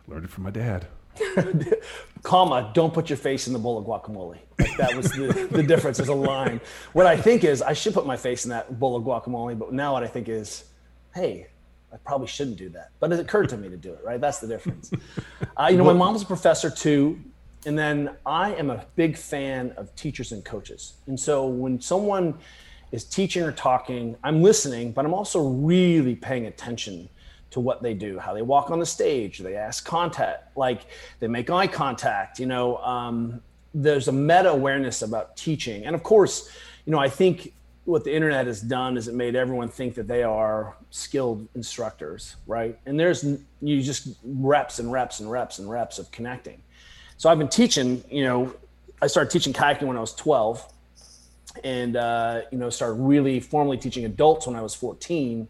[0.07, 0.87] learned it from my dad.
[2.23, 4.37] comma, don't put your face in the bowl of guacamole.
[4.57, 6.61] Like that was the, the difference as a line.
[6.93, 9.73] What I think is I should put my face in that bowl of guacamole, but
[9.73, 10.63] now what I think is,
[11.13, 11.47] hey,
[11.91, 12.91] I probably shouldn't do that.
[13.01, 14.21] But it occurred to me to do it, right?
[14.21, 14.89] That's the difference.
[15.55, 17.19] Uh, you know, my mom was a professor too.
[17.65, 20.93] And then I am a big fan of teachers and coaches.
[21.07, 22.37] And so when someone
[22.91, 27.09] is teaching or talking, I'm listening, but I'm also really paying attention
[27.51, 30.87] to what they do, how they walk on the stage, they ask contact, like
[31.19, 32.39] they make eye contact.
[32.39, 33.41] You know, um,
[33.73, 36.49] there's a meta awareness about teaching, and of course,
[36.85, 37.53] you know, I think
[37.85, 42.37] what the internet has done is it made everyone think that they are skilled instructors,
[42.47, 42.79] right?
[42.85, 43.23] And there's
[43.61, 46.61] you just reps and reps and reps and reps of connecting.
[47.17, 48.03] So I've been teaching.
[48.09, 48.55] You know,
[49.01, 50.65] I started teaching kayaking when I was 12,
[51.63, 55.47] and uh, you know, started really formally teaching adults when I was 14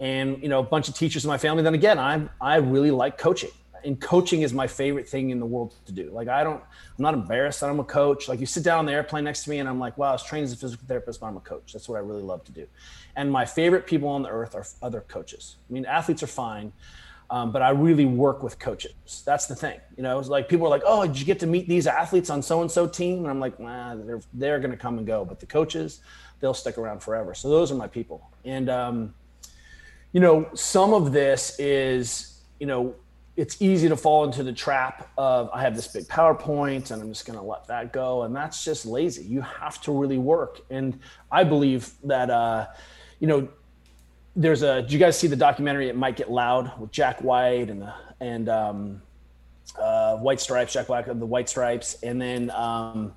[0.00, 2.92] and you know a bunch of teachers in my family then again i i really
[2.92, 3.50] like coaching
[3.84, 6.10] and coaching is my favorite thing in the world to do.
[6.10, 8.28] Like i don't i'm not embarrassed that i'm a coach.
[8.28, 10.12] Like you sit down on the airplane next to me and i'm like wow i
[10.12, 11.72] was trained as a physical therapist but i'm a coach.
[11.72, 12.66] That's what i really love to do.
[13.16, 15.56] And my favorite people on the earth are other coaches.
[15.68, 16.72] I mean athletes are fine
[17.30, 19.22] um, but I really work with coaches.
[19.26, 20.18] That's the thing, you know.
[20.18, 22.62] It's like people are like, "Oh, did you get to meet these athletes on so
[22.62, 25.40] and so team?" And I'm like, "Nah, they're they're going to come and go, but
[25.40, 26.00] the coaches,
[26.40, 29.14] they'll stick around forever." So those are my people, and um,
[30.12, 32.94] you know, some of this is, you know,
[33.36, 37.08] it's easy to fall into the trap of I have this big PowerPoint and I'm
[37.12, 38.22] just going to let that go.
[38.22, 39.22] And that's just lazy.
[39.22, 40.60] You have to really work.
[40.70, 40.98] And
[41.30, 42.66] I believe that, uh,
[43.20, 43.48] you know,
[44.38, 47.70] there's a, did you guys see the documentary It Might Get Loud with Jack White
[47.70, 49.02] and the, and, um,
[49.78, 52.00] uh, White Stripes, Jack Black of the White Stripes.
[52.04, 53.14] And then, um,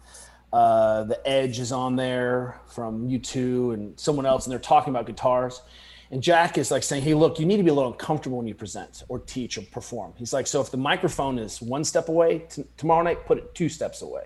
[0.52, 5.06] uh, the Edge is on there from U2 and someone else, and they're talking about
[5.06, 5.62] guitars.
[6.10, 8.48] And Jack is like saying, Hey, look, you need to be a little uncomfortable when
[8.48, 10.14] you present or teach or perform.
[10.18, 13.56] He's like, So if the microphone is one step away t- tomorrow night, put it
[13.56, 14.26] two steps away.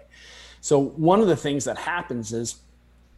[0.62, 2.56] So one of the things that happens is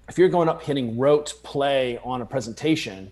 [0.10, 3.12] if you're going up hitting rote play on a presentation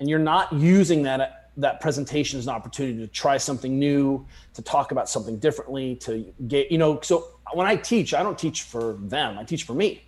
[0.00, 4.62] and you're not using that that presentation as an opportunity to try something new, to
[4.62, 8.62] talk about something differently, to get, you know, so when I teach, I don't teach
[8.62, 10.02] for them, I teach for me.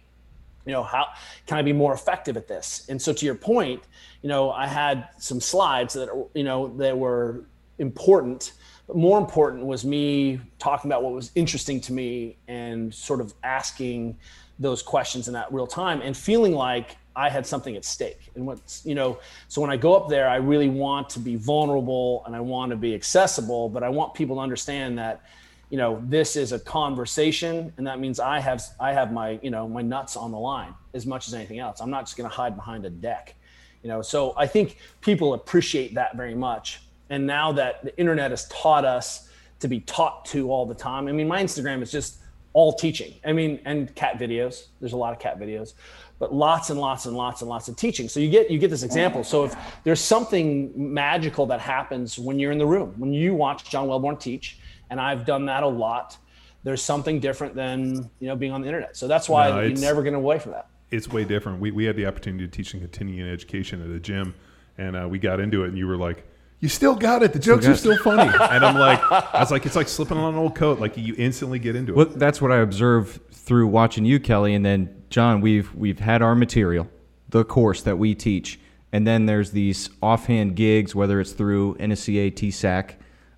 [0.65, 1.09] You know how
[1.47, 2.87] can i be more effective at this?
[2.89, 3.83] And so to your point
[4.25, 7.45] you know i had some slides that you know that were
[7.79, 8.55] important
[8.87, 13.35] But more important was me talking about what was interesting to me and sort of
[13.43, 14.17] asking
[14.59, 18.31] those questions in that real time and feeling like I had something at stake.
[18.35, 19.19] And what's, you know,
[19.49, 22.71] so when I go up there, I really want to be vulnerable and I want
[22.71, 25.23] to be accessible, but I want people to understand that,
[25.71, 29.51] you know, this is a conversation and that means I have I have my, you
[29.51, 31.81] know, my nuts on the line as much as anything else.
[31.81, 33.35] I'm not just going to hide behind a deck.
[33.83, 36.81] You know, so I think people appreciate that very much.
[37.11, 39.29] And now that the internet has taught us
[39.61, 41.07] to be taught to all the time.
[41.07, 42.19] I mean, my Instagram is just
[42.55, 43.15] all teaching.
[43.25, 44.67] I mean, and cat videos.
[44.81, 45.75] There's a lot of cat videos
[46.19, 48.09] but lots and lots and lots and lots of teaching.
[48.09, 49.25] So you get you get this example.
[49.25, 53.69] So if there's something magical that happens when you're in the room, when you watch
[53.69, 54.59] John Welbourn teach,
[54.91, 56.17] and I've done that a lot,
[56.63, 58.97] there's something different than you know being on the internet.
[58.97, 60.69] So that's why no, you never get away from that.
[60.91, 61.61] It's way different.
[61.61, 64.35] We we had the opportunity to teach and continuing education at a gym,
[64.79, 66.25] and uh, we got into it, and you were like.
[66.61, 67.35] You still got it.
[67.35, 70.33] The jokes are still funny, and I'm like, I was like, it's like slipping on
[70.33, 70.81] an old coat.
[70.81, 71.97] Like you instantly get into it.
[71.97, 76.23] Well, that's what I observe through watching you, Kelly, and then John, we've we've had
[76.23, 76.91] our material,
[77.29, 78.59] the course that we teach,
[78.91, 82.95] and then there's these offhand gigs, whether it's through NSCA, TSAC,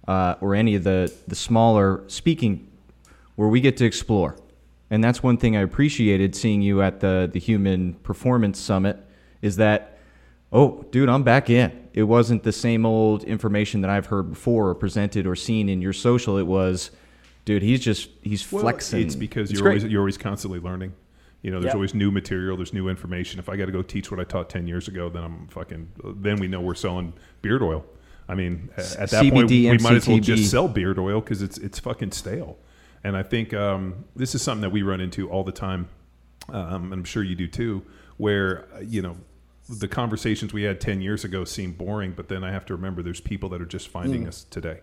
[0.09, 2.67] uh, or any of the the smaller speaking,
[3.35, 4.37] where we get to explore.
[4.89, 8.97] And that's one thing I appreciated seeing you at the the Human Performance Summit
[9.43, 9.99] is that,
[10.55, 11.89] oh, dude, I'm back in.
[11.93, 15.83] It wasn't the same old information that I've heard before or presented or seen in
[15.83, 16.39] your social.
[16.39, 16.91] It was,
[17.45, 19.03] dude, he's just he's well, flexing.
[19.03, 19.81] It's because it's you're great.
[19.81, 20.95] always you're always constantly learning.
[21.47, 21.75] You know, there's yep.
[21.77, 23.39] always new material, there's new information.
[23.39, 25.93] If I got to go teach what I taught 10 years ago, then I'm fucking,
[26.17, 27.85] then we know we're selling beard oil.
[28.29, 29.81] I mean, at that CBD, point, we MCTB.
[29.81, 32.59] might as well just sell beard oil because it's, it's fucking stale.
[33.05, 35.89] And I think um, this is something that we run into all the time.
[36.49, 37.85] Um, I'm sure you do too,
[38.17, 39.17] where, uh, you know,
[39.69, 43.05] the conversations we had 10 years ago seem boring, but then I have to remember
[43.05, 44.29] there's people that are just finding mm.
[44.31, 44.81] us today.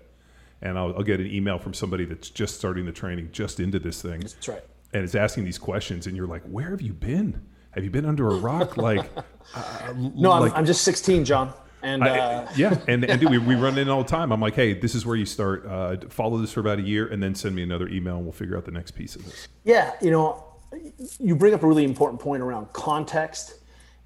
[0.61, 3.80] And I'll, I'll, get an email from somebody that's just starting the training, just into
[3.80, 4.22] this thing.
[4.22, 4.64] That's right
[4.94, 7.41] and it's asking these questions, and you're like, where have you been?
[7.72, 8.78] Have you been under a rock?
[8.78, 9.10] Like,
[9.56, 11.53] uh, no, like, I'm, I'm, just 16, John.
[11.82, 12.52] And I, uh...
[12.56, 14.32] yeah, and and dude, we, we run in all the time.
[14.32, 15.65] I'm like, hey, this is where you start.
[15.65, 18.32] Uh, follow this for about a year, and then send me another email, and we'll
[18.32, 19.48] figure out the next piece of this.
[19.64, 20.45] Yeah, you know,
[21.20, 23.60] you bring up a really important point around context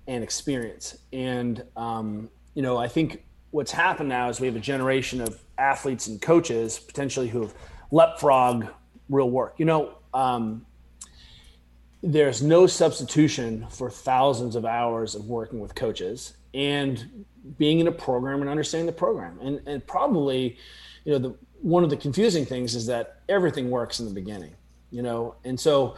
[0.08, 4.62] and experience, and um, you know, I think what's happened now is we have a
[4.62, 7.54] generation of athletes and coaches potentially who have
[7.92, 8.68] leapfrog
[9.10, 9.56] real work.
[9.58, 10.66] You know, um,
[12.04, 17.26] there's no substitution for thousands of hours of working with coaches and
[17.58, 19.40] being in a program and understanding the program.
[19.42, 20.58] And, and probably,
[21.06, 24.52] you know, the, one of the confusing things is that everything works in the beginning,
[24.92, 25.96] you know, and so,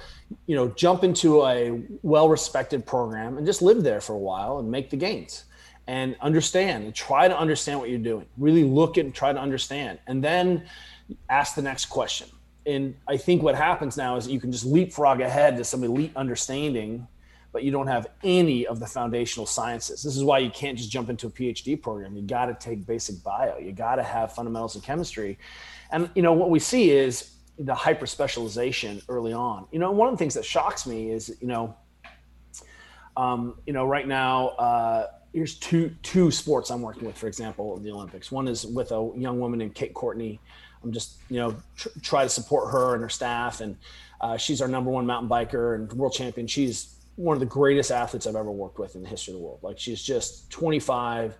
[0.47, 4.71] you know, jump into a well-respected program and just live there for a while and
[4.71, 5.45] make the gains
[5.87, 8.25] and understand and try to understand what you're doing.
[8.37, 10.63] Really look and try to understand, and then
[11.29, 12.29] ask the next question
[12.69, 16.11] and I think what happens now is you can just leapfrog ahead to some elite
[16.15, 17.07] understanding,
[17.51, 20.03] but you don't have any of the foundational sciences.
[20.03, 22.15] This is why you can't just jump into a PhD program.
[22.15, 23.57] You got to take basic bio.
[23.57, 25.39] You got to have fundamentals of chemistry,
[25.91, 29.65] and you know what we see is the hyper specialization early on.
[29.71, 31.75] You know, one of the things that shocks me is you know,
[33.17, 34.49] um, you know, right now.
[34.49, 38.31] Uh, here's two two sports I'm working with, for example, in the Olympics.
[38.31, 40.39] One is with a young woman named Kate Courtney
[40.83, 43.77] I'm just you know tr- try to support her and her staff, and
[44.21, 46.47] uh, she's our number one mountain biker and world champion.
[46.47, 49.45] She's one of the greatest athletes I've ever worked with in the history of the
[49.45, 49.59] world.
[49.61, 51.37] Like she's just 25.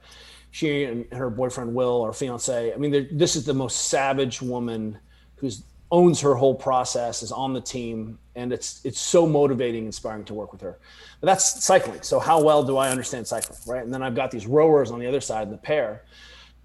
[0.52, 2.74] She and her boyfriend Will, or fiance.
[2.74, 4.98] I mean, this is the most savage woman
[5.36, 10.24] who's owns her whole process, is on the team, and it's it's so motivating, inspiring
[10.26, 10.80] to work with her.
[11.20, 12.02] But that's cycling.
[12.02, 13.84] So how well do I understand cycling, right?
[13.84, 16.04] And then I've got these rowers on the other side, of the pair,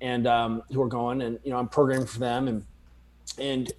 [0.05, 2.64] and um, who are going, and you know I'm programming for them, and
[3.39, 3.72] and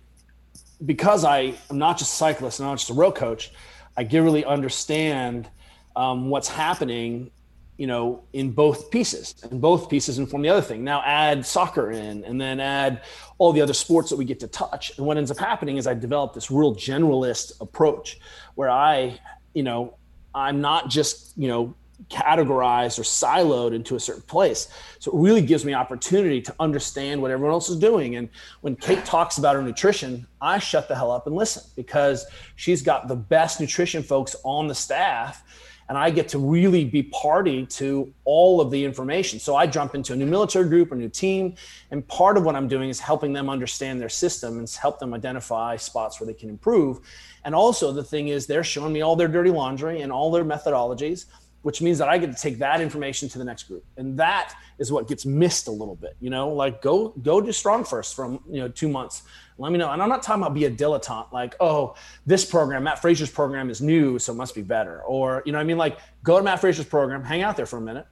[0.85, 3.51] because I am not just a cyclist, and not just a row coach,
[3.95, 5.47] I get really understand
[5.95, 7.29] um, what's happening,
[7.77, 10.83] you know, in both pieces, and both pieces inform the other thing.
[10.83, 13.03] Now add soccer in, and then add
[13.37, 14.97] all the other sports that we get to touch.
[14.97, 18.19] And what ends up happening is I develop this real generalist approach,
[18.55, 19.19] where I,
[19.53, 19.93] you know,
[20.33, 21.75] I'm not just you know
[22.09, 24.67] categorized or siloed into a certain place.
[24.99, 28.15] So it really gives me opportunity to understand what everyone else is doing.
[28.15, 28.29] And
[28.61, 32.25] when Kate talks about her nutrition, I shut the hell up and listen because
[32.55, 35.43] she's got the best nutrition folks on the staff.
[35.87, 39.39] And I get to really be party to all of the information.
[39.39, 41.53] So I jump into a new military group, a new team,
[41.91, 45.13] and part of what I'm doing is helping them understand their system and help them
[45.13, 47.01] identify spots where they can improve.
[47.43, 50.43] And also the thing is they're showing me all their dirty laundry and all their
[50.43, 51.25] methodologies
[51.65, 53.83] which means that I get to take that information to the next group.
[53.97, 57.83] And that is what gets missed a little bit, you know, like go, go to
[57.83, 59.23] first from, you know, two months.
[59.57, 59.89] Let me know.
[59.89, 63.71] And I'm not talking about be a dilettante, like, oh, this program, Matt Fraser's program
[63.71, 65.01] is new, so it must be better.
[65.01, 67.77] Or, you know, I mean, like go to Matt Fraser's program, hang out there for
[67.77, 68.05] a minute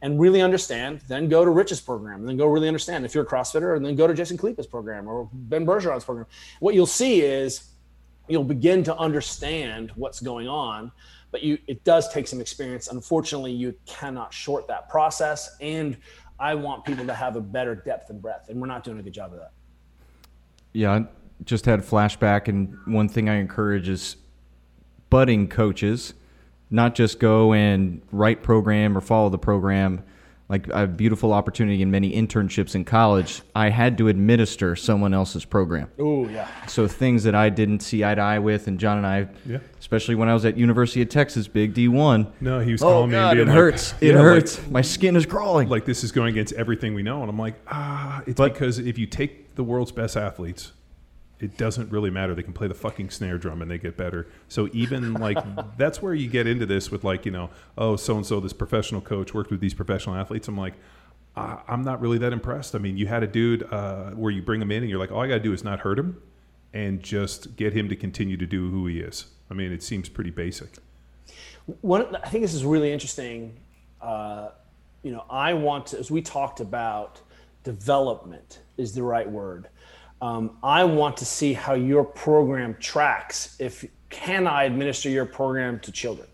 [0.00, 3.24] and really understand, then go to Rich's program, and then go really understand if you're
[3.24, 6.26] a CrossFitter, and then go to Jason Khalipa's program or Ben Bergeron's program.
[6.60, 7.64] What you'll see is
[8.28, 10.92] you'll begin to understand what's going on
[11.32, 12.86] but you it does take some experience.
[12.88, 15.96] Unfortunately you cannot short that process and
[16.38, 19.02] i want people to have a better depth and breadth and we're not doing a
[19.02, 19.52] good job of that.
[20.72, 21.06] Yeah I
[21.44, 24.16] just had a flashback and one thing i encourage is
[25.10, 26.14] budding coaches
[26.70, 30.02] not just go and write program or follow the program
[30.52, 35.46] like a beautiful opportunity in many internships in college, I had to administer someone else's
[35.46, 35.90] program.
[35.98, 36.46] Oh yeah.
[36.66, 39.58] So things that I didn't see eye to eye with, and John and I, Yeah.
[39.80, 42.30] especially when I was at University of Texas, Big D one.
[42.42, 43.94] No, he was Oh calling me God, being it like, hurts!
[44.02, 44.60] It yeah, like- hurts.
[44.70, 45.70] My skin is crawling.
[45.70, 48.78] like this is going against everything we know and i'm like ah it's But- because
[48.78, 50.72] if you take the world's best athletes
[51.42, 52.36] it doesn't really matter.
[52.36, 54.28] They can play the fucking snare drum and they get better.
[54.48, 55.36] So even like
[55.76, 58.52] that's where you get into this with like you know oh so and so this
[58.52, 60.48] professional coach worked with these professional athletes.
[60.48, 60.74] I'm like
[61.34, 62.74] uh, i'm not really that impressed.
[62.74, 65.10] I mean you had a dude uh, where you bring him in and you're like
[65.10, 66.22] all i gotta do is not hurt him
[66.72, 69.26] and just get him to continue to do who he is.
[69.50, 70.76] I mean it seems pretty basic.
[71.80, 73.58] One i think this is really interesting.
[74.00, 74.50] Uh,
[75.02, 77.20] you know i want to as we talked about
[77.64, 79.68] development is the right word
[80.22, 85.78] um, i want to see how your program tracks if can i administer your program
[85.80, 86.26] to children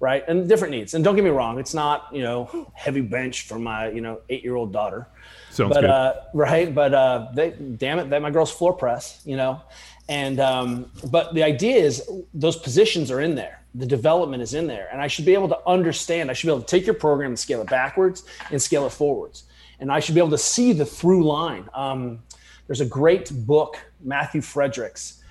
[0.00, 0.24] right?
[0.28, 0.94] And different needs.
[0.94, 4.20] And don't get me wrong it's not you know heavy bench for my you know
[4.28, 5.08] eight year old daughter.
[5.50, 5.90] Sounds but good.
[5.90, 6.74] uh, right?
[6.74, 9.60] But uh, they damn it that my girl's floor press you know?
[10.08, 13.62] And um, but the idea is those positions are in there.
[13.74, 14.88] The development is in there.
[14.92, 16.30] And i should be able to understand.
[16.30, 18.92] I should be able to take your program and scale it backwards and scale it
[18.92, 19.44] forwards.
[19.80, 21.68] And i should be able to see the through line.
[21.74, 22.20] Um,
[22.66, 25.22] there's a great book matthew fredericks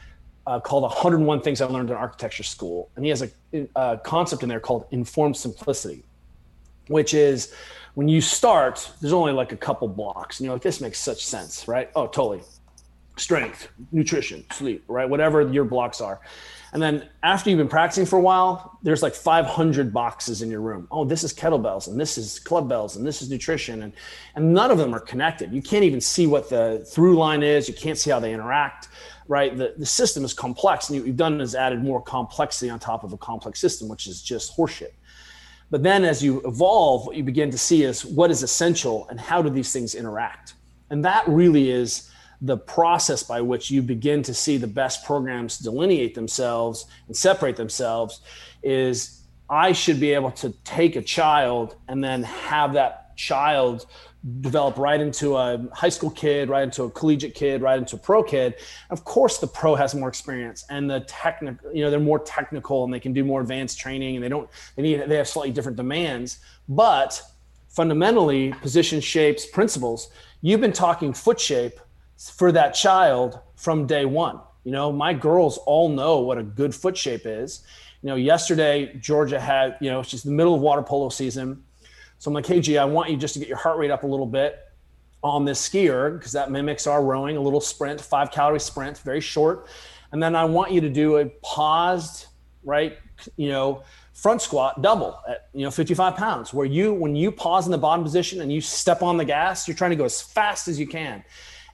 [0.48, 2.90] uh, called 101 Things I Learned in Architecture School.
[2.96, 6.04] And he has a, a concept in there called informed simplicity,
[6.88, 7.54] which is
[7.96, 10.40] when you start, there's only like a couple blocks.
[10.40, 11.90] And you're like, this makes such sense, right?
[11.96, 12.42] Oh, totally.
[13.18, 15.10] Strength, nutrition, sleep, right?
[15.10, 16.20] Whatever your blocks are.
[16.76, 20.60] And then after you've been practicing for a while, there's like 500 boxes in your
[20.60, 20.90] room.
[20.92, 23.84] Oh, this is kettlebells and this is club bells and this is nutrition.
[23.84, 23.94] And,
[24.36, 25.54] and none of them are connected.
[25.54, 27.70] You can't even see what the through line is.
[27.70, 28.90] You can't see how they interact,
[29.30, 29.56] right?
[29.56, 30.90] The, the system is complex.
[30.90, 34.06] And what you've done is added more complexity on top of a complex system, which
[34.06, 34.92] is just horseshit.
[35.72, 39.18] But then as you evolve, what you begin to see is what is essential and
[39.18, 40.56] how do these things interact.
[40.90, 45.58] And that really is the process by which you begin to see the best programs
[45.58, 48.22] delineate themselves and separate themselves
[48.64, 53.86] is I should be able to take a child and then have that child
[54.42, 58.00] develop right into a high school kid, right into a collegiate kid, right into a
[58.00, 58.56] pro kid.
[58.90, 62.84] Of course, the pro has more experience and the technical, you know, they're more technical
[62.84, 65.52] and they can do more advanced training and they don't, they need, they have slightly
[65.52, 66.40] different demands.
[66.68, 67.22] But
[67.70, 70.10] fundamentally, position shapes, principles,
[70.42, 71.80] you've been talking foot shape
[72.18, 74.40] for that child from day one.
[74.64, 77.64] You know, my girls all know what a good foot shape is.
[78.02, 81.64] You know, yesterday Georgia had, you know, it's just the middle of water polo season.
[82.18, 84.04] So I'm like, hey, G, I want you just to get your heart rate up
[84.04, 84.60] a little bit
[85.24, 89.22] on this SkiErg because that mimics our rowing, a little sprint, five calorie sprint, very
[89.22, 89.68] short.
[90.12, 92.28] And then I want you to do a paused,
[92.64, 92.98] right,
[93.38, 93.84] you know,
[94.14, 97.78] front squat double at, you know, 55 pounds, where you, when you pause in the
[97.78, 100.80] bottom position and you step on the gas, you're trying to go as fast as
[100.80, 101.24] you can.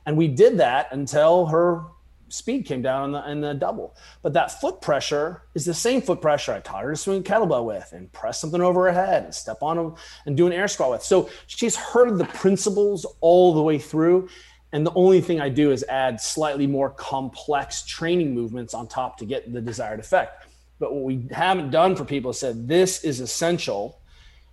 [0.06, 1.84] And we did that until her
[2.32, 3.96] speed came down in the, in the double.
[4.22, 7.66] But that foot pressure is the same foot pressure I taught her to swing kettlebell
[7.66, 9.96] with and press something over her head and step on them
[10.26, 11.04] and do an air squat with.
[11.04, 14.30] So she's heard the principles all the way through.
[14.74, 19.18] And the only thing I do is add slightly more complex training movements on top
[19.18, 20.48] to get the desired effect.
[20.80, 24.00] But what we haven't done for people is said this is essential.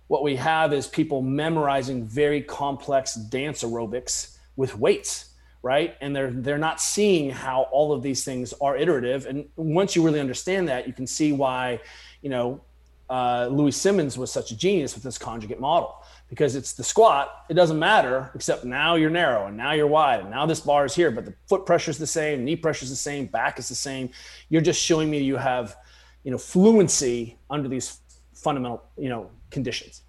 [0.07, 5.28] What we have is people memorizing very complex dance aerobics with weights
[5.61, 5.95] right?
[6.01, 9.25] And they're they're not seeing how all of these things are iterative.
[9.25, 11.79] And once you really understand that you can see why
[12.21, 12.61] you know
[13.09, 16.03] uh, louie simmons was such a genius with this conjugate model.
[16.29, 20.19] Because it's the squat it doesn't matter except now you're narrow and now you're wide
[20.19, 22.83] and now this bar is here but the foot pressure is the same knee pressure
[22.83, 24.11] is the same back is the same.
[24.49, 25.75] You're just showing me you have
[26.23, 27.99] you know fluency under these
[28.33, 30.03] fundamental you know conditions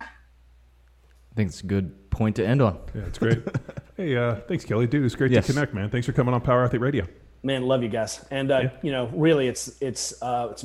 [1.33, 2.79] I think it's a good point to end on.
[2.95, 3.39] Yeah, it's great.
[3.97, 4.87] hey, uh, thanks, Kelly.
[4.87, 5.47] Dude, it's great Yes.
[5.47, 5.89] to connect, man.
[5.91, 7.07] Thanks for coming on Power Athlete Radio.
[7.43, 8.71] man love you guys and uh, Yeah.
[8.83, 10.63] you know really it's it's uh, it's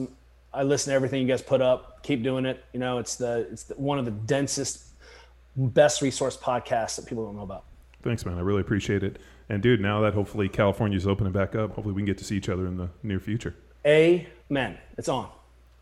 [0.53, 2.01] I listen to everything you guys put up.
[2.03, 2.63] Keep doing it.
[2.73, 4.85] You know, it's the it's the, one of the densest,
[5.57, 7.65] best resource podcasts that people don't know about.
[8.03, 8.37] Thanks, man.
[8.37, 9.19] I really appreciate it.
[9.49, 12.35] And dude, now that hopefully California's opening back up, hopefully we can get to see
[12.37, 13.53] each other in the near future.
[13.85, 14.77] Amen.
[14.97, 15.29] It's on.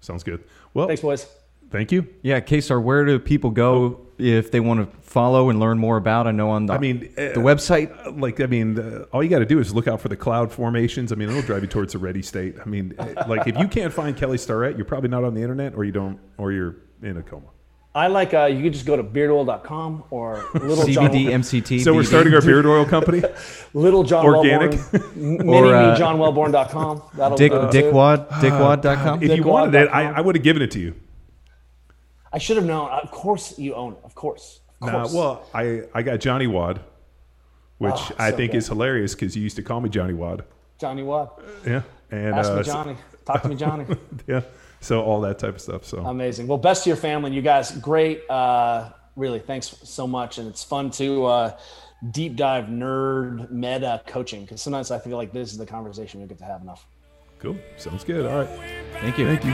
[0.02, 0.44] Sounds good.
[0.74, 1.28] Well, Thanks, boys.
[1.72, 2.08] Thank you.
[2.22, 6.28] Yeah, Keyser, where do people go if they want to follow and learn more about?
[6.28, 8.20] I know on the I mean, the uh, website.
[8.20, 10.52] Like, I mean, uh, all you got to do is look out for the cloud
[10.52, 11.12] formations.
[11.12, 12.56] I mean, it'll drive you towards a ready state.
[12.62, 15.42] I mean, uh, like if you can't find Kelly Starrett, you're probably not on the
[15.42, 17.48] internet, or you don't, or you're in a coma.
[17.96, 21.84] I like uh, you could just go to beardoil.com or little John, CBD, MCT.
[21.84, 23.22] So we're starting our beard oil company.
[23.76, 24.72] little John Organic.
[24.80, 27.04] Welbourn, Or, uh, me John Welbourn.com.
[27.14, 27.58] That'll Dick do.
[27.58, 29.22] Dickwad Dickwad.com.
[29.22, 30.12] If you wanted it, I.
[30.12, 30.96] I would have given it to you.
[32.34, 32.90] I should have known.
[32.90, 34.00] Of course you own it.
[34.04, 34.60] Of course.
[34.82, 35.14] Of Nah, course.
[35.14, 36.82] well, I, I got Johnny Wad,
[37.78, 38.58] which Oh, I so think good.
[38.58, 40.44] is hilarious because you used to call me Johnny Wad.
[40.80, 41.40] Johnny Watt.
[41.66, 42.98] Yeah, and Ask uh, me so- Johnny.
[43.26, 43.86] Talk to me, Johnny.
[44.28, 44.42] yeah,
[44.82, 45.86] so all that type of stuff.
[45.86, 46.48] So Amazing.
[46.48, 47.32] Well, best to your family.
[47.32, 48.30] You guys, great.
[48.30, 50.40] Uh, really, thanks so much.
[50.40, 51.58] And it's fun to uh,
[52.12, 56.28] deep dive nerd meta coaching because sometimes I feel like this is the conversation we
[56.28, 56.86] get to have enough.
[57.44, 58.26] Cool, sounds good.
[58.26, 58.50] All right,
[59.02, 59.26] Thank you.
[59.28, 59.54] thank you.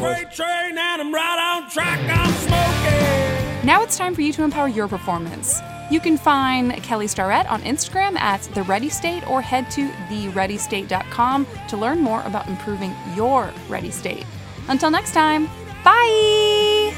[0.00, 1.98] Freight train and I'm right on track.
[2.08, 3.66] I'm smoking.
[3.66, 5.60] Now it's time for you to empower your performance.
[5.90, 11.46] You can find Kelly Starrett on Instagram at The Ready State or head to TheReadyState.com
[11.68, 14.24] to learn more about improving your ready state.
[14.68, 15.46] Until next time,
[15.84, 16.92] bye!